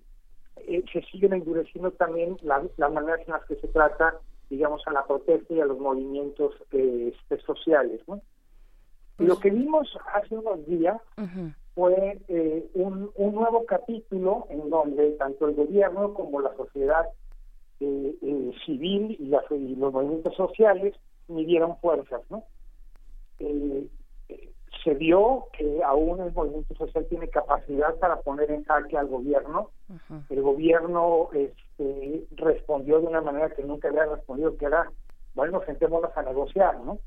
[0.57, 4.19] eh, se siguen endureciendo también las maneras en las que se trata
[4.51, 8.01] digamos, a la protesta y a los movimientos eh, este, sociales.
[8.07, 8.21] ¿no?
[9.17, 11.01] Pues, Lo que vimos hace unos días
[11.75, 17.07] fue eh, un, un, nuevo capítulo en donde tanto el gobierno como la sociedad
[17.79, 20.95] eh, eh civil y, la, y, los movimientos sociales
[21.29, 22.23] midieron fuerzas.
[22.29, 22.45] ¿no?
[24.85, 29.71] Se vio que aún el movimiento social tiene capacidad para poner en jaque al gobierno.
[30.31, 34.91] El gobierno este, respondió de una manera que nunca había respondido, que era,
[35.35, 36.99] bueno, sentémonos a negociar, ¿no?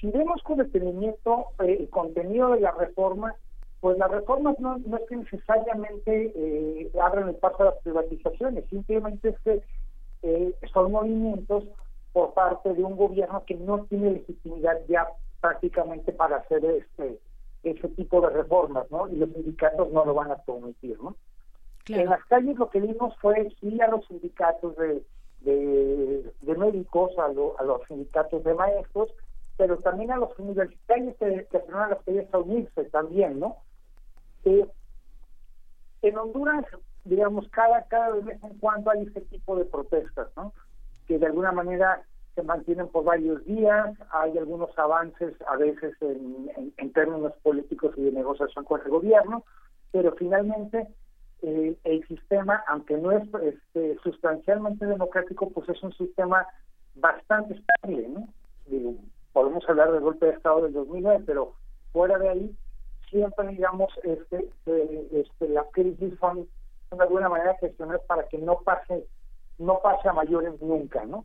[0.00, 3.34] Si vemos con detenimiento eh, el contenido de la reforma,
[3.80, 8.64] pues las reformas no, no es que necesariamente eh, abran el paso a las privatizaciones,
[8.68, 9.62] simplemente es que
[10.22, 11.64] eh, son movimientos
[12.12, 15.06] por parte de un gobierno que no tiene legitimidad ya
[15.40, 17.18] prácticamente para hacer este
[17.62, 19.08] ese tipo de reformas, ¿no?
[19.08, 21.16] Y los sindicatos no lo van a permitir, ¿no?
[21.84, 22.02] Claro.
[22.02, 25.02] En las calles lo que vimos fue sí a los sindicatos de,
[25.40, 29.10] de, de médicos, a, lo, a, los sindicatos de maestros,
[29.56, 33.56] pero también a los universitarios que, que a las calles a unirse también, ¿no?
[34.44, 34.66] Eh,
[36.02, 36.64] en Honduras,
[37.04, 40.52] digamos, cada, cada vez en cuando hay ese tipo de protestas, ¿no?
[41.06, 42.02] Que de alguna manera
[42.36, 48.12] se mantienen por varios días, hay algunos avances a veces en, términos políticos y de
[48.12, 49.44] negociación con el gobierno,
[49.90, 50.86] pero finalmente
[51.42, 56.46] eh, el sistema, aunque no es este, sustancialmente democrático, pues es un sistema
[56.94, 58.28] bastante estable, ¿no?
[59.32, 61.54] Podemos hablar del golpe de Estado del 2009, pero
[61.92, 62.56] fuera de ahí,
[63.10, 66.46] siempre, digamos, este, eh, este, las crisis son,
[66.90, 69.06] de alguna manera gestionadas para que no pase
[69.58, 71.24] no pase a mayores nunca, ¿no?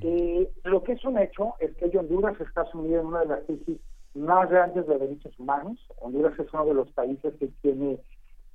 [0.00, 3.44] Eh, lo que es un hecho es que Honduras está sumido en una de las
[3.44, 3.78] crisis
[4.14, 5.78] más grandes de derechos humanos.
[6.00, 7.98] Honduras es uno de los países que tiene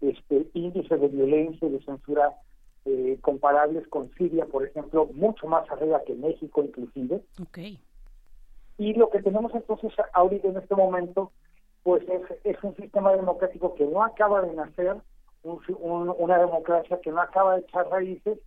[0.01, 2.34] este índice de violencia y de censura
[2.85, 7.21] eh, comparables con Siria, por ejemplo, mucho más arriba que México inclusive.
[7.41, 7.80] Okay.
[8.77, 11.31] Y lo que tenemos entonces ahorita en este momento,
[11.84, 14.97] pues es, es un sistema democrático que no acaba de nacer,
[15.43, 18.39] un, un, una democracia que no acaba de echar raíces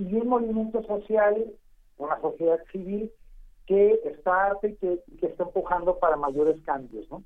[0.00, 1.52] y un movimiento social,
[1.98, 3.12] una sociedad civil
[3.66, 7.22] que está y que, que está empujando para mayores cambios, ¿no?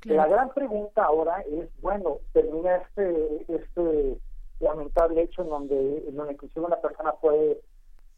[0.00, 0.16] Claro.
[0.16, 4.18] La gran pregunta ahora es, bueno, termina este este
[4.60, 7.60] lamentable hecho en donde en donde inclusive una persona fue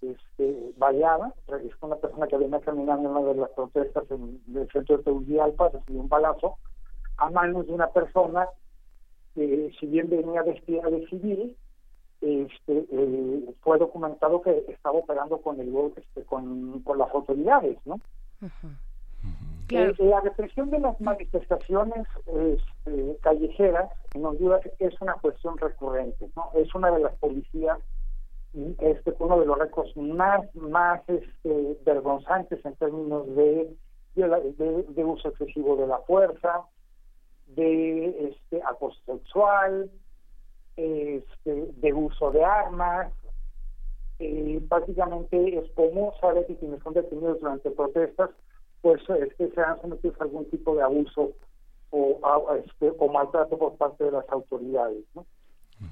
[0.03, 4.69] este, baleada, es una persona que venía caminando en una de las protestas en el
[4.71, 6.57] centro de Tegucigalpa, recibió un balazo
[7.17, 8.47] a manos de una persona
[9.35, 11.57] que si bien venía vestida de civil,
[12.21, 18.01] este, eh, fue documentado que estaba operando con el este, con, con las autoridades, ¿no?
[19.71, 26.51] Eh, la represión de las manifestaciones este, callejeras en Honduras es una cuestión recurrente, ¿no?
[26.55, 27.79] Es una de las policías
[28.81, 33.77] este uno de los récords más más este, vergonzantes en términos de
[34.17, 36.63] de, uso excesivo de la fuerza,
[37.47, 39.91] de este acoso sexual,
[40.81, 43.13] este, de uso de armas.
[44.19, 48.31] Eh, básicamente es como saber que quienes son detenidos durante protestas,
[48.83, 51.33] pues este, se han sometidos a algún tipo de abuso
[51.91, 55.05] o, este, o maltrato por parte de las autoridades.
[55.15, 55.25] ¿no?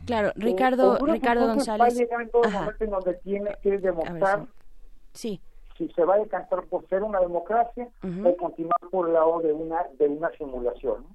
[0.05, 1.81] Claro, Ricardo, Ricardo González.
[1.81, 4.47] Va a llegar en todo momento en donde tiene que demostrar
[5.13, 5.41] sí.
[5.77, 7.89] si se va a decantar por ser una democracia
[8.25, 11.07] o continuar por el lado de una de una simulación.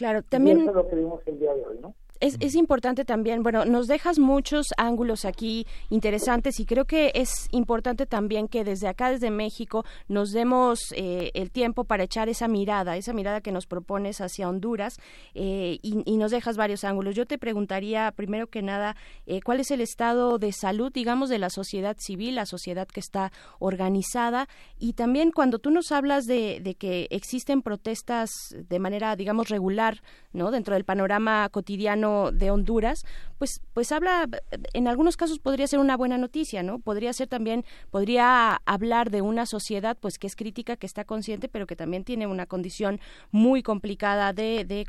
[0.00, 0.60] Claro, también.
[0.60, 1.94] Y eso es lo que vimos el día de hoy, ¿no?
[2.20, 7.48] es, es, importante también, bueno, nos dejas muchos ángulos aquí interesantes y creo que es
[7.50, 12.46] importante también que desde acá, desde México, nos demos eh, el tiempo para echar esa
[12.46, 14.98] mirada, esa mirada que nos propones hacia Honduras
[15.34, 17.14] eh, y, nos dejas varios ángulos.
[17.14, 18.94] Yo te preguntaría, primero que nada,
[19.24, 23.00] eh, ¿cuál es el estado de salud, digamos, de la sociedad civil, la sociedad que
[23.00, 24.46] está organizada?
[24.78, 29.89] Y también cuando tú nos hablas de, de que existen protestas de manera, digamos, regular,
[30.32, 33.04] Dentro del panorama cotidiano de Honduras,
[33.38, 34.28] pues, pues habla,
[34.74, 36.78] en algunos casos podría ser una buena noticia, ¿no?
[36.78, 41.48] Podría ser también, podría hablar de una sociedad, pues que es crítica, que está consciente,
[41.48, 43.00] pero que también tiene una condición
[43.32, 44.84] muy complicada de, de,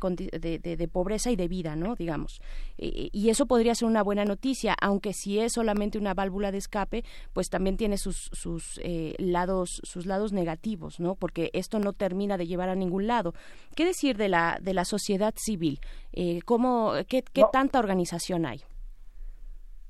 [0.76, 1.96] de, pobreza y de vida, ¿no?
[1.96, 2.40] Digamos.
[2.76, 7.04] y eso podría ser una buena noticia, aunque si es solamente una válvula de escape,
[7.32, 11.14] pues también tiene sus, sus eh, lados, sus lados negativos, ¿no?
[11.14, 13.34] Porque esto no termina de llevar a ningún lado.
[13.74, 15.76] ¿Qué decir de la, de la sociedad civil?
[16.12, 18.60] Eh, ¿Cómo, qué, qué tanta organización hay?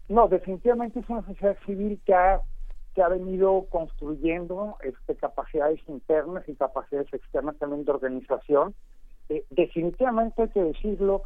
[0.08, 2.40] No, definitivamente es una sociedad civil que ha,
[2.94, 8.74] que ha venido construyendo este, capacidades internas y capacidades externas también de organización.
[9.28, 11.22] Eh, definitivamente hay que decirlo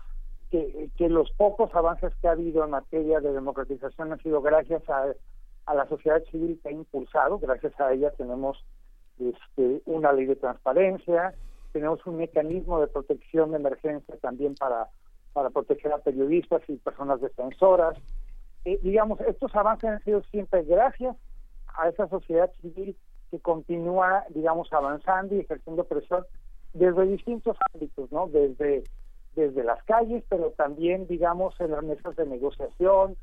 [0.50, 4.82] que, que los pocos avances que ha habido en materia de democratización han sido gracias
[4.88, 5.06] a,
[5.66, 8.64] a la sociedad civil que ha impulsado, gracias a ella tenemos
[9.18, 11.34] este, una ley de transparencia,
[11.72, 14.88] tenemos un mecanismo de protección de emergencia también para,
[15.32, 17.98] para proteger a periodistas y personas defensoras.
[18.64, 21.16] Eh, digamos, estos avances han sido siempre gracias
[21.76, 22.96] a esa sociedad civil
[23.30, 26.24] que continúa, digamos, avanzando y ejerciendo presión
[26.72, 28.28] desde distintos ámbitos, ¿no?
[28.28, 28.84] Desde,
[29.34, 33.16] desde las calles, pero también, digamos, en las mesas de negociación,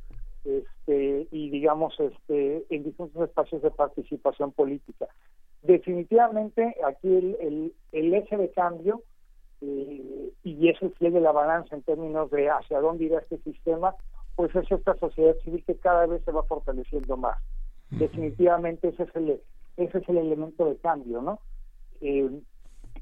[0.44, 5.07] este, y digamos, este, en distintos espacios de participación política
[5.64, 9.02] definitivamente aquí el, el, el eje de cambio
[9.61, 13.38] eh, y es el pie de la balanza en términos de hacia dónde irá este
[13.40, 13.95] sistema,
[14.35, 17.38] pues es esta sociedad civil que cada vez se va fortaleciendo más.
[17.91, 19.41] Definitivamente ese es el
[19.77, 21.40] ese es el elemento de cambio, ¿no?
[22.02, 22.30] Eh,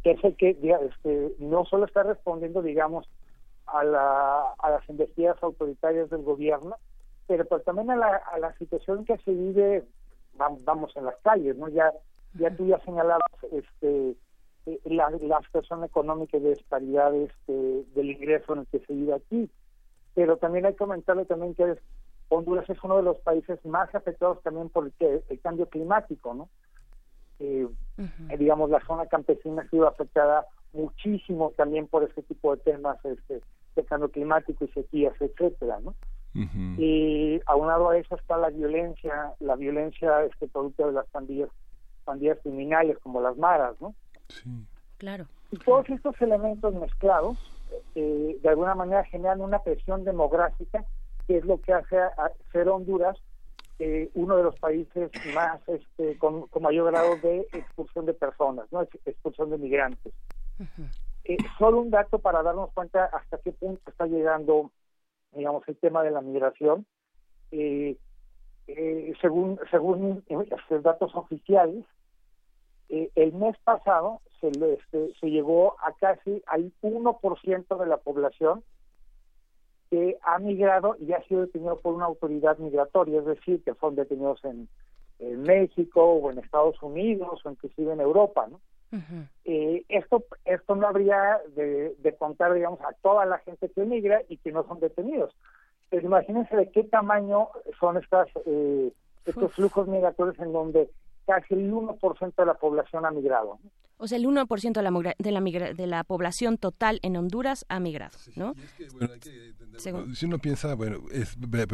[0.04, 3.10] que es el que este, no solo está respondiendo, digamos,
[3.66, 6.76] a, la, a las investidas autoritarias del gobierno,
[7.28, 9.86] pero, pero también a la, a la situación que se vive,
[10.36, 11.68] vamos, en las calles, ¿no?
[11.70, 11.92] Ya
[12.34, 13.22] ya tú ya señalabas
[13.52, 14.16] este,
[14.66, 18.94] eh, la, la situación económica y de disparidad este, del ingreso en el que se
[18.94, 19.50] vive aquí.
[20.14, 21.78] Pero también hay que comentarle también que
[22.30, 26.50] Honduras es uno de los países más afectados también por el, cambio climático, ¿no?
[27.40, 27.68] Eh,
[28.38, 33.42] digamos, la zona campesina ha sido afectada muchísimo también por este tipo de temas este,
[33.76, 35.96] de cambio climático y sequías, etcétera, ¿no?
[36.78, 41.50] Y aunado a eso está la violencia, la violencia este producto de las pandillas
[42.02, 43.94] pandillas criminales como las maras, ¿no?
[44.28, 44.50] Sí.
[44.98, 45.26] Claro.
[45.52, 47.38] Y todos estos elementos mezclados
[47.96, 50.86] eh, de alguna manera generan una presión demográfica
[51.28, 53.18] que es lo que hace a, ser Honduras
[53.80, 58.84] eh, uno de los países más este, con, mayor grado de expulsión de personas, no
[58.84, 60.14] expulsión de migrantes.
[61.24, 64.72] Eh, solo un dato para darnos cuenta hasta qué punto está llegando,
[65.32, 66.86] digamos, el tema de la migración.
[67.52, 67.98] Eh,
[68.68, 71.86] eh, según según los datos oficiales,
[72.90, 78.64] eh, el mes pasado se, este, se llegó a casi al 1% de la población
[79.90, 83.96] que ha migrado y ha sido detenido por una autoridad migratoria, es decir, que son
[83.96, 84.68] detenidos en,
[85.20, 88.60] México o en Estados Unidos o inclusive en Europa, ¿no?
[89.46, 94.24] Eh, esto esto no habría de, de, contar, digamos, a toda la gente que migra
[94.30, 95.32] y que no son detenidos.
[95.92, 98.94] Pues imagínense de qué tamaño son estas eh,
[99.26, 100.90] estos flujos migratorios en donde
[101.26, 103.60] casi el 1% de la población ha migrado.
[104.04, 107.80] O sea, el 1% de la, de, la de la población total en Honduras ha
[107.80, 108.56] migrado, ¿no?
[110.14, 111.02] si uno piensa, bueno,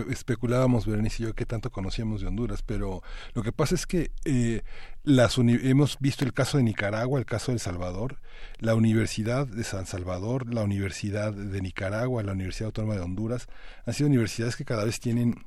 [0.09, 3.01] especulábamos, Berenice y yo, qué tanto conocíamos de Honduras, pero
[3.33, 4.61] lo que pasa es que eh,
[5.03, 8.17] las hemos visto el caso de Nicaragua, el caso de El Salvador,
[8.59, 13.47] la Universidad de San Salvador, la Universidad de Nicaragua, la Universidad Autónoma de Honduras,
[13.85, 15.45] han sido universidades que cada vez tienen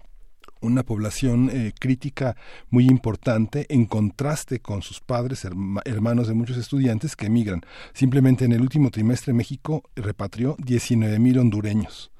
[0.61, 2.37] una población eh, crítica
[2.71, 5.47] muy importante en contraste con sus padres,
[5.85, 7.63] hermanos de muchos estudiantes que emigran.
[7.93, 12.11] Simplemente en el último trimestre México repatrió 19 mil hondureños.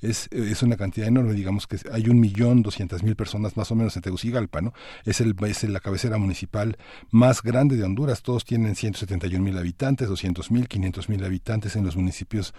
[0.00, 3.76] Es, es, una cantidad enorme, digamos que hay un millón doscientas mil personas más o
[3.76, 4.74] menos en Tegucigalpa, ¿no?
[5.04, 6.76] Es, el, es la cabecera municipal
[7.12, 11.84] más grande de Honduras, todos tienen 171 mil habitantes, 200 mil, 500 mil habitantes en
[11.84, 12.52] los municipios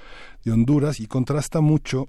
[0.46, 2.08] de Honduras y contrasta mucho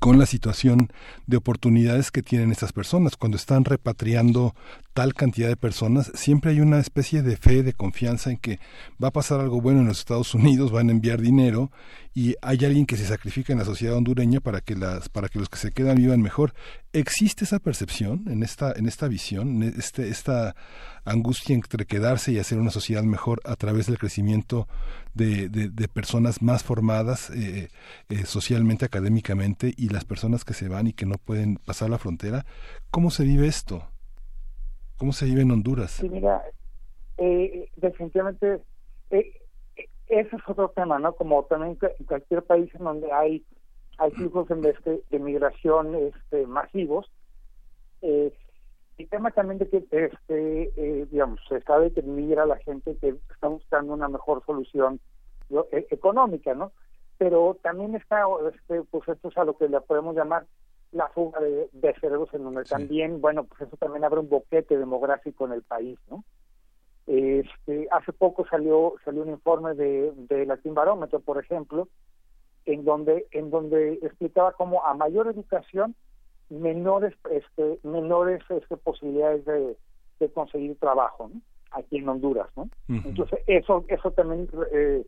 [0.00, 0.92] con la situación
[1.26, 3.16] de oportunidades que tienen estas personas.
[3.16, 4.54] Cuando están repatriando
[4.96, 8.60] tal cantidad de personas, siempre hay una especie de fe, de confianza en que
[9.02, 11.70] va a pasar algo bueno en los Estados Unidos, van a enviar dinero
[12.14, 15.38] y hay alguien que se sacrifica en la sociedad hondureña para que las para que
[15.38, 16.54] los que se quedan vivan mejor.
[16.94, 20.56] ¿Existe esa percepción en esta en esta visión, este esta
[21.04, 24.66] angustia entre quedarse y hacer una sociedad mejor a través del crecimiento
[25.12, 27.68] de, personas más formadas eh,
[28.08, 31.98] eh, socialmente, académicamente y las personas que se van y que no pueden pasar la
[31.98, 32.46] frontera?
[32.90, 33.90] ¿Cómo se vive esto?
[34.98, 35.92] ¿Cómo se vive en Honduras?
[35.92, 36.42] Sí, mira,
[37.18, 38.60] eh, definitivamente
[39.10, 39.32] eh,
[40.06, 41.14] ese es otro tema, ¿no?
[41.14, 43.44] Como también en cualquier país en donde hay
[43.98, 47.10] hay flujos de, de migración este, masivos.
[48.02, 48.32] Eh,
[48.98, 53.16] el tema también de que, este, eh, digamos, se sabe que migra la gente que
[53.30, 55.00] está buscando una mejor solución
[55.50, 56.72] e, económica, ¿no?
[57.18, 60.46] Pero también está, este, pues esto es a lo que le podemos llamar
[60.92, 65.46] la fuga de, cerebros en donde también, bueno, pues eso también abre un boquete demográfico
[65.46, 66.24] en el país, ¿no?
[67.06, 71.88] Este, hace poco salió salió un informe de, de Latin Barómetro, por ejemplo,
[72.64, 75.94] en donde en donde explicaba cómo a mayor educación
[76.50, 79.76] menores este menores este, posibilidades de,
[80.18, 81.40] de conseguir trabajo ¿no?
[81.70, 82.68] aquí en Honduras, ¿no?
[82.88, 85.04] Entonces eso eso también eh,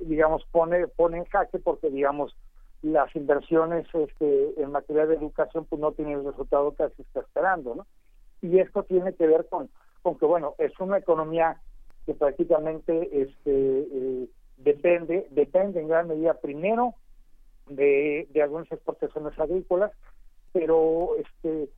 [0.00, 2.34] digamos pone pone en jaque porque digamos
[2.82, 7.20] las inversiones este, en materia de educación pues no tienen el resultado que se está
[7.20, 7.86] esperando, ¿no?
[8.42, 9.68] Y esto tiene que ver con,
[10.02, 11.60] con que, bueno, es una economía
[12.06, 16.94] que prácticamente este, eh, depende, depende en gran medida primero
[17.68, 19.92] de, de algunas exportaciones agrícolas,
[20.52, 21.68] pero este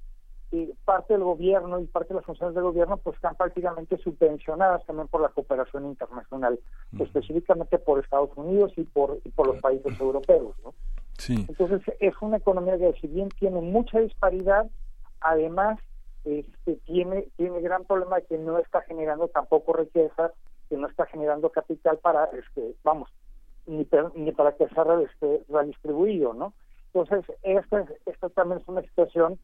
[0.84, 5.08] parte del gobierno y parte de las funciones del gobierno pues están prácticamente subvencionadas también
[5.08, 6.60] por la cooperación internacional,
[6.98, 10.54] específicamente por Estados Unidos y por, y por los países europeos.
[10.62, 10.74] ¿no?
[11.28, 14.70] Entonces es una economía que si bien tiene mucha disparidad,
[15.20, 15.78] además
[16.24, 20.32] este, tiene tiene gran problema de que no está generando tampoco riqueza,
[20.68, 23.08] que no está generando capital para, este vamos,
[23.66, 26.52] ni, ni para que sea este, redistribuido, ¿no?
[26.92, 29.38] Entonces esta, esta también es una situación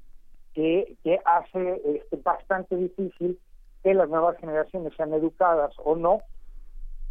[0.58, 3.38] que, hace este, bastante difícil
[3.82, 6.22] que las nuevas generaciones sean educadas o no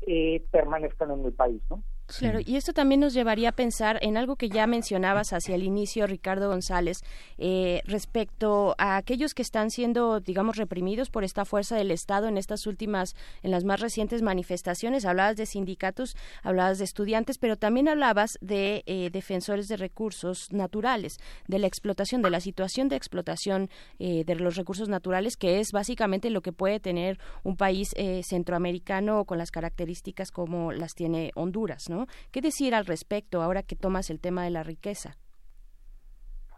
[0.01, 1.81] eh, permanezcan en el país, ¿no?
[2.15, 5.63] Claro, y esto también nos llevaría a pensar en algo que ya mencionabas hacia el
[5.63, 7.01] inicio, Ricardo González,
[7.37, 12.37] eh, respecto a aquellos que están siendo, digamos, reprimidos por esta fuerza del Estado en
[12.37, 15.03] estas últimas, en las más recientes manifestaciones.
[15.03, 21.17] Hablabas de sindicatos, hablabas de estudiantes, pero también hablabas de eh, defensores de recursos naturales,
[21.47, 23.69] de la explotación, de la situación de explotación
[23.99, 27.93] eh, de los recursos naturales, que es básicamente lo que puede tener un país
[28.23, 31.96] centroamericano con las características como las tiene Honduras, ¿no?
[32.31, 35.17] ¿Qué decir al respecto ahora que tomas el tema de la riqueza?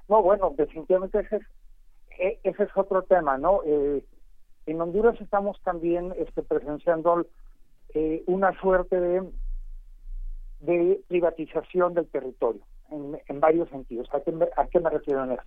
[0.07, 3.61] No, bueno, definitivamente ese es, e, otro tema, ¿no?
[3.65, 4.03] Eh,
[4.65, 7.25] en Honduras estamos también este, presenciando
[7.93, 8.99] eh, una suerte
[10.59, 12.61] de, privatización del territorio
[12.91, 14.07] en, varios sentidos.
[14.13, 15.43] ¿A qué, me, ¿A qué me refiero en eso?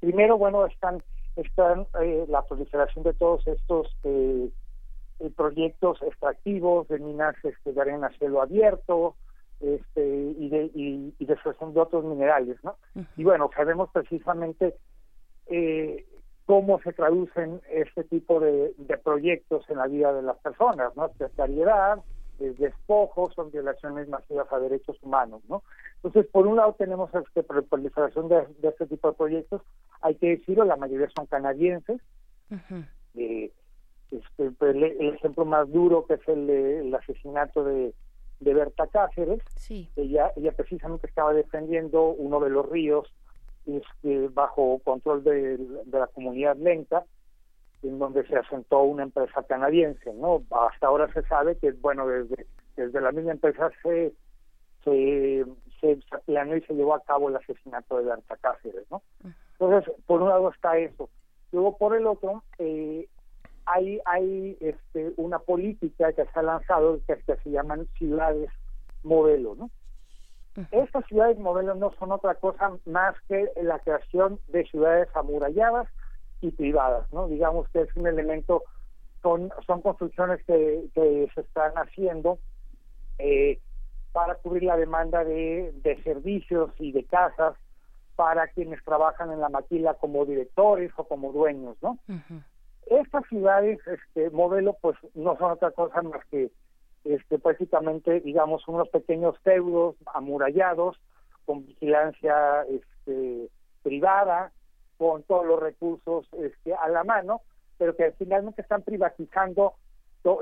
[0.00, 1.02] Primero, bueno, están,
[1.36, 4.48] están eh, la proliferación de todos estos eh,
[5.34, 9.16] proyectos extractivos de minas este, de arena a cielo abierto
[9.60, 12.76] este, y de y, y de de otros minerales, ¿no?
[13.16, 14.74] Y bueno, sabemos precisamente
[15.46, 16.06] eh,
[16.44, 21.08] cómo se traducen este tipo de, de, proyectos en la vida de las personas, ¿no?
[21.08, 21.98] Precariedad,
[22.38, 25.62] eh, despojos, son violaciones masivas a derechos humanos, ¿no?
[25.96, 29.62] Entonces, por un lado tenemos esta proliferación de, de, este tipo de proyectos,
[30.02, 32.00] hay que decirlo, la mayoría son canadienses,
[33.14, 33.50] eh,
[34.10, 37.94] este, pues, el, ejemplo más duro que es el, el asesinato de,
[38.40, 39.42] Berta Cáceres.
[39.96, 43.10] Ella, ella precisamente estaba defendiendo uno de los ríos
[43.64, 47.04] este, bajo control de, de la comunidad lenta,
[47.82, 50.42] en donde se asentó una empresa canadiense, ¿no?
[50.50, 52.46] Hasta ahora se sabe que, bueno, desde,
[52.76, 54.12] desde la misma empresa se,
[54.84, 55.44] se,
[55.80, 59.02] se, planeó y se llevó a cabo el asesinato de Berta Cáceres, ¿no?
[59.52, 61.08] Entonces, por un lado está eso.
[61.52, 63.08] Luego, por el otro, eh,
[63.66, 68.50] hay, hay este, una política que se ha lanzado que, que se llaman ciudades
[69.02, 69.70] modelo, ¿no?
[70.70, 75.86] Estas ciudades modelo no son otra cosa más que la creación de ciudades amuralladas
[76.40, 77.28] y privadas, ¿no?
[77.28, 78.62] Digamos que es un elemento,
[79.22, 82.38] son, son construcciones que, que se están haciendo
[83.18, 83.60] eh,
[84.12, 87.54] para cubrir la demanda de, de servicios y de casas
[88.14, 91.98] para quienes trabajan en la maquila como directores o como dueños, ¿no?
[92.86, 96.50] Estas ciudades, este modelo, pues no son otra cosa más que
[97.04, 101.00] este, prácticamente, digamos, unos pequeños feudos amurallados
[101.44, 103.48] con vigilancia este,
[103.82, 104.52] privada,
[104.98, 107.42] con todos los recursos este, a la mano,
[107.78, 109.74] pero que finalmente están privatizando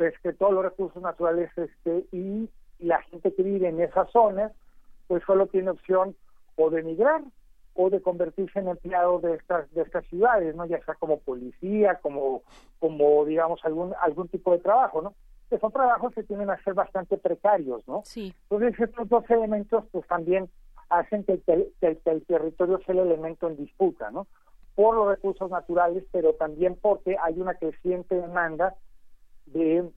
[0.01, 2.49] este, todos los recursos naturales este, y
[2.79, 4.53] la gente que vive en esas zonas,
[5.07, 6.17] pues solo tiene opción
[6.57, 7.23] o de emigrar
[7.75, 11.99] o de convertirse en empleado de estas de estas ciudades, no ya sea como policía,
[12.03, 12.43] como
[12.79, 15.15] como digamos algún algún tipo de trabajo, ¿no?
[15.51, 18.03] que son trabajos que tienen a ser bastante precarios, ¿no?
[18.05, 18.35] Sí.
[18.51, 20.49] Entonces estos dos elementos pues también
[20.89, 24.27] hacen que el, que, el territorio sea el elemento en disputa, ¿no?
[24.75, 28.75] Por los recursos naturales, pero también porque hay una creciente demanda
[29.47, 29.89] de,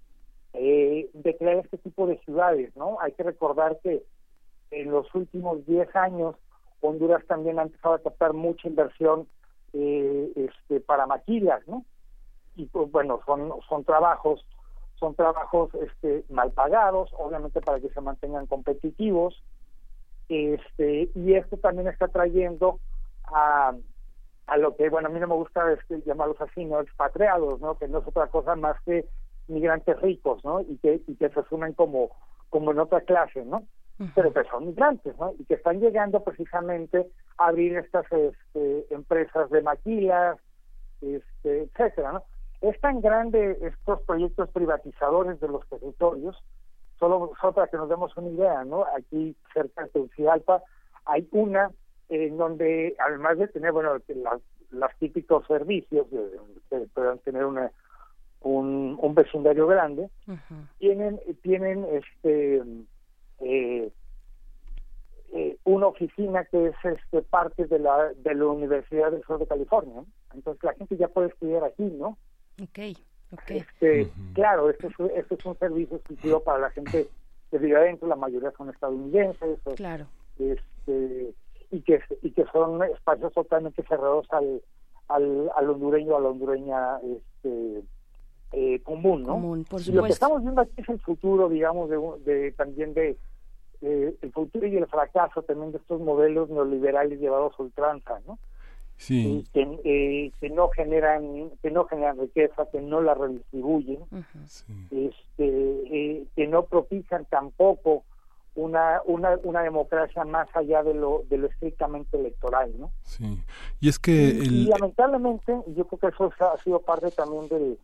[0.53, 2.99] eh, de crear este tipo de ciudades, ¿no?
[3.01, 4.03] Hay que recordar que
[4.71, 6.35] en los últimos 10 años
[6.81, 9.27] Honduras también ha empezado a captar mucha inversión
[9.73, 11.85] eh, este, para maquilas, ¿no?
[12.55, 14.45] Y pues bueno, son, son trabajos
[14.99, 19.43] son trabajos este, mal pagados, obviamente para que se mantengan competitivos,
[20.29, 22.79] este, y esto también está trayendo
[23.25, 23.73] a,
[24.47, 26.81] a lo que, bueno, a mí no me gusta este, llamarlos así, ¿no?
[26.81, 27.77] Expatriados, ¿no?
[27.77, 29.05] Que no es otra cosa más que
[29.47, 30.61] migrantes ricos, ¿no?
[30.61, 32.09] Y que, y que se asumen como,
[32.49, 33.63] como en otra clase, ¿no?
[34.13, 35.33] Pero que son migrantes, ¿no?
[35.39, 37.07] Y que están llegando precisamente
[37.37, 40.37] a abrir estas este, empresas de maquilas,
[41.01, 42.23] este, etcétera, ¿no?
[42.61, 46.35] Es tan grande estos proyectos privatizadores de los territorios,
[46.99, 48.85] solo, para que nos demos una idea, ¿no?
[48.95, 50.63] Aquí cerca de Tegucigalpa
[51.05, 51.71] hay una
[52.09, 53.93] en donde, además de tener, bueno,
[54.71, 56.07] los típicos servicios,
[56.69, 57.71] que puedan tener una,
[58.41, 60.09] un, un vecindario grande,
[60.79, 62.63] tienen, tienen este
[63.41, 63.91] eh,
[65.33, 69.47] eh, una oficina que es este parte de la de la Universidad del Sur de
[69.47, 70.03] California.
[70.33, 72.17] Entonces la gente ya puede estudiar aquí, ¿no?
[72.63, 72.97] Okay,
[73.47, 77.07] Este, Claro, este es, este es un servicio exclusivo para la gente
[77.51, 79.59] que vive adentro, la mayoría son estadounidenses.
[79.75, 80.07] Claro.
[80.39, 81.33] Este,
[81.71, 84.61] y que y que son espacios totalmente cerrados al,
[85.09, 87.83] al, al hondureño a la hondureña este,
[88.53, 89.33] eh, común, ¿no?
[89.33, 92.93] Común, por y lo que estamos viendo aquí es el futuro, digamos, de, de también
[92.93, 93.17] de
[93.81, 98.37] eh, el futuro y el fracaso también de estos modelos neoliberales llevados a ultranza, ¿no?
[98.97, 99.45] sí.
[99.53, 103.99] que, eh, que no generan que no generan riqueza que no la redistribuyen
[104.91, 108.03] este eh, que no propician tampoco
[108.55, 113.39] una, una una democracia más allá de lo de lo estrictamente electoral no sí
[113.79, 117.77] y es que y, lamentablemente yo creo que eso ha sido parte también de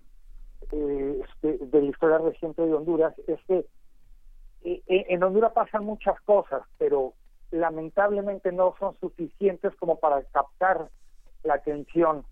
[0.71, 3.65] eh, este, de la historia reciente de Honduras es que
[4.63, 7.13] en Honduras pasan muchas cosas pero
[7.51, 10.89] lamentablemente no son suficientes como para captar
[11.43, 12.25] la atención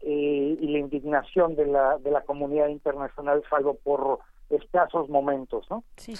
[0.00, 4.20] eh, y la indignación de la, de la comunidad internacional, salvo por
[4.50, 5.82] escasos momentos, ¿no?
[5.96, 6.14] Sí,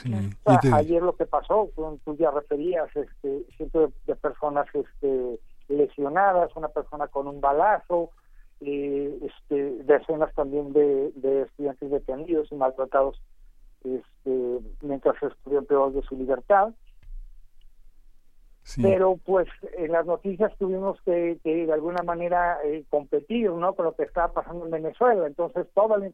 [0.72, 1.70] ayer lo que pasó,
[2.04, 5.38] tú ya referías, este, cientos de, personas este,
[5.68, 8.10] lesionadas, una persona con un balazo,
[8.60, 13.20] eh, este, decenas también de, de estudiantes detenidos y maltratados
[13.84, 16.72] este, mientras estuvieron peor de su libertad.
[18.82, 19.46] Pero pues
[19.78, 23.74] en las noticias tuvimos que, de alguna manera eh, competir ¿no?
[23.74, 25.24] con lo que estaba pasando en Venezuela.
[25.26, 26.10] Entonces toda la,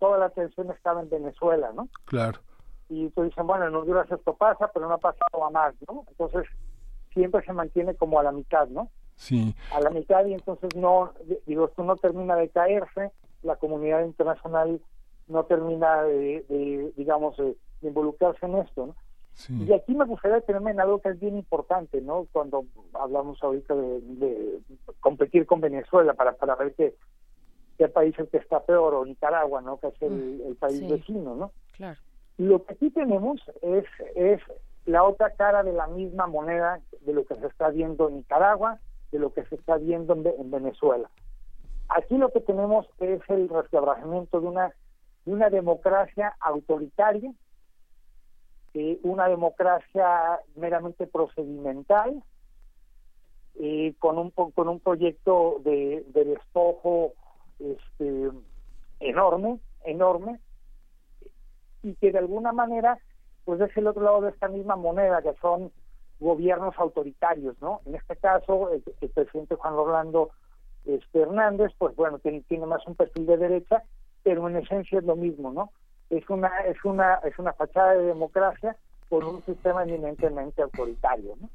[0.00, 1.88] toda la atención estaba en Venezuela, ¿no?
[2.06, 2.40] Claro.
[2.88, 6.04] Y pues dicen, bueno, en Honduras esto pasa, pero no ha pasado a más, ¿no?
[6.08, 6.46] Entonces
[7.12, 8.90] siempre se mantiene como a la mitad, ¿no?
[9.14, 9.54] Sí.
[9.72, 11.12] A la mitad y entonces no,
[11.46, 13.12] digo, esto no termina de caerse,
[13.42, 14.80] la comunidad internacional
[15.28, 18.96] no termina de, digamos, de involucrarse en esto, ¿no?
[19.48, 22.26] Y aquí me gustaría detenerme en algo que es bien importante, ¿no?
[22.32, 24.60] Cuando hablamos ahorita de,
[25.00, 26.94] competir con Venezuela para, para ver qué,
[27.76, 29.78] qué país es el que está peor, o Nicaragua, ¿no?
[29.78, 31.52] Que es el, mm, país vecino, ¿no?
[31.76, 32.00] Claro.
[32.38, 33.84] Lo que aquí tenemos es,
[34.14, 34.40] es
[34.86, 38.80] la otra cara de la misma moneda de lo que se está viendo en Nicaragua
[39.12, 41.10] de lo que se está viendo en, Venezuela.
[41.88, 44.74] Aquí lo que tenemos es el resquebrajamiento de una,
[45.26, 47.32] de una democracia autoritaria,
[48.74, 52.22] eh, una democracia meramente procedimental,
[53.58, 57.12] eh, con un con un proyecto de, de despojo
[57.58, 58.30] este,
[59.00, 60.40] enorme, enorme,
[61.82, 62.98] y que de alguna manera
[63.44, 65.70] pues es el otro lado de esta misma moneda que son
[66.18, 67.80] gobiernos autoritarios, ¿no?
[67.86, 70.30] En este caso, el, presidente Juan Orlando
[70.84, 73.84] este, Hernández, pues bueno, tiene más un perfil de derecha,
[74.26, 75.70] pero en esencia es lo mismo, ¿no?
[76.10, 78.76] Es una es una es una fachada de democracia
[79.08, 81.48] con un sistema eminentemente autoritario, ¿no?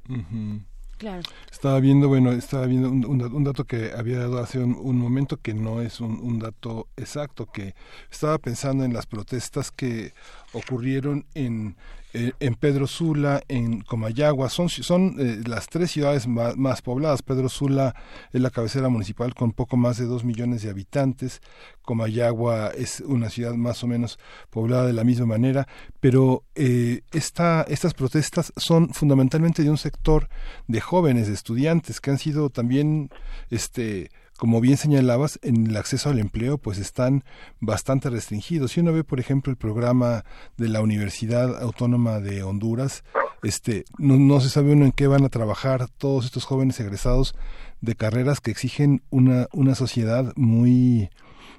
[1.52, 5.82] Estaba viendo, bueno, estaba viendo un, dato que había dado hace un, momento que no
[5.82, 7.74] es un, dato exacto, que
[8.10, 10.14] estaba pensando en las protestas que
[10.54, 11.76] ocurrieron en
[12.14, 17.22] eh, en Pedro Sula, en Comayagua, son, son eh, las tres ciudades más, pobladas.
[17.22, 17.96] Pedro Sula
[18.34, 21.42] es la cabecera municipal con poco más de dos millones de habitantes.
[21.84, 24.20] Comayagua es una ciudad más o menos
[24.50, 25.68] poblada de la misma manera,
[26.00, 30.28] pero eh, esta, estas protestas son fundamentalmente de un sector
[30.68, 33.10] de jóvenes, de estudiantes, que han sido también
[33.50, 34.12] este,
[34.42, 37.22] como bien señalabas, en el acceso al empleo pues están
[37.60, 38.72] bastante restringidos.
[38.72, 40.24] Si uno ve, por ejemplo, el programa
[40.58, 43.04] de la Universidad Autónoma de Honduras,
[43.44, 47.36] este, no, se sabe uno en qué van a trabajar todos estos jóvenes egresados
[47.82, 51.12] de carreras que exigen una, una sociedad muy,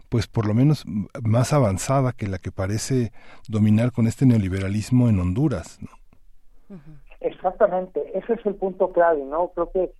[0.09, 0.82] pues por lo menos
[1.22, 3.12] más avanzada que la que parece
[3.48, 5.78] dominar con este neoliberalismo en Honduras.
[7.20, 9.52] Exactamente, ese es el punto clave, ¿no?
[9.54, 9.92] Creo que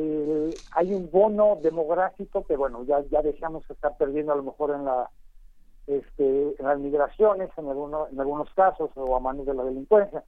[0.00, 4.70] eh, hay un bono demográfico que bueno ya ya dejamos estar perdiendo a lo mejor
[4.70, 5.10] en la
[5.88, 10.22] este, en las migraciones en algunos en algunos casos o a manos de la delincuencia.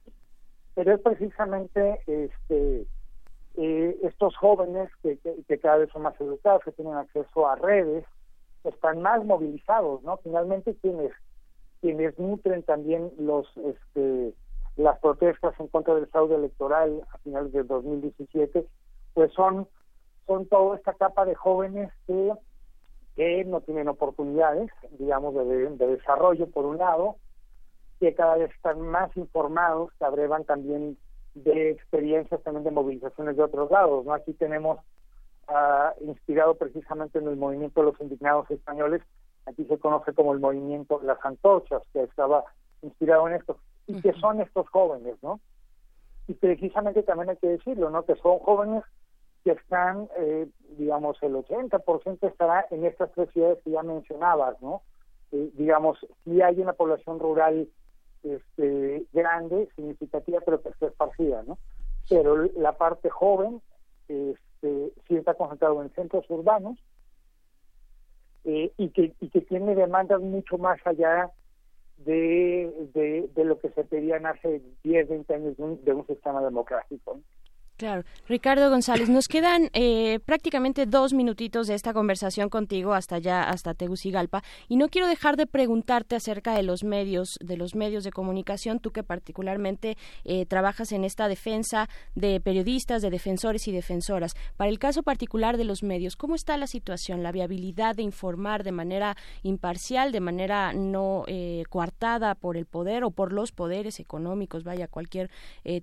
[0.75, 2.85] Pero es precisamente este
[3.55, 8.03] eh, estos jóvenes que, que, cada vez son más educados que tienen acceso a redes
[8.65, 11.13] están más movilizados no finalmente quienes
[11.79, 14.33] quienes nutren también los este
[14.75, 18.67] las protestas en contra del fraude electoral a finales del 2017
[19.13, 19.67] pues son,
[20.27, 22.33] son toda esta capa de jóvenes que,
[23.15, 24.69] que no tienen oportunidades,
[24.99, 27.17] digamos, de, desarrollo, por un lado,
[27.99, 30.97] que cada vez están más informados, que abrevan también
[31.35, 34.05] de experiencias también de movilizaciones de otros lados.
[34.05, 34.13] ¿no?
[34.13, 34.79] Aquí tenemos,
[35.47, 39.01] uh, inspirado precisamente en el movimiento de los indignados españoles,
[39.45, 42.43] aquí se conoce como el movimiento Las Antorchas, que estaba
[42.81, 43.57] inspirado en esto,
[43.87, 45.39] y que son estos jóvenes, ¿no?
[46.27, 48.03] Y precisamente también hay que decirlo, ¿no?
[48.03, 48.83] Que son jóvenes
[49.43, 50.47] que están, eh,
[50.77, 54.83] digamos, el 80% estará en estas tres ciudades que ya mencionabas, ¿no?
[55.31, 57.67] Eh, digamos, sí hay una población rural
[58.23, 61.57] este, grande, significativa, pero que está esparcida, ¿no?
[62.09, 63.61] Pero la parte joven
[64.07, 66.77] este, sí está concentrado en centros urbanos
[68.43, 71.31] eh, y, que, y que tiene demandas mucho más allá
[71.97, 76.05] de, de, de lo que se pedían hace 10, 20 años de un, de un
[76.07, 77.15] sistema democrático.
[77.15, 77.21] ¿no?
[77.81, 78.03] Claro.
[78.27, 83.73] Ricardo González, nos quedan eh, prácticamente dos minutitos de esta conversación contigo hasta allá, hasta
[83.73, 88.11] Tegucigalpa, y no quiero dejar de preguntarte acerca de los medios, de los medios de
[88.11, 94.35] comunicación, tú que particularmente eh, trabajas en esta defensa de periodistas, de defensores y defensoras.
[94.57, 98.63] Para el caso particular de los medios, ¿cómo está la situación, la viabilidad de informar
[98.63, 103.99] de manera imparcial, de manera no eh, coartada por el poder o por los poderes
[103.99, 105.31] económicos, vaya, cualquier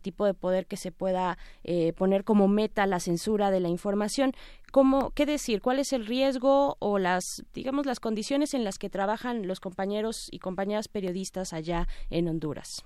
[0.00, 1.38] tipo de poder que se pueda
[1.92, 4.32] poner como meta la censura de la información.
[4.72, 5.62] ¿Cómo, ¿Qué decir?
[5.62, 10.28] ¿Cuál es el riesgo o las, digamos, las condiciones en las que trabajan los compañeros
[10.30, 12.84] y compañeras periodistas allá en Honduras?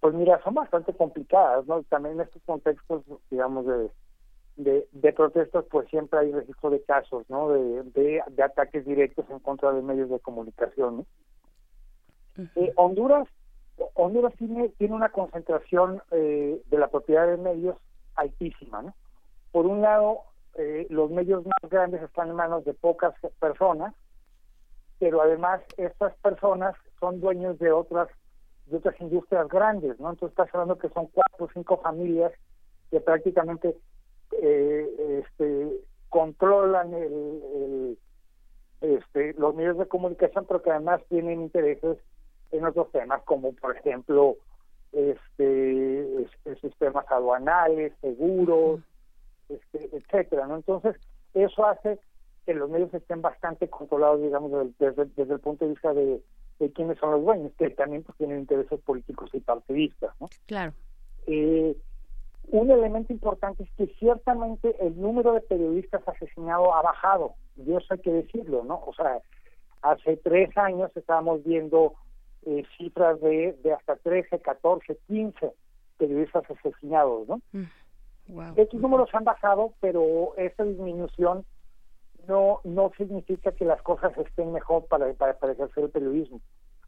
[0.00, 1.82] Pues mira, son bastante complicadas, ¿no?
[1.84, 7.50] También en estos contextos, digamos, de, de, protestas, pues siempre hay registro de casos, ¿no?
[7.50, 11.06] De, de, ataques directos en contra de medios de comunicación, ¿no?
[12.54, 13.26] Eh, Honduras
[13.94, 17.76] Honduras tiene, tiene una concentración eh, de la propiedad de medios
[18.14, 18.82] altísima.
[18.82, 18.94] ¿no?
[19.52, 20.20] Por un lado,
[20.54, 23.94] eh, los medios más grandes están en manos de pocas personas,
[24.98, 28.08] pero además estas personas son dueños de otras
[28.66, 30.10] de otras industrias grandes, ¿no?
[30.10, 32.32] Entonces estás hablando que son cuatro o cinco familias
[32.90, 33.76] que prácticamente
[34.42, 35.70] eh, este,
[36.08, 37.98] controlan el,
[38.80, 41.98] este, los medios de comunicación, pero que además tienen intereses
[42.52, 44.36] en otros temas como por ejemplo
[44.92, 46.26] este,
[46.60, 48.80] sistemas aduanales, seguros,
[49.48, 50.56] este, etcétera, ¿no?
[50.56, 50.96] Entonces,
[51.34, 51.98] eso hace
[52.46, 56.22] que los medios estén bastante controlados, digamos, desde, desde el punto de vista de,
[56.60, 60.28] de quiénes son los dueños, que también pues, tienen intereses políticos y partidistas, ¿no?
[60.46, 60.72] Claro.
[61.26, 61.76] Eh,
[62.48, 67.86] un elemento importante es que ciertamente el número de periodistas asesinados ha bajado, y eso
[67.90, 68.82] hay que decirlo, ¿no?
[68.86, 69.20] O sea,
[69.82, 71.94] hace tres años estábamos viendo
[72.44, 75.52] eh, cifras de, de hasta 13, 14, 15
[75.98, 77.40] periodistas asesinados, ¿no?
[77.52, 77.64] Mm,
[78.56, 81.44] Estos números han bajado, pero esta disminución
[82.28, 86.40] no no significa que las cosas estén mejor para, para, para ejercer el periodismo.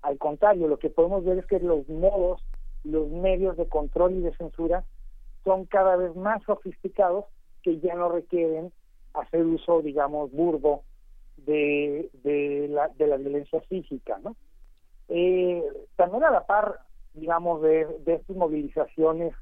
[0.03, 2.43] Al contrario, lo que podemos ver es que los modos,
[2.85, 4.85] los medios de control y de censura
[5.45, 7.25] son cada vez más sofisticados
[7.63, 8.73] que ya no requieren
[9.15, 10.83] hacer uso, digamos, burdo
[11.37, 14.37] de, de, la, de la violencia física, ¿no?
[15.09, 15.63] Eh,
[15.97, 16.81] también a la par,
[17.15, 19.35] digamos, de, de estas movilizaciones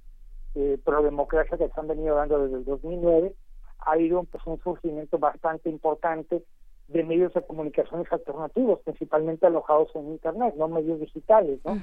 [0.54, 3.34] eh, pro democracia que se han venido dando desde el 2009,
[3.80, 6.42] ha habido pues, un surgimiento bastante importante
[6.88, 11.78] de medios de comunicaciones alternativos, principalmente alojados en Internet, no medios digitales, ¿no?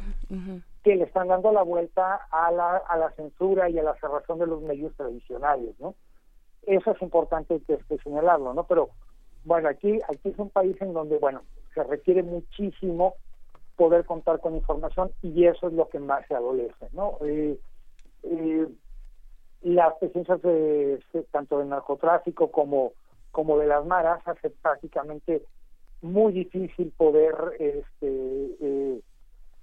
[0.84, 4.40] que le están dando la vuelta a la, a la censura y a la cerración
[4.40, 5.96] de los medios tradicionales, ¿no?
[6.66, 8.64] Eso es importante que, que señalarlo, ¿no?
[8.64, 8.90] Pero
[9.44, 11.42] bueno, aquí aquí es un país en donde, bueno,
[11.74, 13.16] se requiere muchísimo
[13.76, 17.18] poder contar con información y eso es lo que más se adolece, ¿no?
[17.22, 17.60] Eh,
[18.24, 18.68] eh,
[19.62, 20.40] las presencias
[21.32, 22.92] tanto de narcotráfico como
[23.32, 25.44] como de las maras hace prácticamente
[26.02, 28.08] muy difícil poder este
[28.62, 29.02] eh,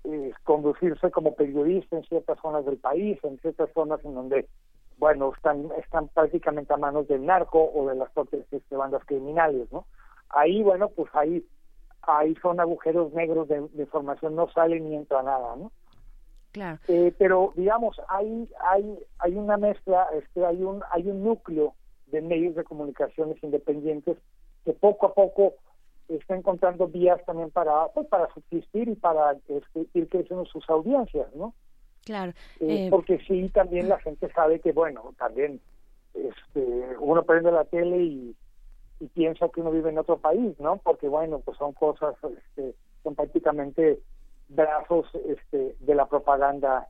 [0.04, 4.48] eh, conducirse como periodista en ciertas zonas del país, en ciertas zonas en donde,
[4.96, 9.70] bueno, están, están prácticamente a manos del narco o de las propias este, bandas criminales,
[9.70, 9.84] ¿no?
[10.30, 11.44] Ahí, bueno, pues ahí,
[12.02, 15.72] ahí son agujeros negros de, de información, no sale ni entra nada, ¿no?
[16.52, 16.78] Claro.
[16.88, 21.74] Eh, pero digamos, hay, hay, hay una mezcla, este, hay un, hay un núcleo
[22.06, 24.16] de medios de comunicaciones independientes
[24.64, 25.54] que poco a poco
[26.08, 31.32] está encontrando vías también para pues, para subsistir y para este, ir creciendo sus audiencias,
[31.34, 31.54] ¿no?
[32.04, 32.32] Claro.
[32.58, 35.60] Eh, Eh, porque sí, también la gente sabe que, bueno, también
[36.14, 38.36] este, uno prende la tele y,
[39.00, 40.76] y piensa que uno vive en otro país, ¿no?
[40.76, 43.98] Porque, bueno, pues son cosas, este, son prácticamente
[44.48, 46.88] brazos este, de la propaganda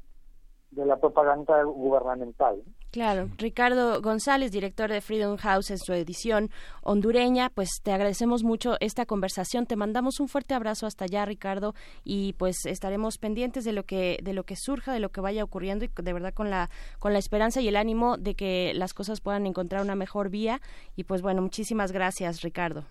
[0.70, 2.62] de la propaganda gubernamental.
[2.90, 6.50] Claro, Ricardo González, director de Freedom House en su edición
[6.82, 11.74] hondureña, pues te agradecemos mucho esta conversación, te mandamos un fuerte abrazo hasta allá, Ricardo,
[12.02, 15.44] y pues estaremos pendientes de lo que de lo que surja, de lo que vaya
[15.44, 16.68] ocurriendo y de verdad con la
[16.98, 20.60] con la esperanza y el ánimo de que las cosas puedan encontrar una mejor vía
[20.96, 22.84] y pues bueno, muchísimas gracias, Ricardo.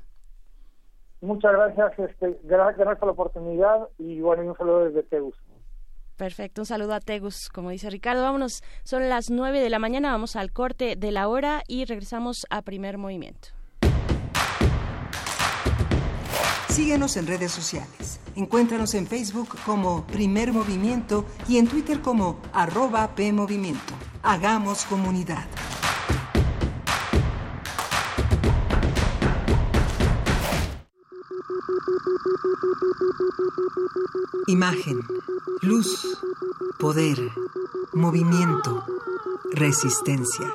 [1.21, 5.35] Muchas gracias, este, gracias, por la oportunidad y bueno, un saludo desde Tegus.
[6.19, 8.23] Perfecto, un saludo a Tegus, como dice Ricardo.
[8.23, 12.45] Vámonos, son las nueve de la mañana, vamos al corte de la hora y regresamos
[12.49, 13.47] a primer movimiento.
[16.67, 18.19] Síguenos en redes sociales.
[18.35, 23.93] Encuéntranos en Facebook como Primer Movimiento y en Twitter como arroba PMovimiento.
[24.21, 25.45] Hagamos comunidad.
[34.47, 34.99] Imagen,
[35.61, 36.17] luz,
[36.79, 37.31] poder,
[37.93, 38.85] movimiento,
[39.51, 40.51] resistencia.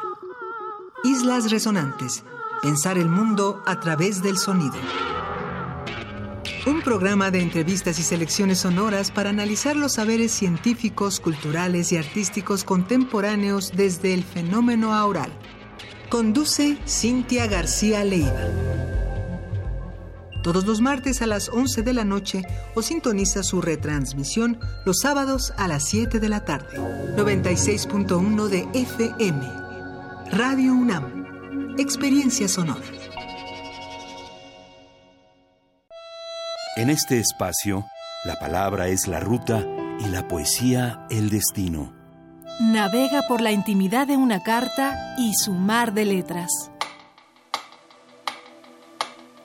[1.04, 2.24] Islas Resonantes.
[2.62, 4.74] Pensar el mundo a través del sonido.
[6.66, 12.64] Un programa de entrevistas y selecciones sonoras para analizar los saberes científicos, culturales y artísticos
[12.64, 15.30] contemporáneos desde el fenómeno aural.
[16.08, 18.93] Conduce Cintia García Leiva.
[20.44, 22.42] Todos los martes a las 11 de la noche
[22.74, 26.78] o sintoniza su retransmisión los sábados a las 7 de la tarde.
[27.16, 29.40] 96.1 de FM.
[30.32, 31.78] Radio UNAM.
[31.78, 32.84] Experiencia sonora.
[36.76, 37.86] En este espacio,
[38.26, 39.64] la palabra es la ruta
[39.98, 41.94] y la poesía el destino.
[42.60, 46.70] Navega por la intimidad de una carta y su mar de letras.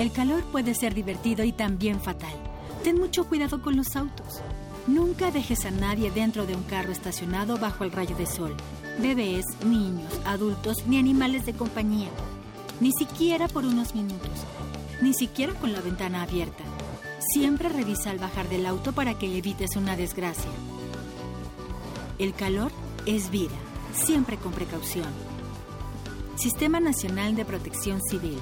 [0.00, 2.32] El calor puede ser divertido y también fatal.
[2.82, 4.40] Ten mucho cuidado con los autos.
[4.86, 8.56] Nunca dejes a nadie dentro de un carro estacionado bajo el rayo de sol.
[8.98, 12.08] Bebés, niños, adultos ni animales de compañía.
[12.80, 14.30] Ni siquiera por unos minutos.
[15.02, 16.64] Ni siquiera con la ventana abierta.
[17.34, 20.50] Siempre revisa al bajar del auto para que evites una desgracia.
[22.18, 22.72] El calor
[23.04, 23.58] es vida,
[23.92, 25.10] siempre con precaución.
[26.36, 28.38] Sistema Nacional de Protección Civil.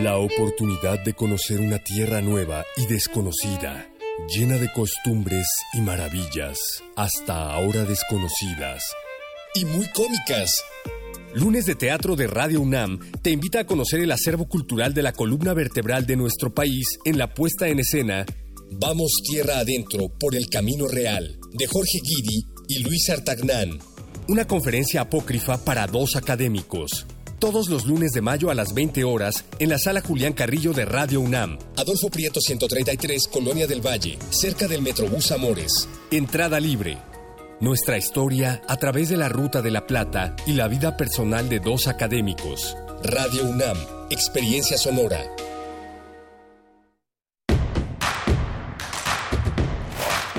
[0.00, 3.88] La oportunidad de conocer una tierra nueva y desconocida,
[4.28, 6.58] llena de costumbres y maravillas,
[6.96, 8.82] hasta ahora desconocidas.
[9.54, 10.64] Y muy cómicas.
[11.34, 15.12] Lunes de Teatro de Radio UNAM te invita a conocer el acervo cultural de la
[15.12, 18.24] columna vertebral de nuestro país en la puesta en escena
[18.80, 23.78] Vamos tierra adentro por el camino real, de Jorge Guidi y Luis Artagnán.
[24.28, 27.06] Una conferencia apócrifa para dos académicos.
[27.42, 30.84] Todos los lunes de mayo a las 20 horas en la sala Julián Carrillo de
[30.84, 31.58] Radio UNAM.
[31.76, 35.88] Adolfo Prieto 133, Colonia del Valle, cerca del Metrobús Amores.
[36.12, 36.98] Entrada libre.
[37.58, 41.58] Nuestra historia a través de la Ruta de la Plata y la vida personal de
[41.58, 42.76] dos académicos.
[43.02, 43.76] Radio UNAM,
[44.08, 45.24] Experiencia Sonora.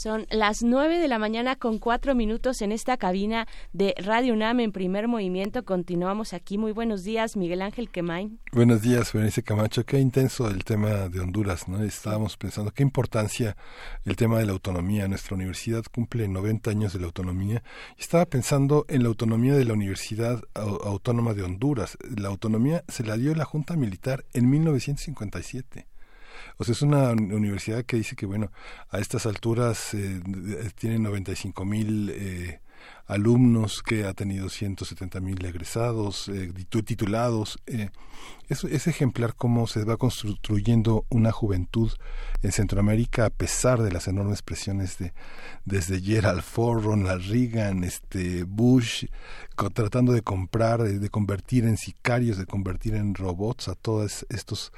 [0.00, 4.60] Son las nueve de la mañana con cuatro minutos en esta cabina de Radio UNAM
[4.60, 5.62] en primer movimiento.
[5.66, 6.56] Continuamos aquí.
[6.56, 8.40] Muy buenos días, Miguel Ángel Quemain.
[8.50, 9.84] Buenos días, Berenice Camacho.
[9.84, 11.84] Qué intenso el tema de Honduras, ¿no?
[11.84, 13.58] Estábamos pensando qué importancia
[14.06, 15.06] el tema de la autonomía.
[15.06, 17.62] Nuestra universidad cumple 90 años de la autonomía.
[17.98, 21.98] Estaba pensando en la autonomía de la Universidad Autónoma de Honduras.
[22.16, 25.89] La autonomía se la dio la Junta Militar en 1957.
[26.58, 28.52] O sea, es una universidad que dice que, bueno,
[28.90, 30.20] a estas alturas eh,
[30.74, 32.60] tiene 95 mil eh,
[33.10, 36.52] alumnos, que ha tenido 170 mil egresados, eh,
[36.84, 37.58] titulados.
[37.66, 37.90] Eh,
[38.48, 41.90] es, ejemplar cómo se va construyendo una juventud
[42.42, 45.12] en Centroamérica a pesar de las enormes presiones de
[45.64, 49.06] desde Gerald Ford, Ronald Reagan, este Bush,
[49.74, 54.72] tratando de comprar, de, convertir en sicarios, de convertir en robots a todos estos,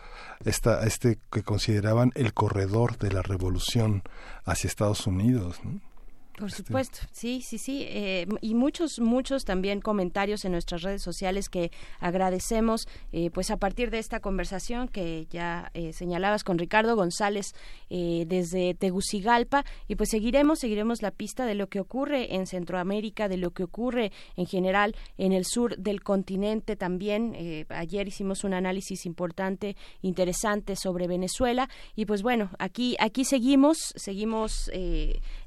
[0.45, 4.03] esta, este que consideraban el corredor de la revolución
[4.45, 5.61] hacia Estados Unidos.
[6.39, 7.85] Por este, supuesto, sí, sí, sí.
[7.89, 13.59] Eh, y muchos, muchos también comentarios en nuestras redes sociales que agradecemos, eh, pues a
[13.59, 17.55] partir de esta conversación que ya eh, señalabas con Ricardo González
[17.91, 23.37] desde Tegucigalpa, y pues seguiremos, seguiremos la pista de lo que ocurre en Centroamérica, de
[23.37, 27.37] lo que ocurre en general en el sur del continente también.
[27.69, 34.71] ayer hicimos un análisis importante, interesante sobre Venezuela, y pues bueno, aquí, aquí seguimos, seguimos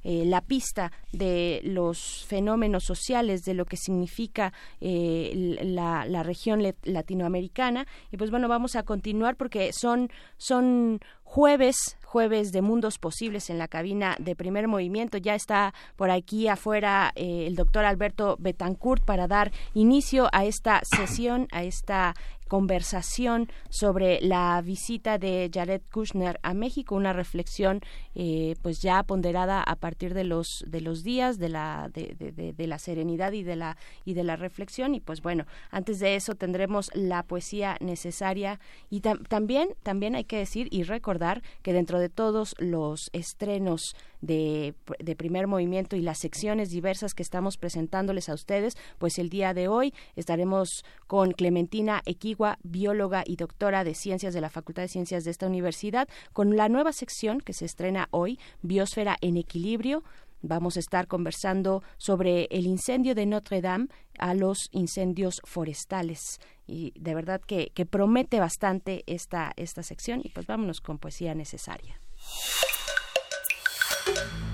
[0.03, 0.74] la pista
[1.11, 7.88] de los fenómenos sociales, de lo que significa eh, la, la, región latinoamericana.
[8.11, 13.57] Y pues bueno, vamos a continuar porque son, son jueves, jueves de mundos posibles en
[13.57, 15.18] la cabina de primer movimiento.
[15.18, 20.81] Ya está por aquí afuera eh, el doctor Alberto Betancourt para dar inicio a esta
[20.84, 22.14] sesión, a esta
[22.48, 27.82] conversación sobre la visita de Jared Kushner a México, una reflexión
[28.14, 32.16] eh, pues ya ponderada a partir de los de los días de la de,
[32.56, 34.96] de, la serenidad y de la y de la reflexión.
[34.96, 38.60] Y pues bueno antes de eso tendremos la poesía necesaria.
[38.90, 45.15] Y también también hay que decir y recordar que dentro de todos los estrenos de,
[45.18, 49.68] primer movimiento y las secciones diversas que estamos presentándoles a ustedes, pues el día de
[49.68, 55.23] hoy estaremos con Clementina Equigua, bióloga y doctora de ciencias de la Facultad de Ciencias
[55.23, 60.03] de esta universidad, con la nueva sección que se estrena hoy, Biosfera en Equilibrio,
[60.47, 63.88] Vamos a estar conversando sobre el incendio de Notre Dame
[64.19, 66.39] a los incendios forestales.
[66.68, 70.22] Y de verdad que, que promete bastante esta, esta sección.
[70.23, 71.99] Y pues vámonos con poesía necesaria.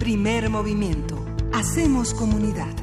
[0.02, 1.24] Primer movimiento.
[1.54, 2.74] Hacemos comunidad.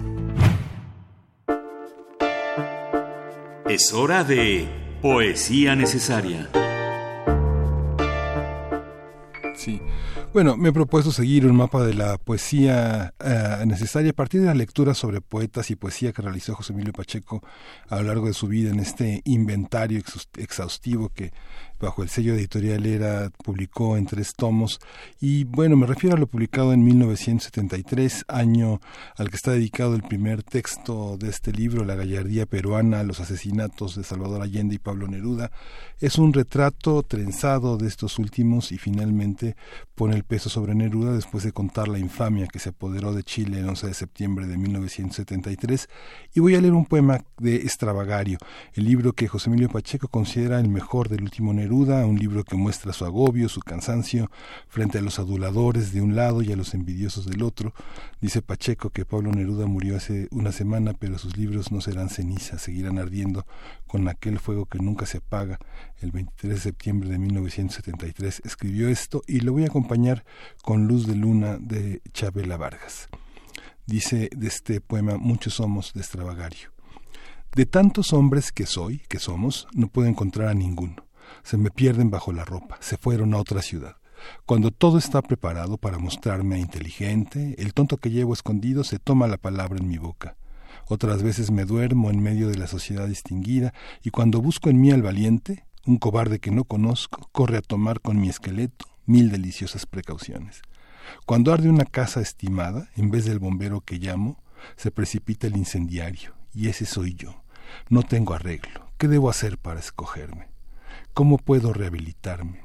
[3.68, 4.68] Es hora de
[5.02, 6.48] poesía necesaria.
[9.56, 9.82] Sí.
[10.32, 14.46] Bueno, me he propuesto seguir un mapa de la poesía eh, necesaria a partir de
[14.46, 17.42] la lectura sobre poetas y poesía que realizó José Emilio Pacheco
[17.88, 20.00] a lo largo de su vida en este inventario
[20.36, 21.32] exhaustivo que
[21.80, 24.80] bajo el sello editorial era publicó en tres tomos.
[25.20, 28.80] Y bueno me refiero a lo publicado en 1973 año
[29.16, 33.96] al que está dedicado el primer texto de este libro La gallardía peruana los asesinatos
[33.96, 35.50] de Salvador Allende y Pablo Neruda.
[36.00, 39.56] Es un retrato trenzado de estos últimos y finalmente
[39.94, 43.60] pone el peso sobre Neruda después de contar la infamia que se apoderó de Chile
[43.60, 45.88] el 11 de septiembre de 1973
[46.34, 48.38] y voy a leer un poema de Extravagario
[48.74, 52.56] el libro que José Emilio Pacheco considera el mejor del último Neruda un libro que
[52.56, 54.30] muestra su agobio, su cansancio
[54.68, 57.74] frente a los aduladores de un lado y a los envidiosos del otro.
[58.20, 62.62] Dice Pacheco que Pablo Neruda murió hace una semana, pero sus libros no serán cenizas,
[62.62, 63.46] seguirán ardiendo
[63.86, 65.58] con aquel fuego que nunca se apaga.
[66.00, 70.24] El 23 de septiembre de 1973 escribió esto y lo voy a acompañar
[70.62, 73.08] con Luz de Luna de Chabela Vargas.
[73.86, 76.70] Dice de este poema Muchos somos de extravagario.
[77.54, 81.07] De tantos hombres que soy, que somos, no puedo encontrar a ninguno
[81.42, 83.96] se me pierden bajo la ropa, se fueron a otra ciudad.
[84.46, 89.36] Cuando todo está preparado para mostrarme inteligente, el tonto que llevo escondido se toma la
[89.36, 90.36] palabra en mi boca.
[90.86, 93.72] Otras veces me duermo en medio de la sociedad distinguida
[94.02, 98.00] y cuando busco en mí al valiente, un cobarde que no conozco, corre a tomar
[98.00, 100.62] con mi esqueleto mil deliciosas precauciones.
[101.24, 104.42] Cuando arde una casa estimada, en vez del bombero que llamo,
[104.76, 107.42] se precipita el incendiario, y ese soy yo.
[107.88, 108.90] No tengo arreglo.
[108.98, 110.48] ¿Qué debo hacer para escogerme?
[111.18, 112.60] ¿Cómo puedo rehabilitarme?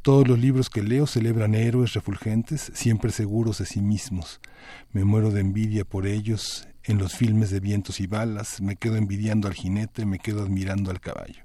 [0.00, 4.40] Todos los libros que leo celebran héroes refulgentes, siempre seguros de sí mismos.
[4.90, 8.96] Me muero de envidia por ellos en los filmes de vientos y balas, me quedo
[8.96, 11.44] envidiando al jinete, me quedo admirando al caballo.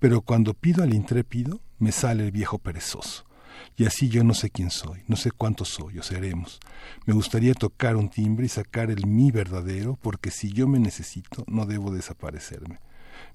[0.00, 3.24] Pero cuando pido al intrépido, me sale el viejo perezoso.
[3.76, 6.58] Y así yo no sé quién soy, no sé cuánto soy o seremos.
[7.06, 11.44] Me gustaría tocar un timbre y sacar el mí verdadero, porque si yo me necesito,
[11.46, 12.80] no debo desaparecerme.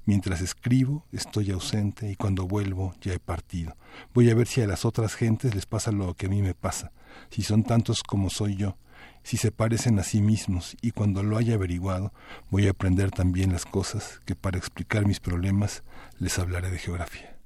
[0.08, 3.76] Mientras escribo, estoy ausente y cuando vuelvo ya he partido.
[4.14, 6.54] Voy a ver si a las otras gentes les pasa lo que a mí me
[6.54, 6.94] pasa,
[7.30, 8.78] si son tantos como soy yo,
[9.24, 12.14] si se parecen a sí mismos y cuando lo haya averiguado
[12.50, 15.84] voy a aprender también las cosas que para explicar mis problemas
[16.20, 17.38] les hablaré de geografía.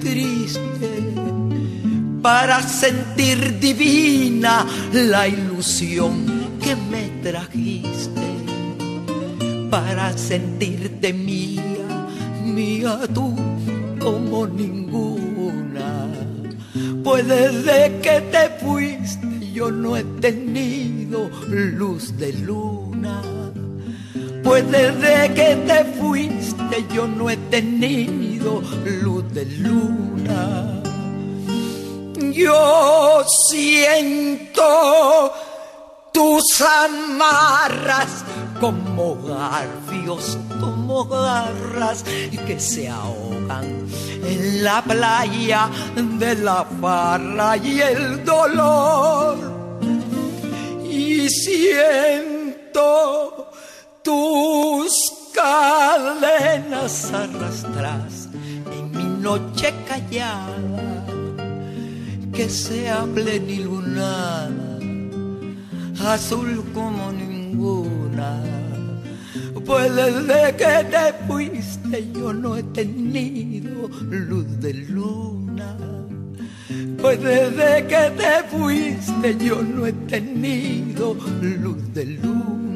[0.00, 1.14] Triste
[2.22, 8.28] para sentir divina la ilusión que me trajiste,
[9.70, 12.06] para sentirte mía,
[12.44, 13.34] mía tú
[13.98, 16.08] como ninguna.
[17.02, 23.22] Pues desde que te fuiste yo no he tenido luz de luna.
[24.42, 28.62] Pues desde que te fuiste yo no he tenido
[29.02, 30.82] luz de luna.
[32.32, 35.32] Yo siento
[36.12, 38.24] tus amarras
[38.60, 42.04] como garfios, como garras
[42.46, 43.86] que se ahogan
[44.22, 49.36] en la playa de la farra y el dolor.
[50.84, 52.72] Y siento
[54.02, 54.92] tus
[55.34, 58.28] cadenas arrastras
[59.22, 61.06] noche callada
[62.34, 64.78] que sea plenilunada,
[66.12, 68.61] azul como ninguna.
[69.66, 75.76] Pues desde que te fuiste yo no he tenido luz de luna.
[77.00, 82.71] Pues desde que te fuiste yo no he tenido luz de luna.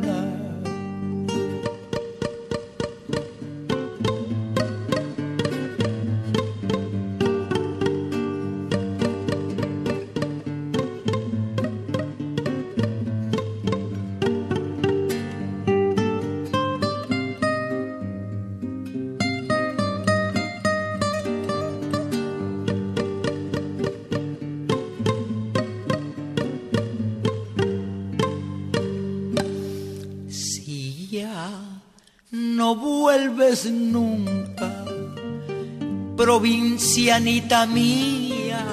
[36.97, 38.65] Provincianita mía,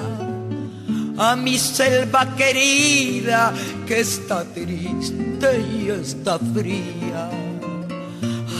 [1.18, 3.52] a mi selva querida
[3.86, 7.28] que está triste y está fría.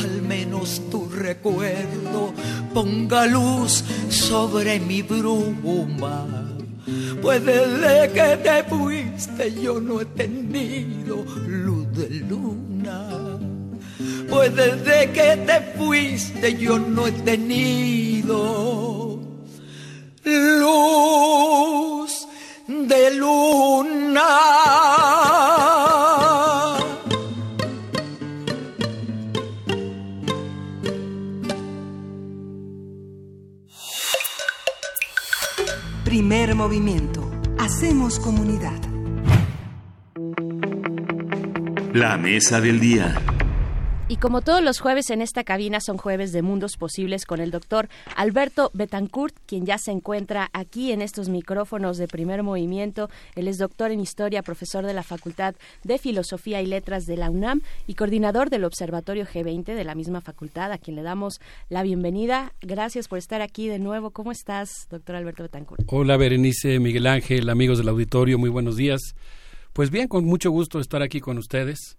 [0.03, 2.35] Al menos tu recuerdo
[2.75, 6.27] ponga luz sobre mi bruma.
[7.23, 13.39] Pues desde que te fuiste yo no he tenido luz de luna
[14.29, 19.04] pues desde que te fuiste yo no he tenido
[20.31, 22.27] luz
[22.69, 24.23] de luna.
[36.05, 37.29] Primer movimiento.
[37.59, 38.81] Hacemos comunidad.
[41.93, 43.21] La mesa del día.
[44.07, 47.51] Y como todos los jueves en esta cabina son jueves de mundos posibles con el
[47.51, 53.09] doctor Alberto Betancourt, quien ya se encuentra aquí en estos micrófonos de primer movimiento.
[53.35, 55.55] Él es doctor en historia, profesor de la Facultad
[55.85, 60.21] de Filosofía y Letras de la UNAM y coordinador del Observatorio G20 de la misma
[60.21, 61.41] facultad, a quien le damos
[61.71, 62.53] la bienvenida.
[62.61, 64.11] Gracias por estar aquí de nuevo.
[64.11, 65.83] ¿Cómo estás, doctor Alberto Betancourt?
[65.87, 69.01] Hola, Berenice, Miguel Ángel, amigos del auditorio, muy buenos días.
[69.73, 71.97] Pues bien, con mucho gusto estar aquí con ustedes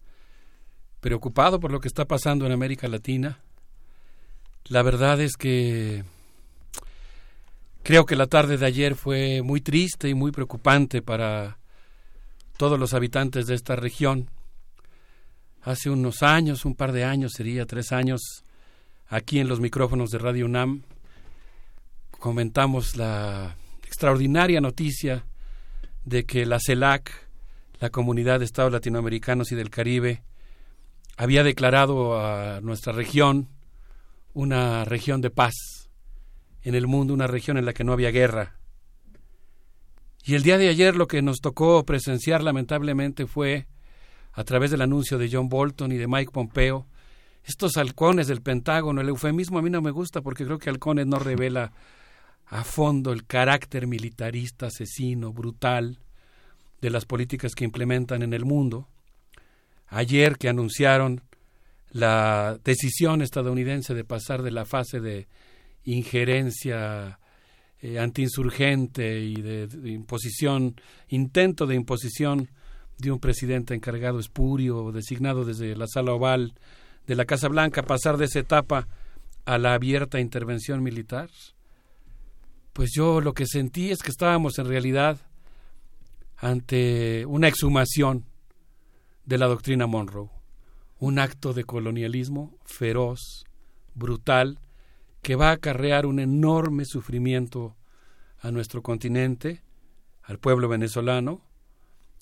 [1.05, 3.37] preocupado por lo que está pasando en América Latina.
[4.69, 6.03] La verdad es que
[7.83, 11.59] creo que la tarde de ayer fue muy triste y muy preocupante para
[12.57, 14.31] todos los habitantes de esta región.
[15.61, 18.43] Hace unos años, un par de años, sería tres años,
[19.07, 20.81] aquí en los micrófonos de Radio UNAM,
[22.17, 25.23] comentamos la extraordinaria noticia
[26.03, 27.11] de que la CELAC,
[27.79, 30.23] la Comunidad de Estados Latinoamericanos y del Caribe,
[31.17, 33.49] había declarado a nuestra región
[34.33, 35.89] una región de paz
[36.61, 38.57] en el mundo, una región en la que no había guerra.
[40.23, 43.67] Y el día de ayer lo que nos tocó presenciar lamentablemente fue,
[44.33, 46.87] a través del anuncio de John Bolton y de Mike Pompeo,
[47.43, 49.01] estos halcones del Pentágono.
[49.01, 51.71] El eufemismo a mí no me gusta porque creo que halcones no revela
[52.47, 55.99] a fondo el carácter militarista, asesino, brutal
[56.81, 58.89] de las políticas que implementan en el mundo
[59.87, 61.21] ayer que anunciaron
[61.91, 65.27] la decisión estadounidense de pasar de la fase de
[65.85, 67.19] injerencia
[67.81, 70.75] eh, antiinsurgente y de, imposición,
[71.07, 72.49] intento de imposición
[72.97, 76.53] de un presidente encargado espurio, designado desde la sala oval
[77.07, 78.87] de la Casa Blanca, pasar de esa etapa
[79.45, 81.29] a la abierta intervención militar,
[82.73, 85.19] pues yo lo que sentí es que estábamos en realidad
[86.37, 88.25] ante una exhumación
[89.25, 90.29] de la doctrina Monroe,
[90.99, 93.45] un acto de colonialismo feroz,
[93.93, 94.59] brutal,
[95.21, 97.75] que va a acarrear un enorme sufrimiento
[98.39, 99.61] a nuestro continente,
[100.23, 101.41] al pueblo venezolano,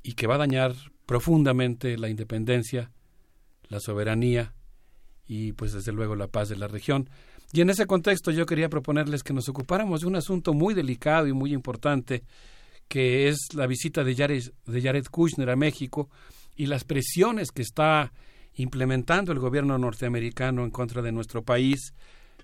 [0.04, 0.74] y que va a dañar
[1.06, 2.92] profundamente la independencia,
[3.68, 4.54] la soberanía
[5.26, 7.10] y pues desde luego la paz de la región.
[7.52, 11.28] Y en ese contexto yo quería proponerles que nos ocupáramos de un asunto muy delicado
[11.28, 12.24] y muy importante,
[12.88, 16.10] que es la visita de Jared, de Jared Kushner a México,
[16.56, 18.14] y las presiones que está
[18.56, 21.94] implementando el gobierno norteamericano en contra de nuestro país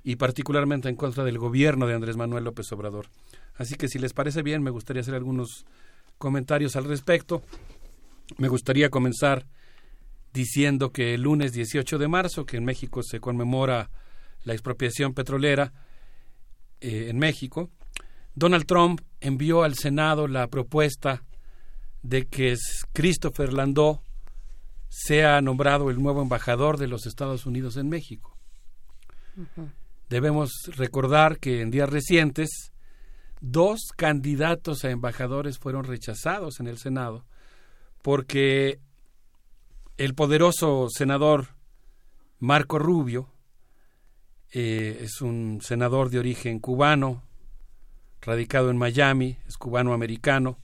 [0.03, 3.07] y particularmente en contra del gobierno de Andrés Manuel López Obrador.
[3.55, 5.65] Así que si les parece bien, me gustaría hacer algunos
[6.17, 7.43] comentarios al respecto.
[8.37, 9.45] Me gustaría comenzar
[10.33, 13.89] diciendo que el lunes 18 de marzo, que en México se conmemora
[14.43, 15.73] la expropiación petrolera
[16.81, 17.69] eh, en México,
[18.35, 21.23] Donald Trump envió al Senado la propuesta
[22.01, 22.55] de que
[22.93, 24.01] Christopher Landau
[24.87, 28.35] sea nombrado el nuevo embajador de los Estados Unidos en México.
[30.09, 32.71] Debemos recordar que en días recientes
[33.41, 37.25] dos candidatos a embajadores fueron rechazados en el Senado
[38.01, 38.79] porque
[39.97, 41.49] el poderoso senador
[42.39, 43.29] Marco Rubio
[44.51, 47.23] eh, es un senador de origen cubano,
[48.21, 50.57] radicado en Miami, es cubano-americano,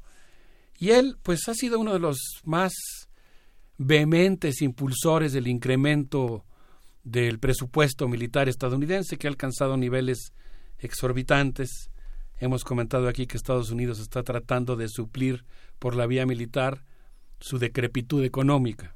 [0.77, 2.73] y él, pues, ha sido uno de los más
[3.77, 6.45] vehementes impulsores del incremento
[7.03, 10.33] del presupuesto militar estadounidense, que ha alcanzado niveles
[10.79, 11.89] exorbitantes.
[12.39, 15.45] Hemos comentado aquí que Estados Unidos está tratando de suplir
[15.79, 16.83] por la vía militar
[17.39, 18.95] su decrepitud económica.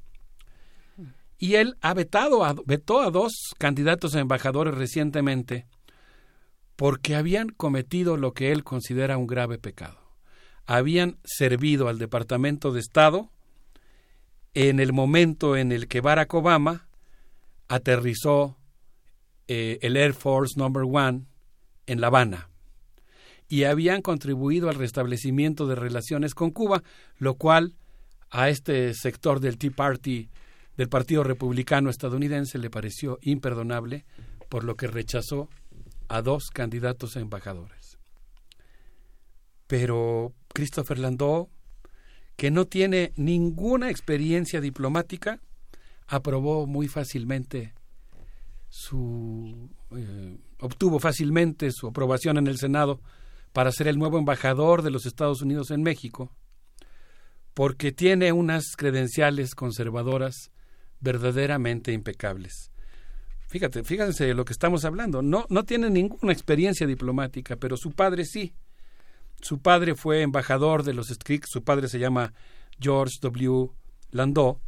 [1.38, 5.68] Y él ha vetado vetó a dos candidatos a embajadores recientemente
[6.76, 10.09] porque habían cometido lo que él considera un grave pecado
[10.70, 13.32] habían servido al Departamento de Estado
[14.54, 16.88] en el momento en el que Barack Obama
[17.68, 18.56] aterrizó
[19.48, 21.26] eh, el Air Force Number One
[21.88, 22.50] en La Habana.
[23.48, 26.84] y habían contribuido al restablecimiento de relaciones con Cuba,
[27.18, 27.74] lo cual
[28.30, 30.30] a este sector del Tea Party
[30.78, 34.06] del Partido Republicano estadounidense le pareció imperdonable,
[34.50, 35.50] por lo que rechazó
[36.10, 37.98] a dos candidatos a embajadores.
[39.66, 41.50] Pero Christopher Landau,
[42.36, 45.40] que no tiene ninguna experiencia diplomática,
[46.08, 47.74] aprobó muy fácilmente
[48.70, 53.02] su eh, obtuvo fácilmente su aprobación en el Senado
[53.54, 56.32] para ser el nuevo embajador de los Estados Unidos en México,
[57.54, 60.52] porque tiene unas credenciales conservadoras
[61.00, 62.72] verdaderamente impecables.
[63.48, 65.24] Fíjate, fíjense lo que estamos hablando.
[65.24, 68.54] No, no tiene ninguna experiencia diplomática, pero su padre sí.
[69.42, 72.34] Su padre fue embajador de los SCRIC, su padre se llama
[72.80, 73.70] George W.
[74.12, 74.60] Landau,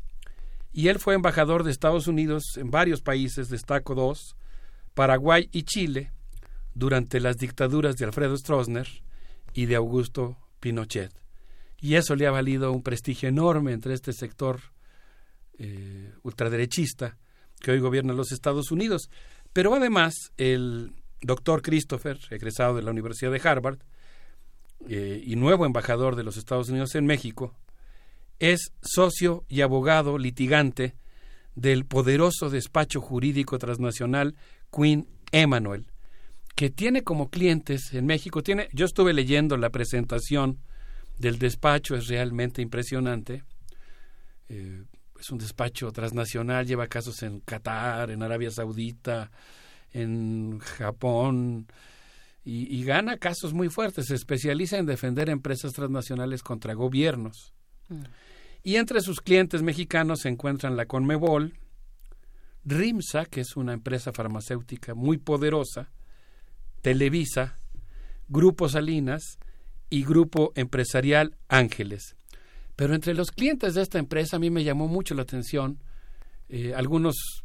[0.73, 4.35] y él fue embajador de Estados Unidos en varios países, destaco dos,
[4.93, 6.11] Paraguay y Chile,
[6.73, 8.87] durante las dictaduras de Alfredo Stroessner
[9.53, 11.11] y de Augusto Pinochet.
[11.79, 14.61] Y eso le ha valido un prestigio enorme entre este sector
[15.57, 17.17] eh, ultraderechista
[17.59, 19.09] que hoy gobierna los Estados Unidos.
[19.51, 23.79] Pero además, el doctor Christopher, egresado de la Universidad de Harvard
[24.89, 27.55] eh, y nuevo embajador de los Estados Unidos en México,
[28.39, 30.95] es socio y abogado litigante
[31.55, 34.35] del poderoso despacho jurídico transnacional
[34.75, 35.85] Queen Emanuel,
[36.55, 40.59] que tiene como clientes en México, tiene, yo estuve leyendo la presentación
[41.17, 43.43] del despacho, es realmente impresionante.
[44.49, 44.83] Eh,
[45.19, 49.31] es un despacho transnacional, lleva casos en Qatar, en Arabia Saudita,
[49.91, 51.67] en Japón,
[52.43, 54.07] y, gana casos muy fuertes.
[54.07, 57.53] Se especializa en defender empresas transnacionales contra gobiernos.
[57.89, 58.03] Mm.
[58.63, 61.53] Y entre sus clientes mexicanos se encuentran la Conmebol,
[62.65, 65.91] RIMSA, que es una empresa farmacéutica muy poderosa,
[66.81, 67.57] Televisa,
[68.27, 69.39] Grupo Salinas
[69.89, 72.15] y Grupo Empresarial Ángeles.
[72.75, 75.79] Pero entre los clientes de esta empresa a mí me llamó mucho la atención.
[76.49, 77.43] Eh, algunos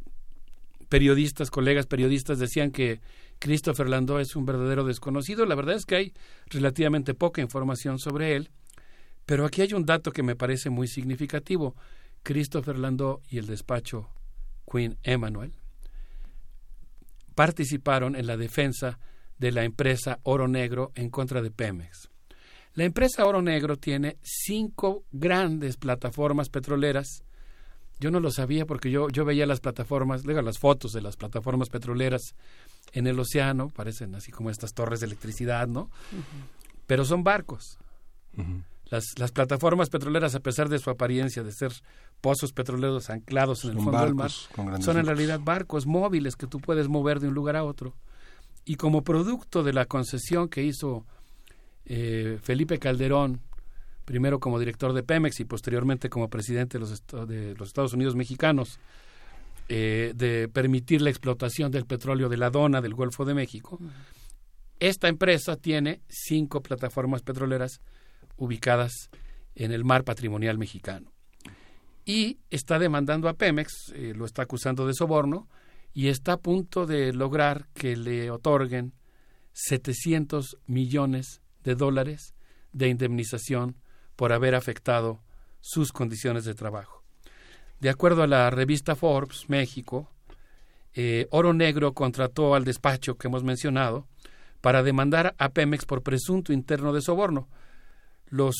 [0.89, 3.01] periodistas, colegas periodistas decían que
[3.39, 5.45] Christopher Landau es un verdadero desconocido.
[5.45, 6.13] La verdad es que hay
[6.47, 8.49] relativamente poca información sobre él.
[9.25, 11.75] Pero aquí hay un dato que me parece muy significativo.
[12.23, 14.09] Christopher Landau y el despacho
[14.69, 15.53] Queen Emanuel
[17.35, 18.99] participaron en la defensa
[19.37, 22.09] de la empresa Oro Negro en contra de Pemex.
[22.73, 27.23] La empresa Oro Negro tiene cinco grandes plataformas petroleras.
[27.99, 31.15] Yo no lo sabía porque yo, yo veía las plataformas, luego las fotos de las
[31.15, 32.35] plataformas petroleras
[32.93, 35.89] en el océano, parecen así como estas torres de electricidad, ¿no?
[36.85, 37.77] Pero son barcos.
[38.89, 41.71] las, las, plataformas petroleras, a pesar de su apariencia de ser
[42.21, 46.59] pozos petroleros anclados en el fondo del mar, son en realidad barcos móviles que tú
[46.59, 47.95] puedes mover de un lugar a otro.
[48.65, 51.05] Y como producto de la concesión que hizo
[51.85, 53.41] eh, Felipe Calderón,
[54.03, 58.15] primero como director de Pemex y posteriormente como presidente de los, de los Estados Unidos
[58.15, 58.79] mexicanos,
[59.69, 63.79] eh, de permitir la explotación del petróleo de la dona del Golfo de México,
[64.79, 67.81] esta empresa tiene cinco plataformas petroleras
[68.37, 69.09] ubicadas
[69.55, 71.11] en el mar patrimonial mexicano.
[72.05, 75.49] Y está demandando a Pemex, eh, lo está acusando de soborno,
[75.93, 78.93] y está a punto de lograr que le otorguen
[79.53, 82.35] 700 millones de dólares
[82.71, 83.75] de indemnización
[84.15, 85.23] por haber afectado
[85.59, 86.96] sus condiciones de trabajo.
[87.79, 90.09] De acuerdo a la revista Forbes México,
[90.95, 94.07] eh, Oro Negro contrató al despacho que hemos mencionado
[94.61, 97.47] para demandar a Pemex por presunto interno de soborno.
[98.29, 98.55] Los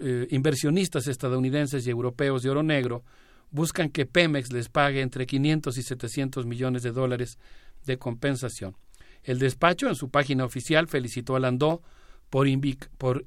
[0.00, 3.04] eh, inversionistas estadounidenses y europeos de Oro Negro
[3.50, 7.38] buscan que Pemex les pague entre 500 y 700 millones de dólares
[7.84, 8.74] de compensación.
[9.22, 11.82] El despacho en su página oficial felicitó a Landó
[12.30, 12.48] por,
[12.96, 13.26] por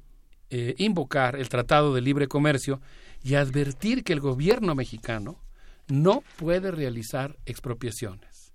[0.50, 2.80] eh, invocar el Tratado de Libre Comercio
[3.26, 5.42] y advertir que el gobierno mexicano
[5.88, 8.52] no puede realizar expropiaciones.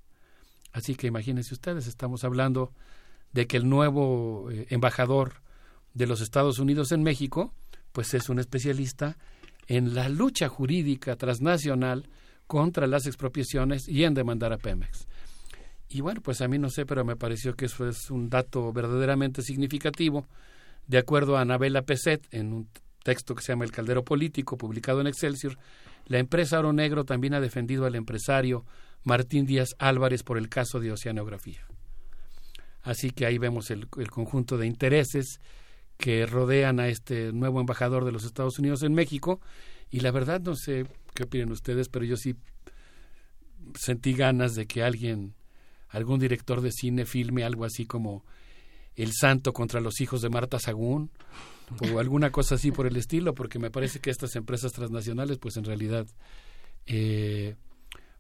[0.72, 2.72] Así que imagínense ustedes, estamos hablando
[3.34, 5.42] de que el nuevo eh, embajador
[5.94, 7.54] de los Estados Unidos en México,
[7.92, 9.18] pues es un especialista
[9.68, 12.08] en la lucha jurídica transnacional
[12.48, 15.06] contra las expropiaciones y en demandar a Pemex.
[15.90, 18.72] Y bueno, pues a mí no sé, pero me pareció que eso es un dato
[18.72, 20.30] verdaderamente significativo.
[20.88, 22.70] De acuerdo a Anabela Peset, en un
[23.04, 25.58] texto que se llama El Caldero Político, publicado en Excelsior,
[26.06, 28.66] la empresa Oro Negro también ha defendido al empresario
[29.04, 31.66] Martín Díaz Álvarez por el caso de oceanografía.
[32.84, 35.40] Así que ahí vemos el, el conjunto de intereses
[35.98, 39.40] que rodean a este nuevo embajador de los Estados Unidos en México.
[39.92, 42.36] Y la verdad, no sé qué opinan ustedes, pero yo sí
[43.76, 45.36] sentí ganas de que alguien
[45.90, 48.24] algún director de cine filme algo así como
[48.96, 51.12] el santo contra los hijos de Marta Sagún
[51.80, 55.58] o alguna cosa así por el estilo, porque me parece que estas empresas transnacionales, pues
[55.58, 56.06] en realidad
[56.86, 57.56] eh,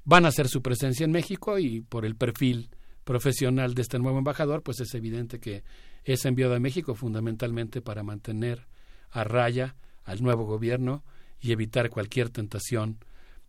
[0.03, 2.69] van a hacer su presencia en México y por el perfil
[3.03, 5.63] profesional de este nuevo embajador, pues es evidente que
[6.03, 8.67] es enviado a México fundamentalmente para mantener
[9.09, 11.03] a raya al nuevo gobierno
[11.39, 12.97] y evitar cualquier tentación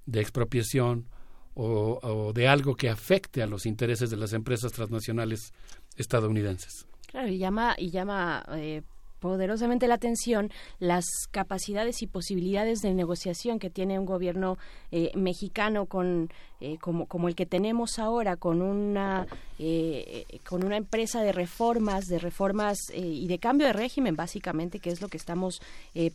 [0.07, 1.09] de expropiación
[1.55, 5.53] o, de algo que afecte a los intereses de las empresas transnacionales
[5.97, 6.87] estadounidenses.
[7.09, 8.83] Claro, y llama, y llama eh,
[9.23, 14.59] poderosamente la atención las capacidades y posibilidades de negociación que tiene un gobierno
[14.91, 16.29] eh, mexicano con
[16.61, 19.27] eh, como, como el que tenemos ahora con una
[19.59, 24.91] eh, con una empresa de reformas de reformas y de cambio de régimen básicamente que
[24.91, 25.63] es lo que estamos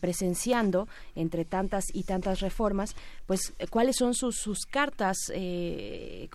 [0.02, 2.94] presenciando entre tantas y tantas reformas
[3.26, 5.18] pues cuáles son sus, sus cartas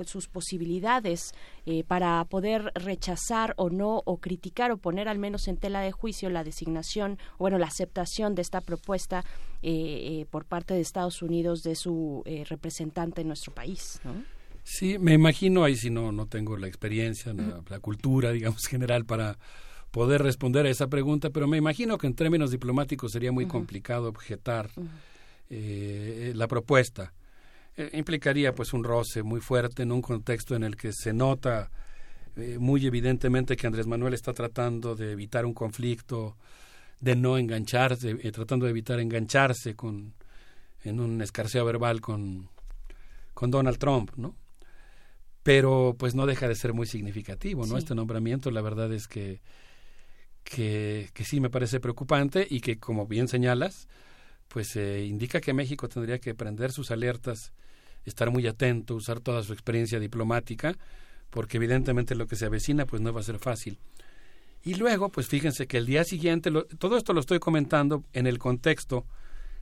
[0.05, 1.33] sus posibilidades
[1.86, 6.28] para poder rechazar o no o criticar o poner al menos en tela de juicio
[6.28, 9.24] la designación, bueno, la aceptación de esta propuesta
[9.65, 14.00] eh, eh, por parte de Estados Unidos de su eh, representante en nuestro país.
[14.65, 19.39] Sí, me imagino, ahí si no, no tengo la experiencia, la, cultura, digamos, general para
[19.92, 24.08] poder responder a esa pregunta, pero me imagino que en términos diplomáticos sería muy complicado
[24.08, 24.70] objetar
[25.49, 27.12] la propuesta.
[27.92, 31.70] Implicaría pues un roce muy fuerte en un contexto en el que se nota
[32.36, 36.36] eh, muy evidentemente que Andrés Manuel está tratando de evitar un conflicto,
[37.01, 40.15] de no engancharse, eh, tratando de evitar engancharse con
[40.84, 42.49] en un escarceo verbal con,
[43.34, 44.34] con Donald Trump, ¿no?
[45.42, 47.76] Pero pues no deja de ser muy significativo, ¿no?
[47.76, 49.41] Este nombramiento, la verdad es que,
[50.42, 53.89] que, que, sí me parece preocupante y que, como bien señalas,
[54.52, 57.52] pues eh, indica que México tendría que prender sus alertas,
[58.05, 60.76] estar muy atento, usar toda su experiencia diplomática
[61.32, 63.78] porque evidentemente lo que se avecina pues no va a ser fácil.
[64.62, 68.39] Y luego, pues fíjense que el día siguiente, todo esto lo estoy comentando en el
[68.39, 69.06] contexto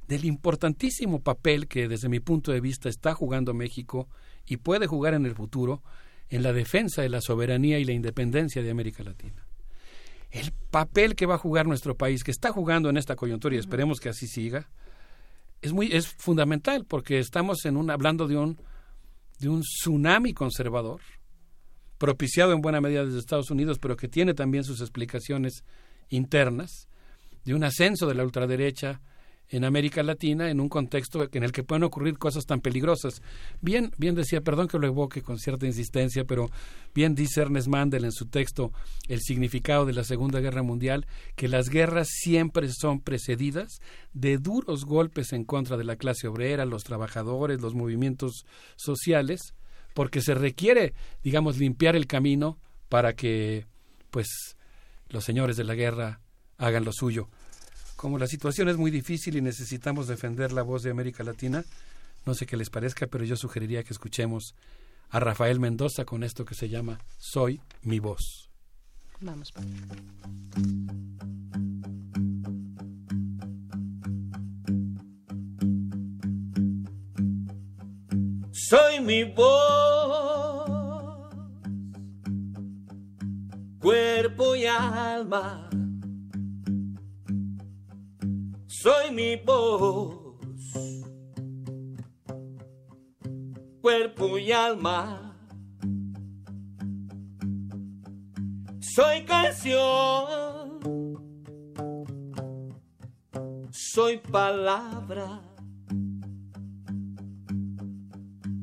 [0.08, 4.08] del importantísimo papel que desde mi punto de vista está jugando México
[4.44, 5.80] y puede jugar en el futuro
[6.28, 9.46] en la defensa de la soberanía y la independencia de América Latina.
[10.32, 13.58] El papel que va a jugar nuestro país, que está jugando en esta coyuntura y
[13.58, 14.68] esperemos que así siga,
[15.62, 18.58] es muy es fundamental porque estamos en un hablando de un
[19.38, 21.00] de un tsunami conservador
[21.98, 25.64] propiciado en buena medida desde Estados Unidos, pero que tiene también sus explicaciones
[26.08, 26.88] internas,
[27.44, 29.02] de un ascenso de la ultraderecha
[29.50, 33.20] en América Latina en un contexto en el que pueden ocurrir cosas tan peligrosas.
[33.60, 36.50] Bien, bien decía, perdón que lo evoque con cierta insistencia, pero
[36.94, 38.72] bien dice Ernest Mandel en su texto
[39.08, 43.80] El significado de la Segunda Guerra Mundial, que las guerras siempre son precedidas
[44.12, 48.44] de duros golpes en contra de la clase obrera, los trabajadores, los movimientos
[48.76, 49.54] sociales,
[49.94, 53.66] porque se requiere, digamos, limpiar el camino para que,
[54.10, 54.56] pues,
[55.08, 56.20] los señores de la guerra
[56.56, 57.28] hagan lo suyo.
[58.00, 61.66] Como la situación es muy difícil y necesitamos defender la voz de América Latina,
[62.24, 64.54] no sé qué les parezca, pero yo sugeriría que escuchemos
[65.10, 68.48] a Rafael Mendoza con esto que se llama Soy mi voz.
[69.20, 69.52] Vamos.
[78.52, 79.50] soy mi voz,
[83.78, 85.69] cuerpo y alma.
[88.82, 90.40] Soy mi voz,
[93.82, 95.36] cuerpo y alma.
[98.80, 100.80] Soy canción,
[103.70, 105.42] soy palabra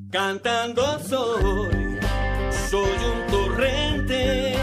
[0.10, 2.00] Cantando soy,
[2.72, 4.56] soy un torrente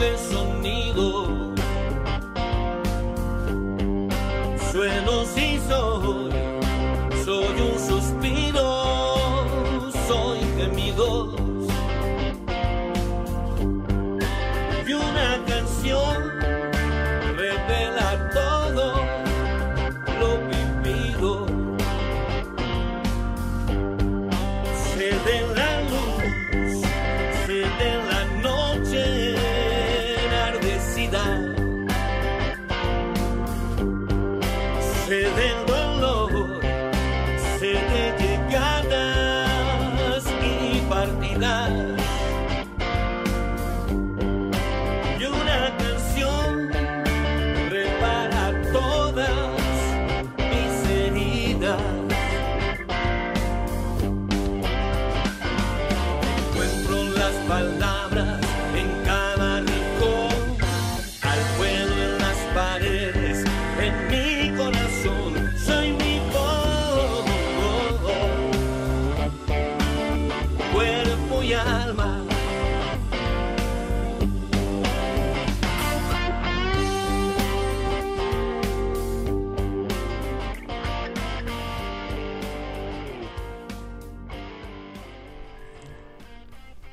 [0.00, 1.57] de sonido.
[4.78, 6.27] Sueno si soy,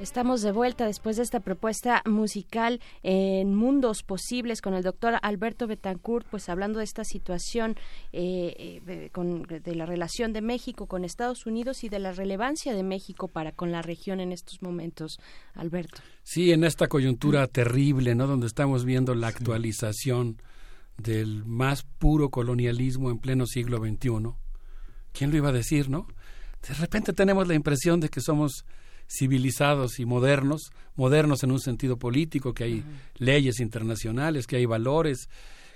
[0.06, 5.66] Estamos de vuelta después de esta propuesta musical en Mundos Posibles con el doctor Alberto
[5.66, 7.76] Betancourt, pues hablando de esta situación
[8.14, 12.76] eh, eh, con, de la relación de México con Estados Unidos y de la relevancia
[12.76, 15.18] de México para con la región en estos momentos,
[15.56, 16.04] Alberto.
[16.22, 18.28] Sí, en esta coyuntura terrible, ¿no?
[18.28, 20.40] Donde estamos viendo la actualización
[21.00, 24.36] del más puro colonialismo en pleno siglo XXI.
[25.14, 26.06] ¿Quién lo iba a decir, no?
[26.68, 28.66] De repente tenemos la impresión de que somos
[29.08, 32.84] civilizados y modernos, modernos en un sentido político, que hay
[33.18, 35.30] leyes internacionales, que hay valores,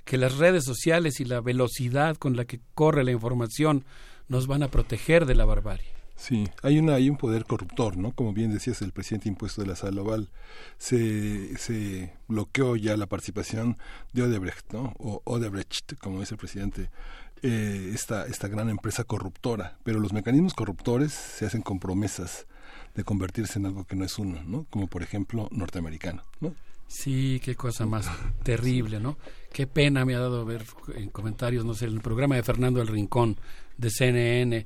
[0.06, 3.86] que las redes sociales y la velocidad con la que corre la información
[4.28, 6.00] nos van a proteger de la barbarie.
[6.20, 8.12] Sí, hay una hay un poder corruptor, ¿no?
[8.12, 10.30] Como bien decías, el presidente impuesto de la sala oval
[10.78, 13.78] se, se bloqueó ya la participación
[14.12, 14.94] de Odebrecht, ¿no?
[15.00, 16.90] O Odebrecht, como dice el presidente,
[17.42, 19.78] eh, esta, esta gran empresa corruptora.
[19.84, 22.48] Pero los mecanismos corruptores se hacen con promesas
[22.96, 24.66] de convertirse en algo que no es uno, ¿no?
[24.70, 26.54] Como por ejemplo norteamericano, ¿no?
[26.88, 28.10] Sí, qué cosa más
[28.44, 29.18] terrible, ¿no?
[29.54, 32.82] Qué pena me ha dado ver en comentarios, no sé, en el programa de Fernando
[32.82, 33.38] El Rincón
[33.78, 34.66] de CNN,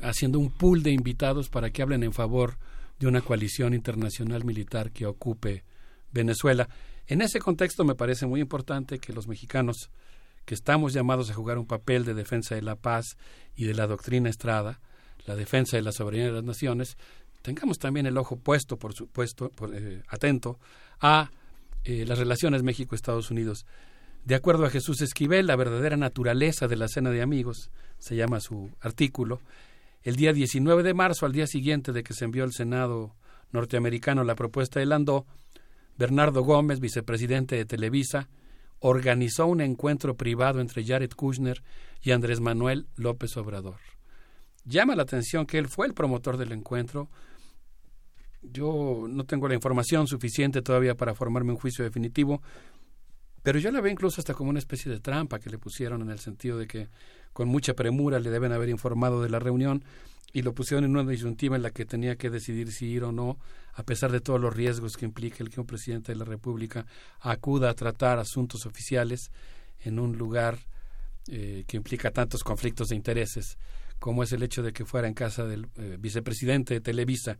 [0.00, 2.56] haciendo un pool de invitados para que hablen en favor
[2.98, 5.64] de una coalición internacional militar que ocupe
[6.12, 6.68] Venezuela.
[7.06, 9.90] En ese contexto me parece muy importante que los mexicanos,
[10.44, 13.16] que estamos llamados a jugar un papel de defensa de la paz
[13.56, 14.80] y de la doctrina Estrada,
[15.26, 16.96] la defensa de la soberanía de las naciones,
[17.44, 20.58] tengamos también el ojo puesto, por supuesto, eh, atento
[20.98, 21.30] a
[21.84, 23.66] eh, las relaciones México-Estados Unidos.
[24.24, 28.40] De acuerdo a Jesús Esquivel, la verdadera naturaleza de la cena de amigos, se llama
[28.40, 29.42] su artículo,
[30.02, 33.14] el día 19 de marzo, al día siguiente de que se envió al Senado
[33.52, 35.26] norteamericano la propuesta de Landó,
[35.98, 38.30] Bernardo Gómez, vicepresidente de Televisa,
[38.78, 41.62] organizó un encuentro privado entre Jared Kushner
[42.00, 43.80] y Andrés Manuel López Obrador.
[44.64, 47.10] Llama la atención que él fue el promotor del encuentro,
[48.52, 52.42] yo no tengo la información suficiente todavía para formarme un juicio definitivo,
[53.42, 56.10] pero yo la veo incluso hasta como una especie de trampa que le pusieron en
[56.10, 56.88] el sentido de que
[57.32, 59.84] con mucha premura le deben haber informado de la reunión
[60.32, 63.12] y lo pusieron en una disyuntiva en la que tenía que decidir si ir o
[63.12, 63.38] no,
[63.74, 66.86] a pesar de todos los riesgos que implica el que un presidente de la República
[67.20, 69.30] acuda a tratar asuntos oficiales
[69.84, 70.58] en un lugar
[71.28, 73.58] eh, que implica tantos conflictos de intereses,
[74.00, 77.38] como es el hecho de que fuera en casa del eh, vicepresidente de Televisa.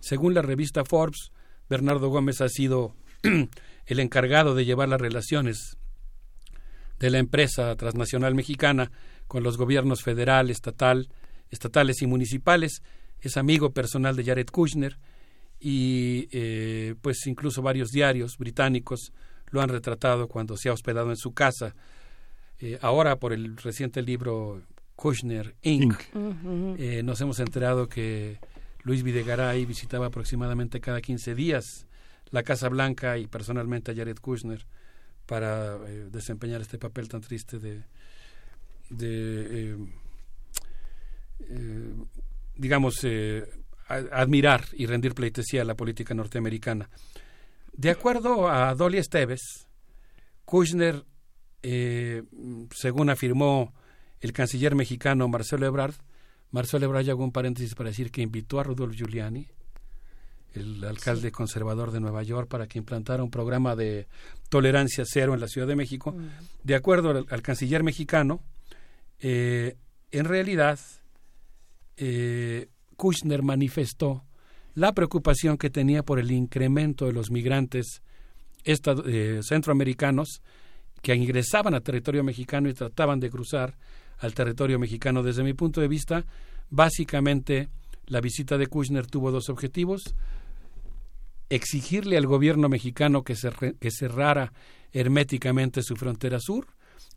[0.00, 1.30] Según la revista Forbes,
[1.68, 2.94] Bernardo Gómez ha sido
[3.86, 5.76] el encargado de llevar las relaciones
[6.98, 8.90] de la empresa transnacional mexicana
[9.26, 11.08] con los gobiernos federal, estatal,
[11.50, 12.82] estatales y municipales.
[13.20, 14.98] Es amigo personal de Jared Kushner
[15.60, 19.12] y eh, pues incluso varios diarios británicos
[19.50, 21.74] lo han retratado cuando se ha hospedado en su casa.
[22.58, 24.62] Eh, ahora por el reciente libro
[24.96, 25.94] Kushner Inc.
[26.78, 28.38] Eh, nos hemos enterado que
[28.82, 31.86] Luis Videgaray visitaba aproximadamente cada 15 días
[32.30, 34.64] la Casa Blanca y personalmente a Jared Kushner
[35.26, 37.84] para eh, desempeñar este papel tan triste de,
[39.00, 39.76] eh,
[41.40, 41.94] eh,
[42.56, 43.06] digamos,
[43.88, 46.88] admirar y rendir pleitesía a la política norteamericana.
[47.72, 49.68] De acuerdo a Dolly Esteves,
[50.44, 51.04] Kushner,
[51.62, 53.74] según afirmó
[54.20, 55.94] el canciller mexicano Marcelo Ebrard,
[56.50, 59.46] Marcelo Ebrard hago un paréntesis para decir que invitó a Rudolf Giuliani,
[60.54, 64.08] el alcalde conservador de Nueva York, para que implantara un programa de
[64.48, 66.12] tolerancia cero en la Ciudad de México.
[66.12, 66.28] Mm.
[66.64, 68.42] De acuerdo al, canciller mexicano,
[69.20, 69.76] eh,
[70.10, 70.78] en realidad,
[71.96, 74.24] eh, Kushner manifestó
[74.74, 78.02] la preocupación que tenía por el incremento de los migrantes
[78.64, 80.42] eh, centroamericanos
[81.02, 83.76] que ingresaban a territorio mexicano y trataban de cruzar
[84.20, 85.22] al territorio mexicano.
[85.22, 86.24] Desde mi punto de vista,
[86.68, 87.68] básicamente
[88.06, 90.14] la visita de Kushner tuvo dos objetivos.
[91.48, 93.34] Exigirle al gobierno mexicano que,
[93.80, 94.52] que cerrara
[94.92, 96.66] herméticamente su frontera sur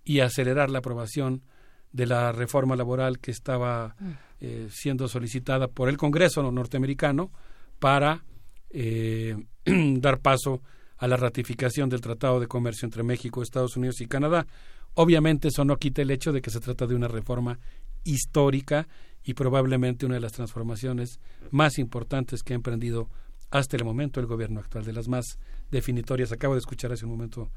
[0.03, 1.43] y acelerar la aprobación
[1.91, 4.11] de la reforma laboral que estaba mm.
[4.41, 7.31] eh, siendo solicitada por el Congreso norteamericano
[7.79, 8.23] para
[8.71, 10.61] eh, dar paso
[10.97, 14.47] a la ratificación del Tratado de Comercio entre México, Estados Unidos y Canadá,
[14.95, 17.59] Obviamente eso no quita el hecho de que se trata de una reforma
[18.03, 18.87] histórica
[19.23, 21.19] y probablemente una de las transformaciones
[21.51, 23.09] más importantes que ha emprendido
[23.49, 25.37] hasta el momento el gobierno actual, de las más
[25.71, 26.31] definitorias.
[26.31, 27.51] Acabo de escuchar hace un momento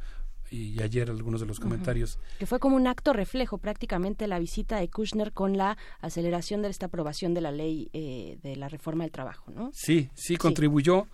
[0.50, 2.18] y ayer algunos de los comentarios.
[2.38, 6.68] Que fue como un acto reflejo prácticamente la visita de Kushner con la aceleración de
[6.68, 9.70] esta aprobación de la ley eh, de la reforma del trabajo, ¿no?
[9.72, 11.06] Sí, sí contribuyó,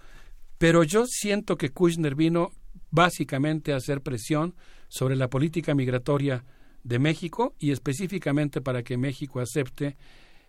[0.59, 2.51] pero yo siento que Kushner vino
[2.91, 4.55] básicamente a hacer presión
[4.93, 6.45] sobre la política migratoria
[6.85, 9.97] de México y específicamente para que México acepte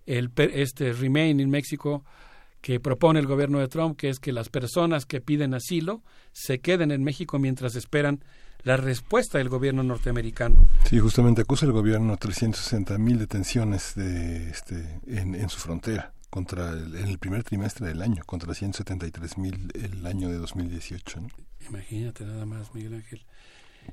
[0.05, 2.03] el, este Remain in México
[2.59, 6.59] que propone el gobierno de Trump, que es que las personas que piden asilo se
[6.59, 8.21] queden en México mientras esperan
[8.63, 10.67] la respuesta del gobierno norteamericano.
[10.89, 16.71] Sí, justamente acusa el gobierno 360 mil detenciones de, este, en, en su frontera contra
[16.71, 21.21] el, en el primer trimestre del año, contra 173 mil el año de 2018.
[21.21, 21.27] ¿no?
[21.69, 23.25] Imagínate nada más, Miguel Ángel.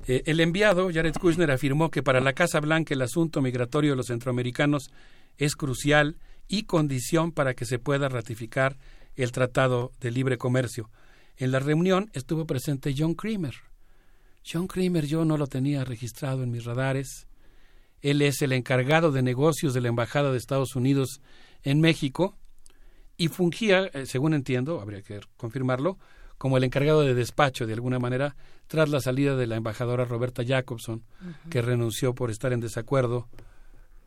[0.07, 3.97] Eh, el enviado, Jared Kushner, afirmó que para la Casa Blanca el asunto migratorio de
[3.97, 4.89] los centroamericanos
[5.37, 8.77] es crucial y condición para que se pueda ratificar
[9.15, 10.89] el Tratado de Libre Comercio.
[11.37, 13.55] En la reunión estuvo presente John Creamer.
[14.45, 17.27] John Creamer yo no lo tenía registrado en mis radares.
[18.01, 21.21] Él es el encargado de negocios de la Embajada de Estados Unidos
[21.63, 22.35] en México
[23.17, 25.99] y fungía, eh, según entiendo, habría que confirmarlo,
[26.41, 30.43] como el encargado de despacho de alguna manera tras la salida de la embajadora Roberta
[30.43, 31.03] Jacobson,
[31.51, 33.27] que renunció por estar en desacuerdo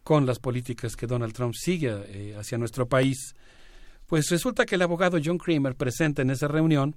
[0.02, 3.36] con las políticas que Donald Trump sigue eh, hacia nuestro país.
[4.06, 6.96] Pues resulta que el abogado John Creamer, presente en esa reunión,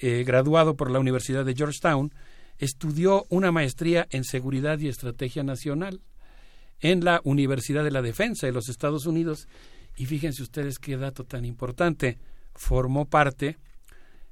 [0.00, 2.14] eh, graduado por la Universidad de Georgetown,
[2.56, 6.02] estudió una maestría en Seguridad y Estrategia Nacional
[6.78, 9.48] en la Universidad de la Defensa de los Estados Unidos.
[9.96, 12.16] Y fíjense ustedes qué dato tan importante.
[12.54, 13.58] Formó parte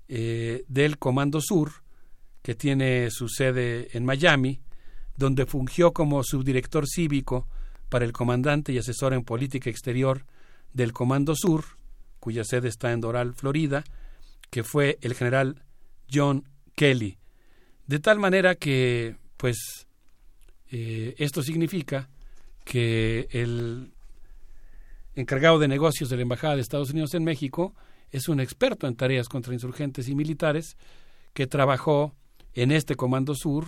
[0.08, 1.72] eh, del Comando Sur,
[2.42, 4.60] que tiene su sede en Miami,
[5.16, 7.48] donde fungió como subdirector cívico
[7.88, 10.24] para el comandante y asesor en política exterior
[10.72, 11.64] del Comando Sur,
[12.20, 13.84] cuya sede está en Doral, Florida,
[14.50, 15.62] que fue el general
[16.12, 16.44] John
[16.74, 17.18] Kelly.
[17.86, 19.86] De tal manera que, pues,
[20.70, 22.08] eh, esto significa
[22.64, 23.92] que el
[25.14, 27.74] encargado de negocios de la Embajada de Estados Unidos en México
[28.10, 30.76] es un experto en tareas contra insurgentes y militares
[31.32, 32.14] que trabajó
[32.54, 33.66] en este Comando Sur,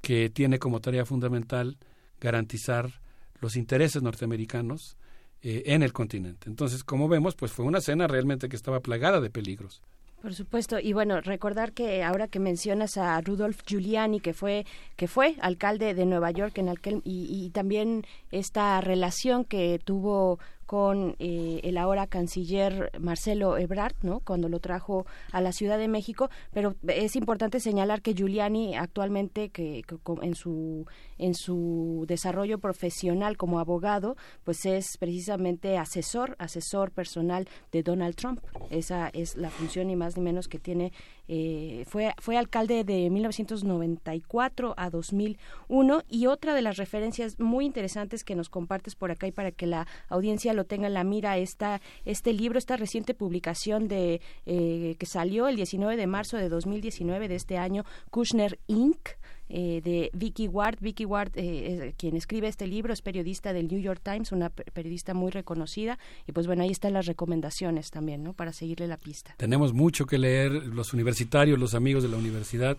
[0.00, 1.78] que tiene como tarea fundamental
[2.20, 3.00] garantizar
[3.40, 4.96] los intereses norteamericanos
[5.42, 6.48] eh, en el continente.
[6.48, 9.82] Entonces, como vemos, pues fue una cena realmente que estaba plagada de peligros.
[10.22, 14.64] Por supuesto, y bueno, recordar que ahora que mencionas a Rudolf Giuliani, que fue
[14.96, 20.40] que fue alcalde de Nueva York en aquel y, y también esta relación que tuvo
[20.66, 24.20] con eh, el ahora canciller Marcelo Ebrard, ¿no?
[24.20, 29.50] Cuando lo trajo a la Ciudad de México, pero es importante señalar que Giuliani actualmente
[29.50, 29.84] que,
[30.22, 30.86] en su
[31.18, 38.40] en su desarrollo profesional como abogado, pues es precisamente asesor, asesor personal de Donald Trump.
[38.70, 40.92] Esa es la función ni más ni menos que tiene
[41.28, 48.24] eh, fue, fue alcalde de 1994 a 2001 y otra de las referencias muy interesantes
[48.24, 51.38] que nos compartes por acá y para que la audiencia lo tenga en la mira
[51.38, 56.48] esta, este libro, esta reciente publicación de eh, que salió el 19 de marzo de
[56.48, 59.10] 2019 de este año, Kushner Inc.,
[59.48, 60.78] eh, de Vicky Ward.
[60.80, 65.14] Vicky Ward, eh, quien escribe este libro, es periodista del New York Times, una periodista
[65.14, 65.98] muy reconocida.
[66.26, 68.32] Y pues bueno, ahí están las recomendaciones también, ¿no?
[68.32, 69.34] Para seguirle la pista.
[69.36, 72.76] Tenemos mucho que leer, los universitarios, los amigos de la universidad,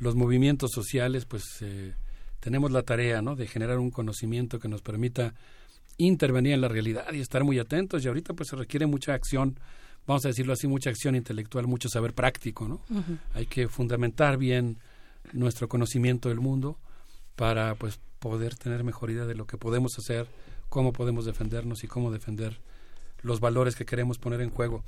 [0.00, 1.94] los movimientos sociales, pues eh,
[2.40, 3.36] tenemos la tarea, ¿no?
[3.36, 5.34] De generar un conocimiento que nos permita
[5.98, 8.04] intervenir en la realidad y estar muy atentos.
[8.04, 9.58] Y ahorita pues se requiere mucha acción
[10.06, 12.80] vamos a decirlo así, mucha acción intelectual, mucho saber práctico, ¿no?
[13.34, 14.78] Hay que fundamentar bien
[15.32, 16.78] nuestro conocimiento del mundo
[17.36, 20.26] para pues poder tener mejor idea de lo que podemos hacer,
[20.68, 22.58] cómo podemos defendernos y cómo defender
[23.22, 24.82] los valores que queremos poner en juego.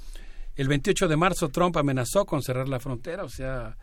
[0.56, 3.76] El 28 de marzo Trump amenazó con cerrar la frontera, o sea,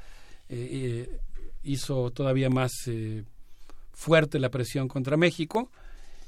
[0.49, 1.19] eh, eh,
[1.63, 3.23] hizo todavía más eh,
[3.93, 5.71] fuerte la presión contra México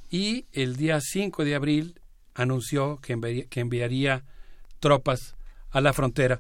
[0.10, 2.00] y el día 5 de abril
[2.34, 4.24] anunció que enviaría, que enviaría
[4.80, 5.36] tropas
[5.72, 6.40] a la frontera.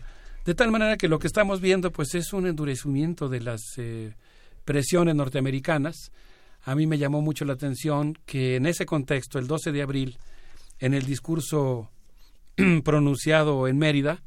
[0.50, 4.16] De tal manera que lo que estamos viendo pues es un endurecimiento de las eh,
[4.66, 6.12] presiones norteamericanas.
[6.64, 10.18] A mí me llamó mucho la atención que en ese contexto, el 12 de abril,
[10.80, 11.92] en el discurso
[12.84, 14.24] pronunciado en Mérida,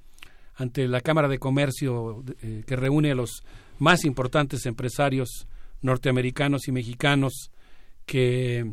[0.54, 3.42] ante la Cámara de Comercio eh, que reúne a los
[3.80, 5.48] más importantes empresarios
[5.80, 7.50] norteamericanos y mexicanos
[8.06, 8.70] que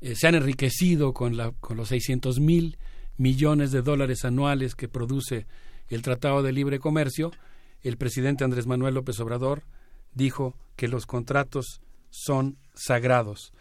[0.00, 2.78] eh, se han enriquecido con, la, con los 600 mil
[3.16, 5.48] millones de dólares anuales que produce
[5.88, 7.32] el Tratado de Libre Comercio,
[7.82, 9.64] el presidente Andrés Manuel López Obrador
[10.12, 13.52] dijo que los contratos son sagrados.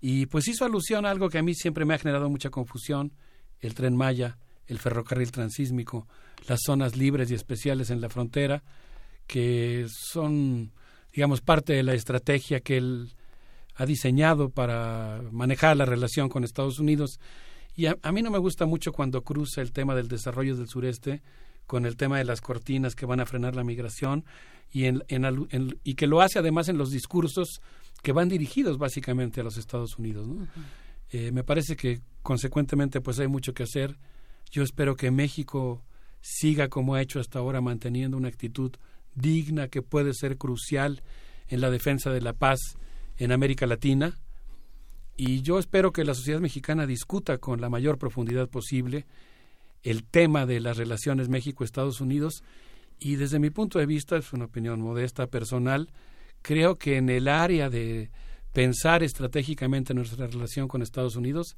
[0.00, 3.12] Y pues hizo alusión a algo que a mí siempre me ha generado mucha confusión,
[3.60, 6.06] el tren Maya, el ferrocarril transísmico,
[6.46, 8.62] las zonas libres y especiales en la frontera,
[9.26, 10.72] que son,
[11.12, 13.12] digamos, parte de la estrategia que él
[13.76, 17.18] ha diseñado para manejar la relación con Estados Unidos.
[17.74, 20.68] Y a, a mí no me gusta mucho cuando cruza el tema del desarrollo del
[20.68, 21.22] sureste,
[21.66, 24.24] con el tema de las cortinas que van a frenar la migración
[24.70, 27.60] y, en, en, y que lo hace además en los discursos
[28.02, 30.26] que van dirigidos básicamente a los Estados Unidos.
[30.26, 30.46] ¿no?
[31.10, 33.96] eh, me parece que consecuentemente pues hay mucho que hacer.
[34.50, 35.82] Yo espero que México
[36.20, 38.72] siga como ha hecho hasta ahora, manteniendo una actitud
[39.14, 41.02] digna que puede ser crucial
[41.48, 42.58] en la defensa de la paz
[43.16, 44.18] en América Latina.
[45.16, 49.06] Y yo espero que la sociedad mexicana discuta con la mayor profundidad posible
[49.84, 52.42] el tema de las relaciones México-Estados Unidos
[52.98, 55.90] y desde mi punto de vista, es una opinión modesta personal,
[56.42, 58.10] creo que en el área de
[58.52, 61.56] pensar estratégicamente nuestra relación con Estados Unidos,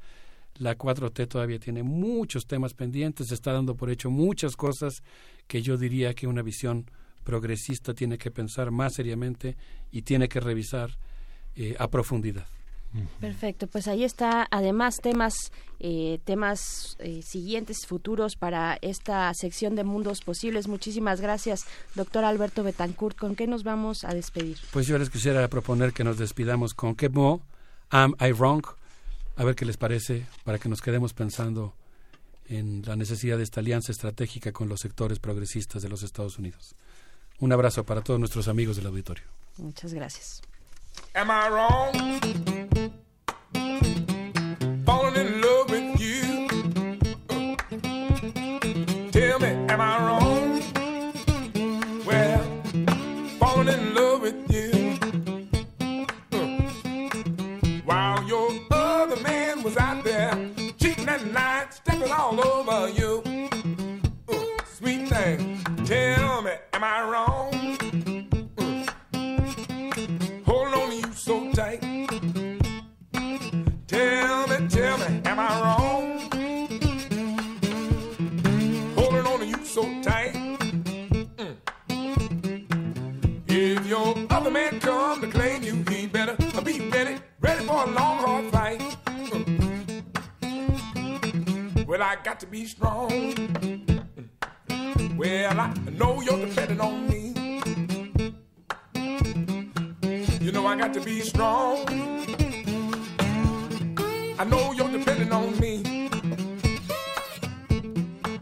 [0.59, 5.03] la 4T todavía tiene muchos temas pendientes, está dando por hecho muchas cosas
[5.47, 6.91] que yo diría que una visión
[7.25, 9.57] progresista tiene que pensar más seriamente
[9.91, 10.99] y tiene que revisar
[11.55, 12.47] eh, a profundidad.
[13.21, 19.85] Perfecto, pues ahí está además temas eh, temas eh, siguientes futuros para esta sección de
[19.85, 20.69] mundos posibles.
[20.69, 23.17] Muchísimas gracias, doctor Alberto Betancourt.
[23.17, 24.59] ¿Con qué nos vamos a despedir?
[24.73, 27.43] Pues yo les quisiera proponer que nos despidamos con que mo,
[27.91, 28.65] am I wrong?
[29.37, 31.75] A ver qué les parece para que nos quedemos pensando
[32.49, 36.75] en la necesidad de esta alianza estratégica con los sectores progresistas de los Estados Unidos.
[37.39, 39.25] Un abrazo para todos nuestros amigos del auditorio.
[39.59, 40.41] Muchas gracias.
[41.15, 42.56] Am I wrong?
[62.27, 63.23] All over you.
[64.65, 67.53] Sweet thing, tell me, am I wrong?
[70.45, 71.81] Holding on to you so tight.
[73.87, 76.05] Tell me, tell me, am I wrong?
[78.97, 80.33] Holding on to you so tight.
[81.39, 81.57] Mm.
[83.47, 87.87] If your other man come to claim you, he better be ready, ready for a
[87.87, 88.66] long, hard fight.
[92.27, 93.09] Got to be strong.
[95.17, 97.33] Well, I know you're depending on me.
[100.41, 101.87] You know I got to be strong.
[104.41, 105.85] I know you're depending on me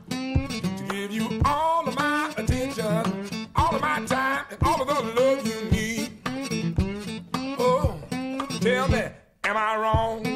[0.09, 5.21] to give you all of my attention, all of my time, and all of the
[5.21, 6.11] love you need.
[7.59, 8.01] Oh,
[8.63, 9.03] tell me,
[9.45, 10.34] am I wrong?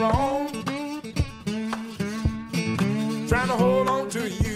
[0.00, 0.48] Wrong?
[3.28, 4.49] Trying to hold on to you.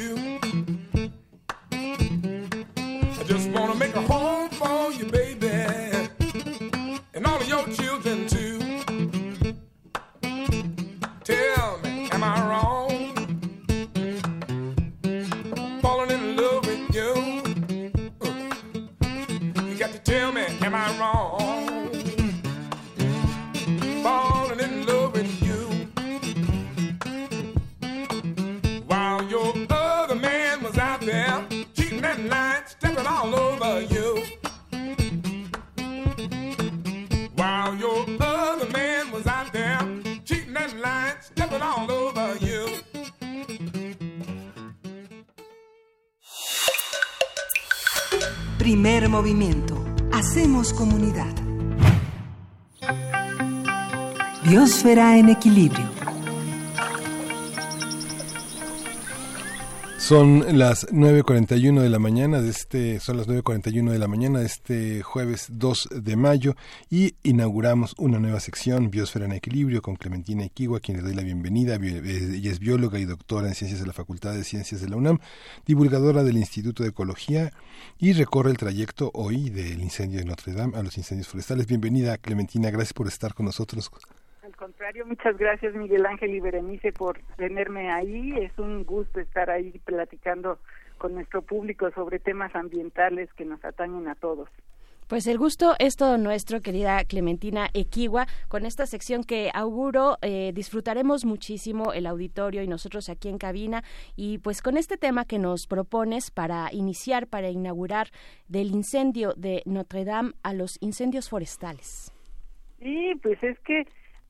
[55.45, 55.91] Equilibrio.
[59.99, 64.47] Son las 9.41 de la mañana de este, son las 9.41 de la mañana de
[64.47, 66.55] este jueves 2 de mayo
[66.91, 71.23] y inauguramos una nueva sección, Biosfera en Equilibrio, con Clementina Equigua, quien le doy la
[71.23, 71.75] bienvenida.
[71.75, 75.19] Ella es bióloga y doctora en Ciencias de la Facultad de Ciencias de la UNAM,
[75.67, 77.53] divulgadora del Instituto de Ecología
[77.99, 81.67] y recorre el trayecto hoy del incendio de Notre Dame a los incendios forestales.
[81.67, 83.91] Bienvenida, Clementina, gracias por estar con nosotros.
[84.55, 88.39] Al contrario, muchas gracias Miguel Ángel y Berenice por tenerme ahí.
[88.39, 90.61] Es un gusto estar ahí platicando
[90.97, 94.49] con nuestro público sobre temas ambientales que nos atañen a todos.
[95.09, 98.27] Pues el gusto es todo nuestro, querida Clementina Equigua.
[98.47, 103.83] Con esta sección que auguro eh, disfrutaremos muchísimo el auditorio y nosotros aquí en cabina.
[104.15, 108.07] Y pues con este tema que nos propones para iniciar, para inaugurar
[108.47, 112.13] del incendio de Notre Dame a los incendios forestales.
[112.79, 113.85] Sí, pues es que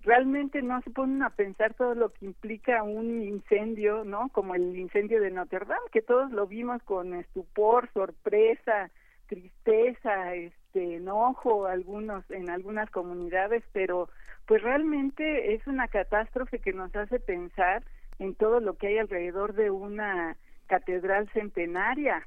[0.05, 4.29] realmente no se ponen a pensar todo lo que implica un incendio, ¿no?
[4.29, 8.91] Como el incendio de Notre Dame, que todos lo vimos con estupor, sorpresa,
[9.27, 14.09] tristeza, este enojo, algunos en algunas comunidades, pero
[14.47, 17.83] pues realmente es una catástrofe que nos hace pensar
[18.19, 22.27] en todo lo que hay alrededor de una catedral centenaria.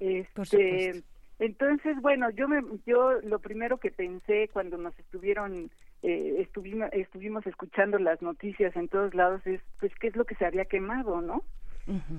[0.00, 1.04] Este,
[1.38, 5.70] Entonces, bueno, yo me, yo lo primero que pensé cuando nos estuvieron,
[6.02, 10.34] eh, estuvimos, estuvimos escuchando las noticias en todos lados es, pues, qué es lo que
[10.36, 11.42] se había quemado, ¿no?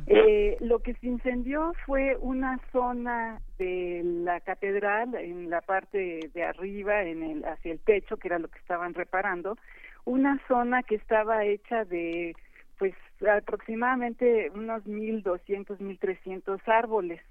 [0.07, 6.43] Eh, lo que se incendió fue una zona de la catedral en la parte de
[6.43, 9.57] arriba, en el hacia el techo, que era lo que estaban reparando,
[10.03, 12.35] una zona que estaba hecha de,
[12.79, 12.93] pues,
[13.25, 17.21] aproximadamente unos mil doscientos, mil trescientos árboles.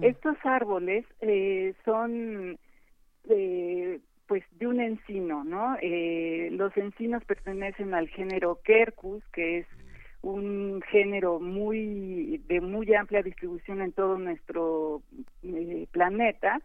[0.00, 2.58] Estos árboles eh, son
[3.28, 5.76] eh, pues de un encino, ¿no?
[5.80, 9.66] Eh, los encinos pertenecen al género Quercus, que es
[10.22, 15.02] un género muy de muy amplia distribución en todo nuestro
[15.44, 16.60] eh, planeta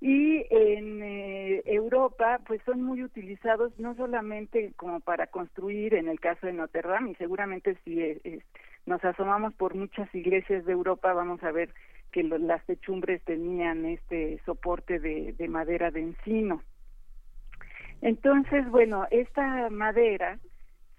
[0.00, 6.20] y en eh, Europa pues son muy utilizados no solamente como para construir en el
[6.20, 8.00] caso de Notre Dame y seguramente si
[8.86, 11.68] nos asomamos por muchas iglesias de Europa vamos a ver
[12.12, 16.62] que las techumbres tenían este soporte de madera de encino.
[18.02, 20.38] Entonces, bueno, esta madera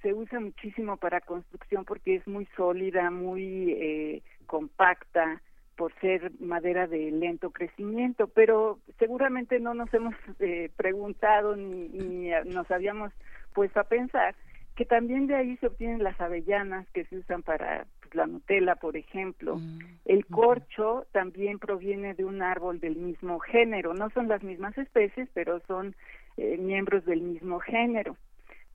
[0.02, 5.42] se usa muchísimo para construcción porque es muy sólida, muy eh, compacta,
[5.76, 12.30] por ser madera de lento crecimiento, pero seguramente no nos hemos eh, preguntado ni, ni,
[12.46, 13.12] nos habíamos
[13.54, 14.36] puesto a pensar
[14.76, 18.76] que también de ahí se obtienen las avellanas que se usan para pues, la Nutella,
[18.76, 19.58] por ejemplo.
[19.58, 23.94] Mm, El corcho también proviene de un árbol del mismo género.
[23.94, 25.96] No son las mismas especies, pero son
[26.38, 28.18] eh, miembros del mismo género.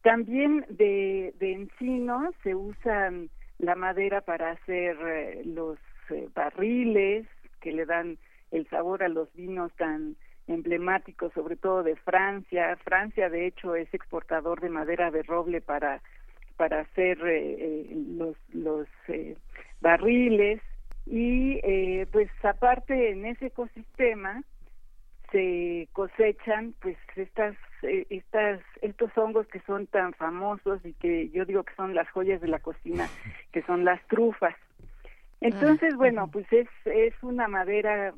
[0.03, 5.78] También de, de encino se usan la madera para hacer eh, los
[6.11, 7.27] eh, barriles
[7.61, 8.19] que le dan
[8.51, 12.77] el sabor a los vinos tan emblemáticos, sobre todo de Francia.
[12.85, 16.01] Francia, de hecho, es exportador de madera de roble para
[16.57, 18.89] para hacer eh, los los
[19.81, 20.61] barriles
[21.07, 21.61] y
[22.11, 24.43] pues aparte en ese ecosistema
[25.31, 31.62] se cosechan pues estas estas estos hongos que son tan famosos y que yo digo
[31.62, 33.07] que son las joyas de la cocina
[33.52, 34.57] que son las trufas.
[35.40, 38.15] Entonces bueno pues es es una madera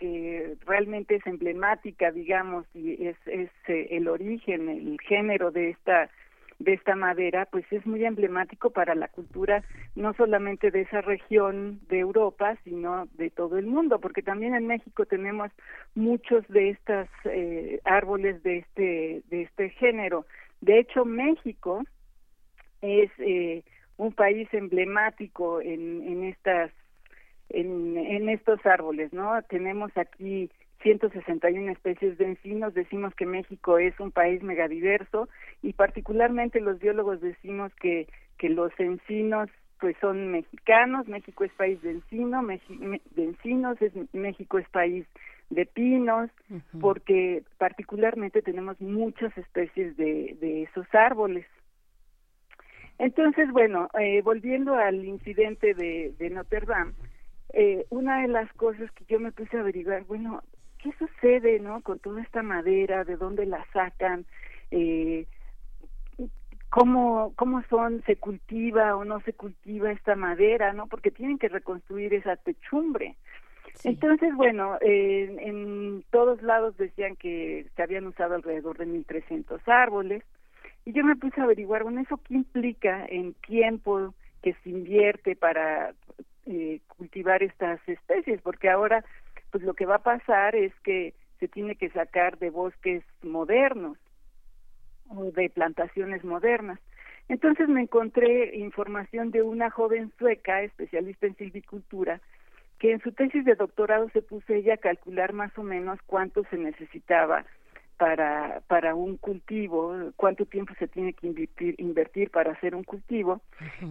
[0.00, 6.08] que realmente es emblemática, digamos, y es, es eh, el origen, el género de esta
[6.60, 9.64] de esta madera, pues es muy emblemático para la cultura
[9.94, 14.66] no solamente de esa región de Europa, sino de todo el mundo, porque también en
[14.66, 15.50] México tenemos
[15.94, 20.26] muchos de estos eh, árboles de este de este género.
[20.60, 21.82] De hecho, México
[22.82, 23.64] es eh,
[23.96, 26.70] un país emblemático en, en estas
[27.48, 29.42] en, en estos árboles, ¿no?
[29.48, 30.50] Tenemos aquí
[30.82, 35.28] 161 especies de encinos, decimos que México es un país megadiverso
[35.62, 41.80] y particularmente los biólogos decimos que, que los encinos pues son mexicanos, México es país
[41.82, 45.06] de encino, de encinos, es, México es país
[45.48, 46.30] de pinos,
[46.80, 51.46] porque particularmente tenemos muchas especies de, de esos árboles.
[52.98, 56.92] Entonces, bueno, eh, volviendo al incidente de, de Notre Dame,
[57.52, 60.42] eh, una de las cosas que yo me puse a averiguar, bueno,
[60.82, 63.04] ¿qué sucede, no, con toda esta madera?
[63.04, 64.26] ¿De dónde la sacan?
[64.70, 65.26] Eh,
[66.68, 70.86] ¿Cómo, cómo son, se cultiva o no se cultiva esta madera, no?
[70.86, 73.16] Porque tienen que reconstruir esa techumbre.
[73.84, 80.22] Entonces, bueno, eh, en todos lados decían que se habían usado alrededor de 1.300 árboles.
[80.84, 85.36] Y yo me puse a averiguar, bueno, ¿eso qué implica en tiempo que se invierte
[85.36, 85.94] para
[86.46, 88.40] eh, cultivar estas especies?
[88.42, 89.04] Porque ahora,
[89.50, 93.98] pues lo que va a pasar es que se tiene que sacar de bosques modernos
[95.08, 96.78] o de plantaciones modernas.
[97.28, 102.20] Entonces me encontré información de una joven sueca, especialista en silvicultura,
[102.78, 106.44] que en su tesis de doctorado se puso ella a calcular más o menos cuánto
[106.50, 107.44] se necesitaba
[108.00, 113.42] para para un cultivo, cuánto tiempo se tiene que invertir, invertir para hacer un cultivo.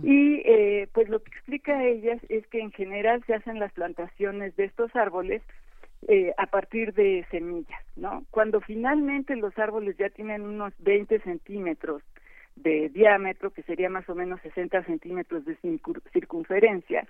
[0.02, 4.56] Y eh, pues lo que explica ella es que en general se hacen las plantaciones
[4.56, 5.44] de estos árboles
[6.08, 8.24] eh, a partir de semillas, ¿no?
[8.32, 12.02] Cuando finalmente los árboles ya tienen unos 20 centímetros
[12.56, 15.56] de diámetro, que sería más o menos 60 centímetros de
[16.12, 17.06] circunferencia,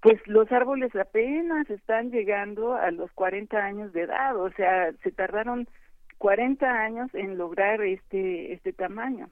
[0.00, 5.12] pues los árboles apenas están llegando a los 40 años de edad, o sea, se
[5.12, 5.68] tardaron
[6.22, 9.28] 40 años en lograr este este tamaño.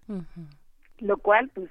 [0.99, 1.71] Lo cual pues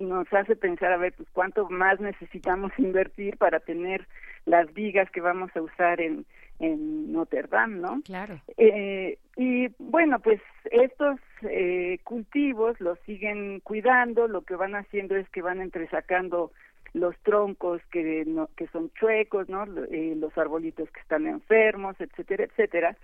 [0.00, 4.08] nos hace pensar a ver pues cuánto más necesitamos invertir para tener
[4.46, 6.24] las vigas que vamos a usar en
[6.60, 8.00] en Notre Dame, ¿no?
[8.06, 8.40] Claro.
[8.56, 15.28] Eh, y bueno, pues estos eh, cultivos los siguen cuidando, lo que van haciendo es
[15.28, 16.52] que van entresacando
[16.94, 19.64] los troncos que, no, que son chuecos, ¿no?
[19.90, 22.96] Eh, los arbolitos que están enfermos, etcétera, etcétera,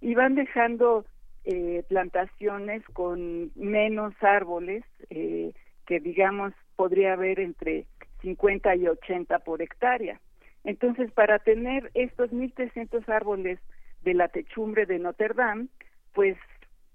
[0.00, 1.04] y van dejando
[1.44, 5.52] eh, plantaciones con menos árboles, eh,
[5.86, 7.86] que digamos podría haber entre
[8.22, 10.20] 50 y 80 por hectárea.
[10.64, 13.58] Entonces, para tener estos 1.300 árboles
[14.02, 15.68] de la techumbre de Notre Dame,
[16.12, 16.36] pues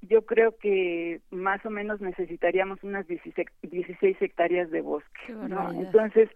[0.01, 5.33] yo creo que más o menos necesitaríamos unas 16, 16 hectáreas de bosque.
[5.47, 5.71] ¿no?
[5.71, 6.29] Entonces,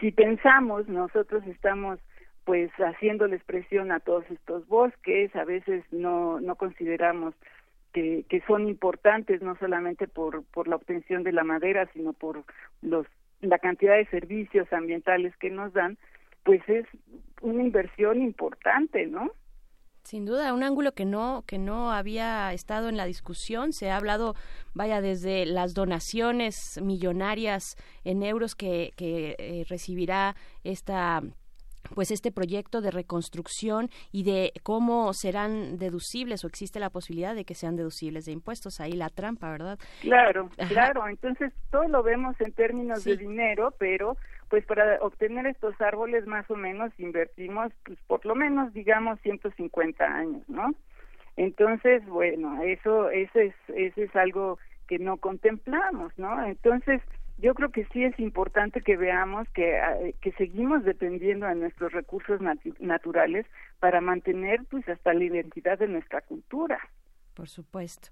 [0.00, 2.00] si pensamos, nosotros estamos
[2.44, 7.34] pues haciéndoles presión a todos estos bosques, a veces no, no consideramos
[7.92, 12.44] que, que son importantes no solamente por, por la obtención de la madera, sino por
[12.82, 13.06] los,
[13.40, 15.96] la cantidad de servicios ambientales que nos dan,
[16.44, 16.86] pues es
[17.40, 19.30] una inversión importante, ¿no?
[20.02, 23.72] Sin duda, un ángulo que no que no había estado en la discusión.
[23.72, 24.34] Se ha hablado,
[24.74, 31.22] vaya, desde las donaciones millonarias en euros que, que eh, recibirá esta
[31.94, 37.44] pues este proyecto de reconstrucción y de cómo serán deducibles o existe la posibilidad de
[37.44, 38.80] que sean deducibles de impuestos.
[38.80, 39.78] Ahí la trampa, ¿verdad?
[40.00, 41.06] Claro, claro.
[41.08, 44.16] Entonces todo lo vemos en términos de dinero, pero
[44.48, 50.04] pues para obtener estos árboles más o menos invertimos pues por lo menos digamos 150
[50.04, 50.74] años, ¿no?
[51.36, 56.44] Entonces, bueno, eso ese es ese es algo que no contemplamos, ¿no?
[56.44, 57.00] Entonces,
[57.38, 61.92] yo creo que sí es importante que veamos que, ah, que seguimos dependiendo de nuestros
[61.92, 62.40] recursos
[62.78, 63.46] naturales
[63.80, 66.78] para mantener pues hasta la identidad de nuestra cultura.
[67.34, 68.10] Por supuesto.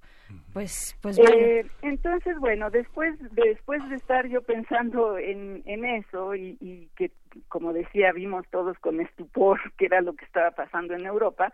[0.53, 6.57] Pues, pues eh, entonces, bueno, después, después de estar yo pensando en, en eso y,
[6.61, 7.13] y que,
[7.47, 11.53] como decía, vimos todos con estupor que era lo que estaba pasando en Europa,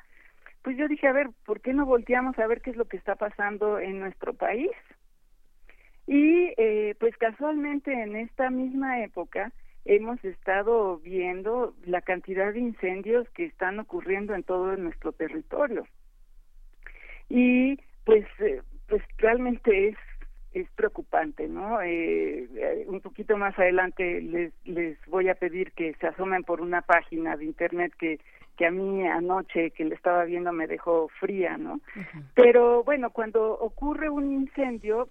[0.62, 2.96] pues yo dije, a ver, ¿por qué no volteamos a ver qué es lo que
[2.96, 4.70] está pasando en nuestro país?
[6.08, 9.52] Y eh, pues casualmente en esta misma época
[9.84, 15.86] hemos estado viendo la cantidad de incendios que están ocurriendo en todo nuestro territorio.
[17.28, 19.96] Y pues, eh, pues realmente es
[20.54, 21.80] es preocupante, ¿no?
[21.82, 26.62] Eh, eh, un poquito más adelante les les voy a pedir que se asomen por
[26.62, 28.18] una página de internet que
[28.56, 31.80] que a mí anoche que le estaba viendo me dejó fría, ¿no?
[32.34, 35.08] Pero bueno, cuando ocurre un incendio,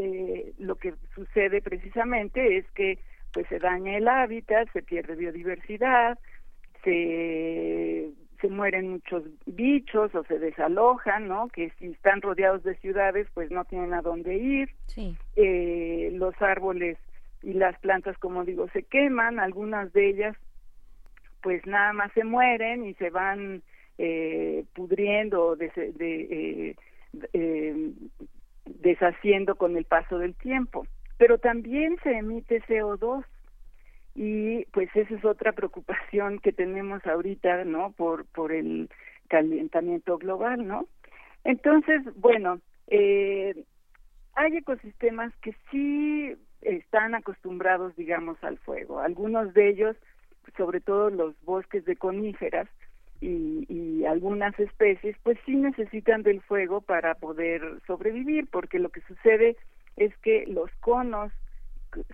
[0.00, 2.98] eh, lo que sucede precisamente es que
[3.32, 6.18] pues se daña el hábitat, se pierde biodiversidad,
[6.82, 11.48] se, se mueren muchos bichos o se desalojan, ¿no?
[11.48, 14.70] Que si están rodeados de ciudades, pues no tienen a dónde ir.
[15.36, 16.98] Eh, los árboles
[17.42, 20.36] y las plantas, como digo, se queman, algunas de ellas
[21.42, 23.62] pues nada más se mueren y se van
[23.96, 26.76] eh, pudriendo de, de
[27.32, 27.92] eh,
[28.80, 30.86] deshaciendo con el paso del tiempo.
[31.18, 33.24] Pero también se emite CO2
[34.14, 37.92] y pues esa es otra preocupación que tenemos ahorita, ¿no?
[37.92, 38.88] Por, por el
[39.28, 40.86] calentamiento global, ¿no?
[41.44, 43.64] Entonces, bueno, eh,
[44.34, 49.00] hay ecosistemas que sí están acostumbrados, digamos, al fuego.
[49.00, 49.96] Algunos de ellos,
[50.56, 52.68] sobre todo los bosques de coníferas,
[53.20, 59.56] y, algunas especies pues sí necesitan del fuego para poder sobrevivir porque lo que sucede
[59.96, 61.30] es que los conos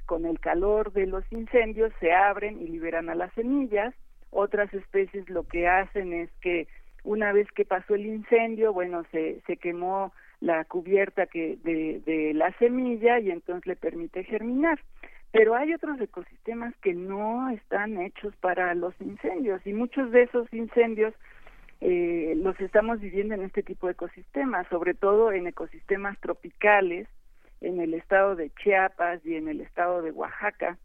[0.05, 3.95] con el calor de los incendios se abren y liberan a las semillas.
[4.31, 6.69] Otras especies lo que hacen es que
[7.03, 12.35] una vez que pasó el incendio bueno se se quemó la cubierta que de, de
[12.35, 14.79] la semilla y entonces le permite germinar
[15.37, 20.51] pero hay otros ecosistemas que no están hechos para los incendios y muchos de esos
[20.51, 21.13] incendios
[21.83, 27.07] eh, los estamos viviendo en este tipo de ecosistemas, sobre todo en ecosistemas tropicales,
[27.61, 30.79] en el estado de Chiapas y en el estado de Oaxaca.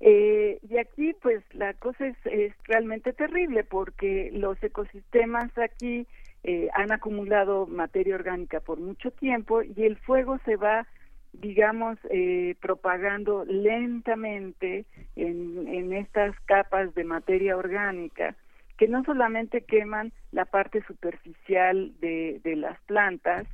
[0.00, 6.06] Eh, y aquí, pues, la cosa es, es, realmente terrible porque los ecosistemas aquí
[6.44, 10.86] eh, han acumulado materia orgánica por mucho tiempo y el fuego se va
[11.40, 14.84] digamos, eh, propagando lentamente
[15.16, 18.34] en, en estas capas de materia orgánica
[18.76, 23.46] que no solamente queman la parte superficial de, de las plantas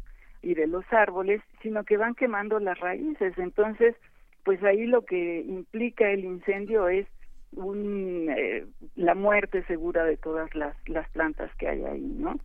[0.42, 3.32] y de los árboles, sino que van quemando las raíces.
[3.38, 3.96] Entonces,
[4.44, 7.06] pues ahí lo que implica el incendio es
[7.52, 12.38] un, eh, la muerte segura de todas las, las plantas que hay ahí, ¿no?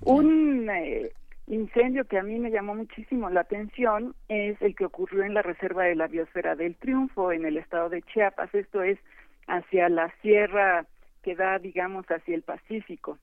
[0.00, 1.12] Un eh,
[1.46, 5.42] incendio que a mí me llamó muchísimo la atención es el que ocurrió en la
[5.42, 8.98] Reserva de la Biosfera del Triunfo, en el estado de Chiapas, esto es
[9.46, 10.86] hacia la sierra
[11.22, 13.18] que da, digamos, hacia el Pacífico.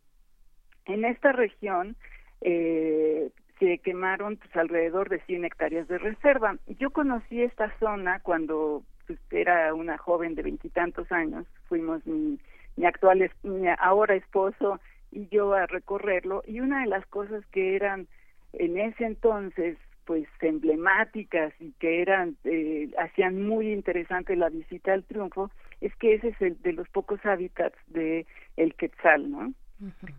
[0.85, 1.95] En esta región
[2.41, 6.57] eh, se quemaron pues, alrededor de 100 hectáreas de reserva.
[6.79, 12.39] Yo conocí esta zona cuando pues, era una joven de veintitantos años, fuimos mi,
[12.75, 14.79] mi actual, mi ahora esposo
[15.11, 18.07] y yo a recorrerlo, y una de las cosas que eran
[18.53, 25.03] en ese entonces pues emblemáticas y que eran eh, hacían muy interesante la visita al
[25.03, 28.25] triunfo es que ese es el de los pocos hábitats de
[28.57, 29.53] el quetzal no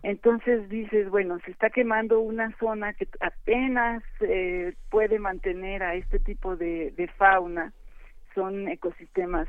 [0.03, 6.19] entonces dices bueno se está quemando una zona que apenas eh, puede mantener a este
[6.19, 7.73] tipo de, de fauna.
[8.35, 9.47] Son ecosistemas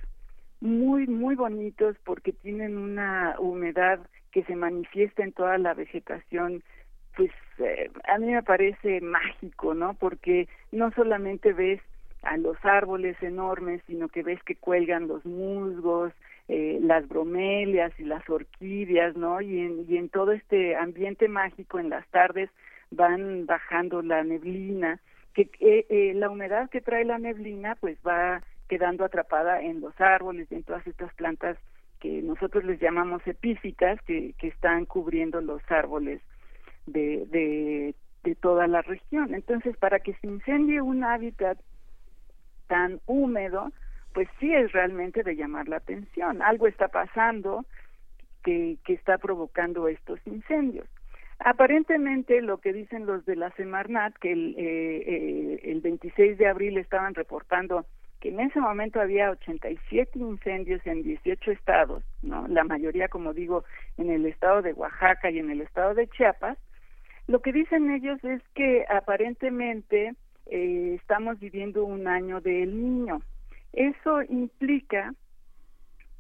[0.61, 3.99] muy muy bonitos porque tienen una humedad
[4.35, 6.65] que se manifiesta en toda la vegetación
[7.17, 9.95] pues eh, a mí me parece mágico, ¿no?
[9.95, 11.81] Porque no solamente ves
[12.23, 16.13] a los árboles enormes, sino que ves que cuelgan los musgos,
[16.49, 19.41] eh, las bromelias y las orquídeas, ¿no?
[19.41, 22.51] Y en, todo este ambiente mágico en las tardes
[22.91, 25.01] van bajando la neblina,
[25.35, 29.99] que eh, eh, la humedad que trae la neblina pues va quedando atrapada en los
[30.01, 31.57] árboles y en todas estas plantas
[32.05, 36.21] que nosotros les llamamos epífitas, que, que están cubriendo los árboles
[36.85, 39.33] de, de, de toda la región.
[39.33, 41.59] Entonces, para que se incendie un hábitat
[42.67, 43.73] tan húmedo,
[44.13, 46.43] pues sí es realmente de llamar la atención.
[46.43, 47.65] Algo está pasando
[48.43, 50.87] que, que está provocando estos incendios.
[51.39, 56.49] Aparentemente, lo que dicen los de la Semarnat, que el, eh, eh, el 26 de
[56.49, 57.87] abril estaban reportando
[58.25, 62.49] que en ese momento había 87 incendios en 18 estados, ¿no?
[62.49, 63.67] La mayoría, como digo,
[63.99, 66.57] en el estado de Oaxaca y en el estado de Chiapas.
[67.27, 70.15] Lo que dicen ellos es que aparentemente
[70.47, 73.21] eh, estamos viviendo un año del niño.
[73.75, 75.13] Eso implica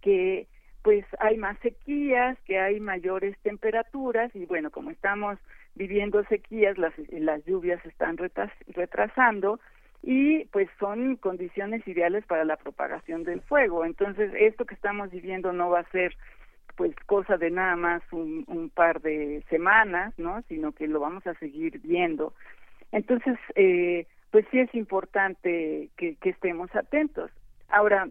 [0.02, 0.46] que
[0.82, 5.38] pues hay más sequías, que hay mayores temperaturas y bueno, como estamos
[5.74, 9.58] viviendo sequías, las, las lluvias se están retras, retrasando
[10.06, 13.86] y pues son condiciones ideales para la propagación del fuego.
[13.86, 16.14] Entonces, esto que estamos viviendo no va a ser
[16.76, 20.42] pues cosa de nada más un, par de semanas, ¿no?
[20.48, 22.34] Sino que lo vamos a seguir viendo.
[22.92, 27.30] Entonces, eh, pues sí es importante que, estemos atentos.
[27.68, 28.08] Ahora,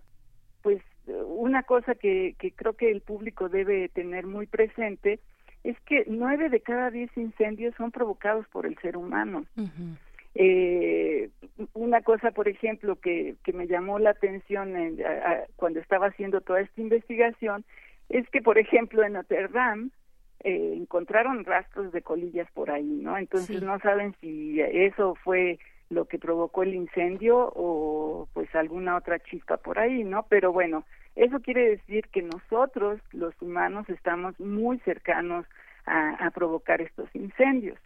[0.63, 5.19] pues una cosa que, que creo que el público debe tener muy presente
[5.63, 9.45] es que nueve de cada diez incendios son provocados por el ser humano.
[10.35, 11.29] Eh,
[11.73, 16.07] una cosa, por ejemplo, que, que me llamó la atención en- a- a- cuando estaba
[16.07, 17.63] haciendo toda esta investigación
[18.09, 19.89] es que, por ejemplo, en Notre Dame
[20.43, 23.17] eh, encontraron rastros de colillas por ahí, ¿no?
[23.17, 23.65] Entonces Sí.
[23.65, 25.57] no saben si eso fue
[25.89, 30.25] lo que provocó el incendio o pues alguna otra chispa por ahí, ¿no?
[30.27, 30.83] Pero bueno,
[31.15, 35.45] eso quiere decir que nosotros, los humanos, estamos muy cercanos
[35.85, 37.77] a, a provocar estos incendios.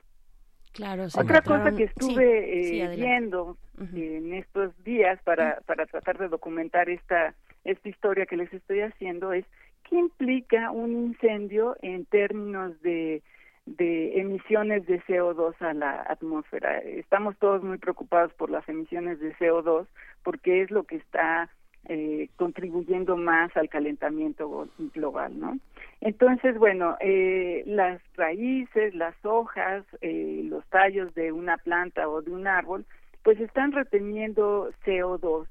[0.74, 6.28] Claro, Otra cosa que estuve sí, eh, viendo en estos días para, para tratar de
[6.28, 9.46] documentar esta, esta historia que les estoy haciendo es
[9.90, 13.22] qué implica un incendio en términos de,
[13.66, 16.80] de emisiones de CO2 a la atmósfera.
[16.80, 19.88] Estamos todos muy preocupados por las emisiones de CO2
[20.24, 21.50] porque es lo que está
[21.90, 25.58] eh, contribuyendo más al calentamiento global, ¿no?
[26.02, 32.32] Entonces, bueno, eh, las raíces, las hojas, eh, los tallos de una planta o de
[32.32, 32.86] un árbol,
[33.24, 35.48] pues están reteniendo CO2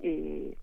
[0.00, 0.56] eh,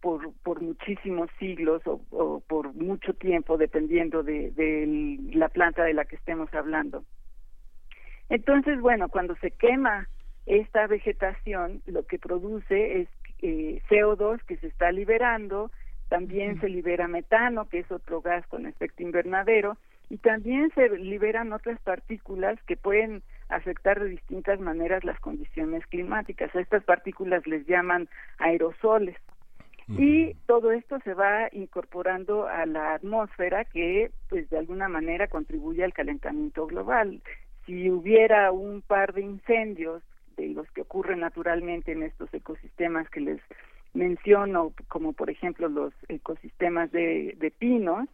[0.00, 6.04] por, por muchísimos siglos o, por mucho tiempo, dependiendo de, de la planta de la
[6.04, 7.04] que estemos hablando.
[8.28, 10.08] Entonces, bueno, cuando se quema
[10.46, 13.08] esta vegetación, lo que produce es
[13.42, 15.70] eh, CO2 que se está liberando,
[16.12, 19.78] también se libera metano, que es otro gas con efecto invernadero,
[20.10, 26.54] y también se liberan otras partículas que pueden afectar de distintas maneras las condiciones climáticas.
[26.54, 29.16] A estas partículas les llaman aerosoles.
[29.88, 35.82] Y todo esto se va incorporando a la atmósfera que, pues, de alguna manera contribuye
[35.82, 37.22] al calentamiento global.
[37.64, 40.02] Si hubiera un par de incendios
[40.36, 43.40] de los que ocurren naturalmente en estos ecosistemas que les
[43.94, 48.08] menciono, como por ejemplo los ecosistemas de, de pinos,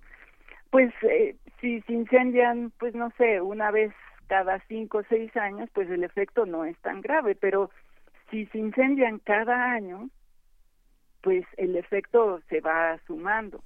[0.70, 3.92] pues eh, si se incendian, pues no sé, una vez
[4.26, 7.70] cada cinco o seis años, pues el efecto no es tan grave, pero
[8.30, 10.10] si se incendian cada año,
[11.22, 13.62] pues el efecto se va sumando.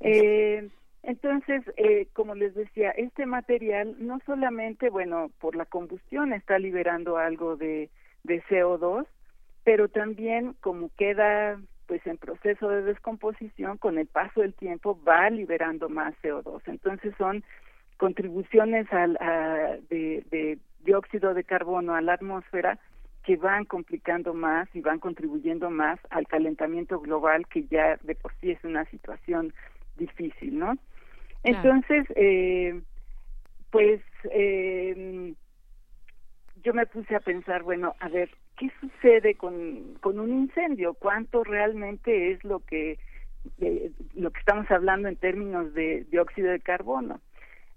[0.00, 0.68] Eh,
[1.02, 7.18] entonces, eh, como les decía, este material no solamente, bueno, por la combustión está liberando
[7.18, 7.90] algo de,
[8.24, 9.06] de CO2,
[9.64, 15.28] pero también como queda pues en proceso de descomposición, con el paso del tiempo va
[15.28, 16.62] liberando más CO2.
[16.66, 17.44] Entonces son
[17.98, 22.78] contribuciones al, a- de, de dióxido de carbono a la atmósfera
[23.24, 28.32] que van complicando más y van contribuyendo más al calentamiento global que ya de por
[28.40, 29.52] sí es una situación
[29.96, 30.76] difícil, ¿no?
[31.44, 32.80] Entonces, eh,
[33.70, 34.00] pues
[34.30, 35.34] eh,
[36.62, 40.94] yo me puse a pensar, bueno, a ver, ¿qué sucede con, con un incendio?
[40.94, 42.98] ¿Cuánto realmente es lo que
[44.14, 47.20] lo que estamos hablando en términos de dióxido de carbono?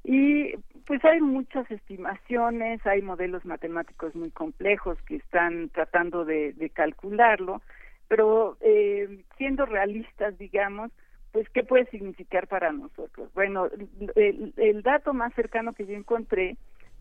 [0.03, 0.53] Y
[0.85, 7.63] pues hay muchas estimaciones, hay modelos matemáticos muy complejos que están tratando de, calcularlo,
[8.07, 10.91] pero eh, siendo realistas, digamos,
[11.31, 13.33] pues qué puede significar para nosotros.
[13.33, 13.67] Bueno,
[14.15, 16.55] el, dato más cercano que yo encontré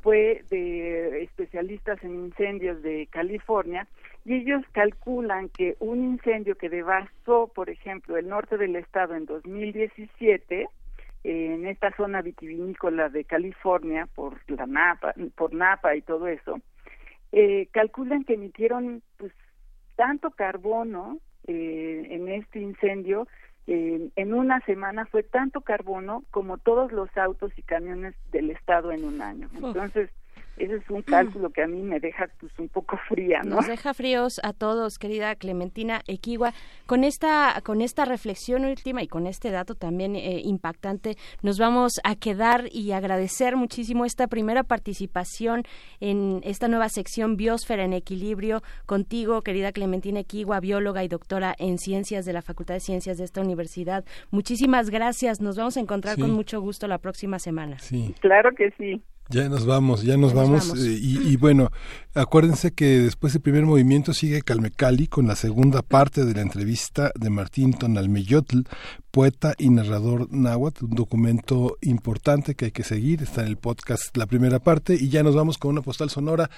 [0.05, 3.89] fue de especialistas en incendios de California
[4.27, 9.25] y ellos calculan que un incendio que devastó, por ejemplo, el norte del estado en
[9.25, 10.69] 2017
[11.25, 16.61] en esta zona vitivinícola de California por la Napa, por Napa y todo eso,
[17.33, 19.33] eh, calculan que emitieron pues
[19.97, 23.27] tanto carbono eh, en este incendio
[23.67, 28.93] eh, en una semana fue tanto carbono como todos los autos y camiones del estado
[28.93, 29.49] en un año.
[29.55, 30.11] Entonces,
[30.57, 33.57] ese es un cálculo que a mí me deja pues un poco fría, ¿no?
[33.57, 36.53] Nos deja fríos a todos, querida Clementina Equigua.
[36.87, 42.01] Con esta con esta reflexión última y con este dato también eh, impactante, nos vamos
[42.05, 45.63] a quedar y agradecer muchísimo esta primera participación
[46.01, 51.79] en esta nueva sección Biosfera en Equilibrio contigo, querida Clementina Equigua, bióloga y doctora en
[51.79, 54.05] ciencias de la Facultad de Ciencias de esta universidad.
[54.31, 55.41] Muchísimas gracias.
[55.41, 57.79] Nos vamos a encontrar con mucho gusto la próxima semana.
[57.79, 58.15] Sí.
[58.21, 59.03] Claro que sí.
[59.31, 60.75] Ya nos vamos, ya nos vamos.
[60.77, 61.71] Eh, y, bueno,
[62.15, 67.11] acuérdense que después del primer movimiento sigue Calmecali con la segunda parte de la entrevista
[67.15, 68.61] de Martín Tonalmeyotl,
[69.15, 73.23] poeta y narrador náhuatl, un documento importante que hay que seguir.
[73.23, 76.51] Está en el podcast la primera parte y ya nos vamos con una postal sonora.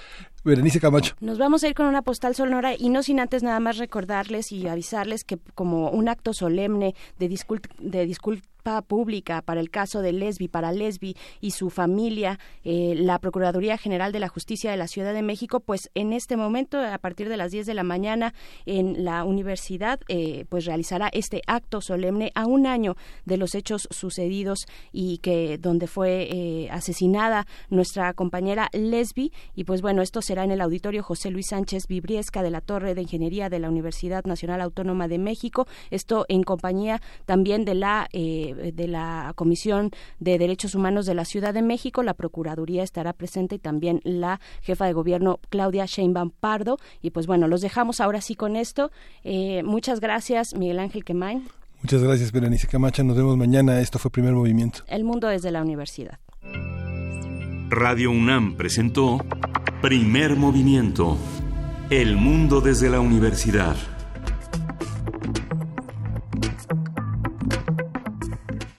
[0.43, 1.13] Berenice Camacho.
[1.19, 4.51] Nos vamos a ir con una postal sonora y no sin antes nada más recordarles
[4.51, 7.29] y avisarles que como un acto solemne de,
[7.77, 8.47] de disculpa
[8.87, 14.11] pública para el caso de Lesbi, para Lesbi y su familia, eh, la Procuraduría General
[14.11, 17.37] de la Justicia de la Ciudad de México, pues en este momento, a partir de
[17.37, 18.33] las 10 de la mañana,
[18.65, 22.95] en la universidad, eh, pues realizará este acto solemne un año
[23.25, 29.31] de los hechos sucedidos y que donde fue eh, asesinada nuestra compañera Lesbi.
[29.55, 32.95] Y pues bueno, esto será en el auditorio José Luis Sánchez Vibriesca de la Torre
[32.95, 35.67] de Ingeniería de la Universidad Nacional Autónoma de México.
[35.91, 41.53] Esto en compañía también de la de la Comisión de Derechos Humanos de la Ciudad
[41.53, 42.03] de México.
[42.03, 46.77] La Procuraduría estará presente y también la jefa de gobierno Claudia Sheinbaum Pardo.
[47.01, 48.91] Y pues bueno, los dejamos ahora sí con esto.
[49.23, 51.56] Eh, muchas gracias, Miguel Ángel Quemain.
[51.81, 53.03] Muchas gracias, Berenice Camacha.
[53.03, 53.79] Nos vemos mañana.
[53.79, 54.83] Esto fue Primer Movimiento.
[54.87, 56.19] El mundo desde la universidad.
[57.69, 59.23] Radio UNAM presentó
[59.81, 61.17] Primer Movimiento.
[61.89, 63.75] El mundo desde la universidad.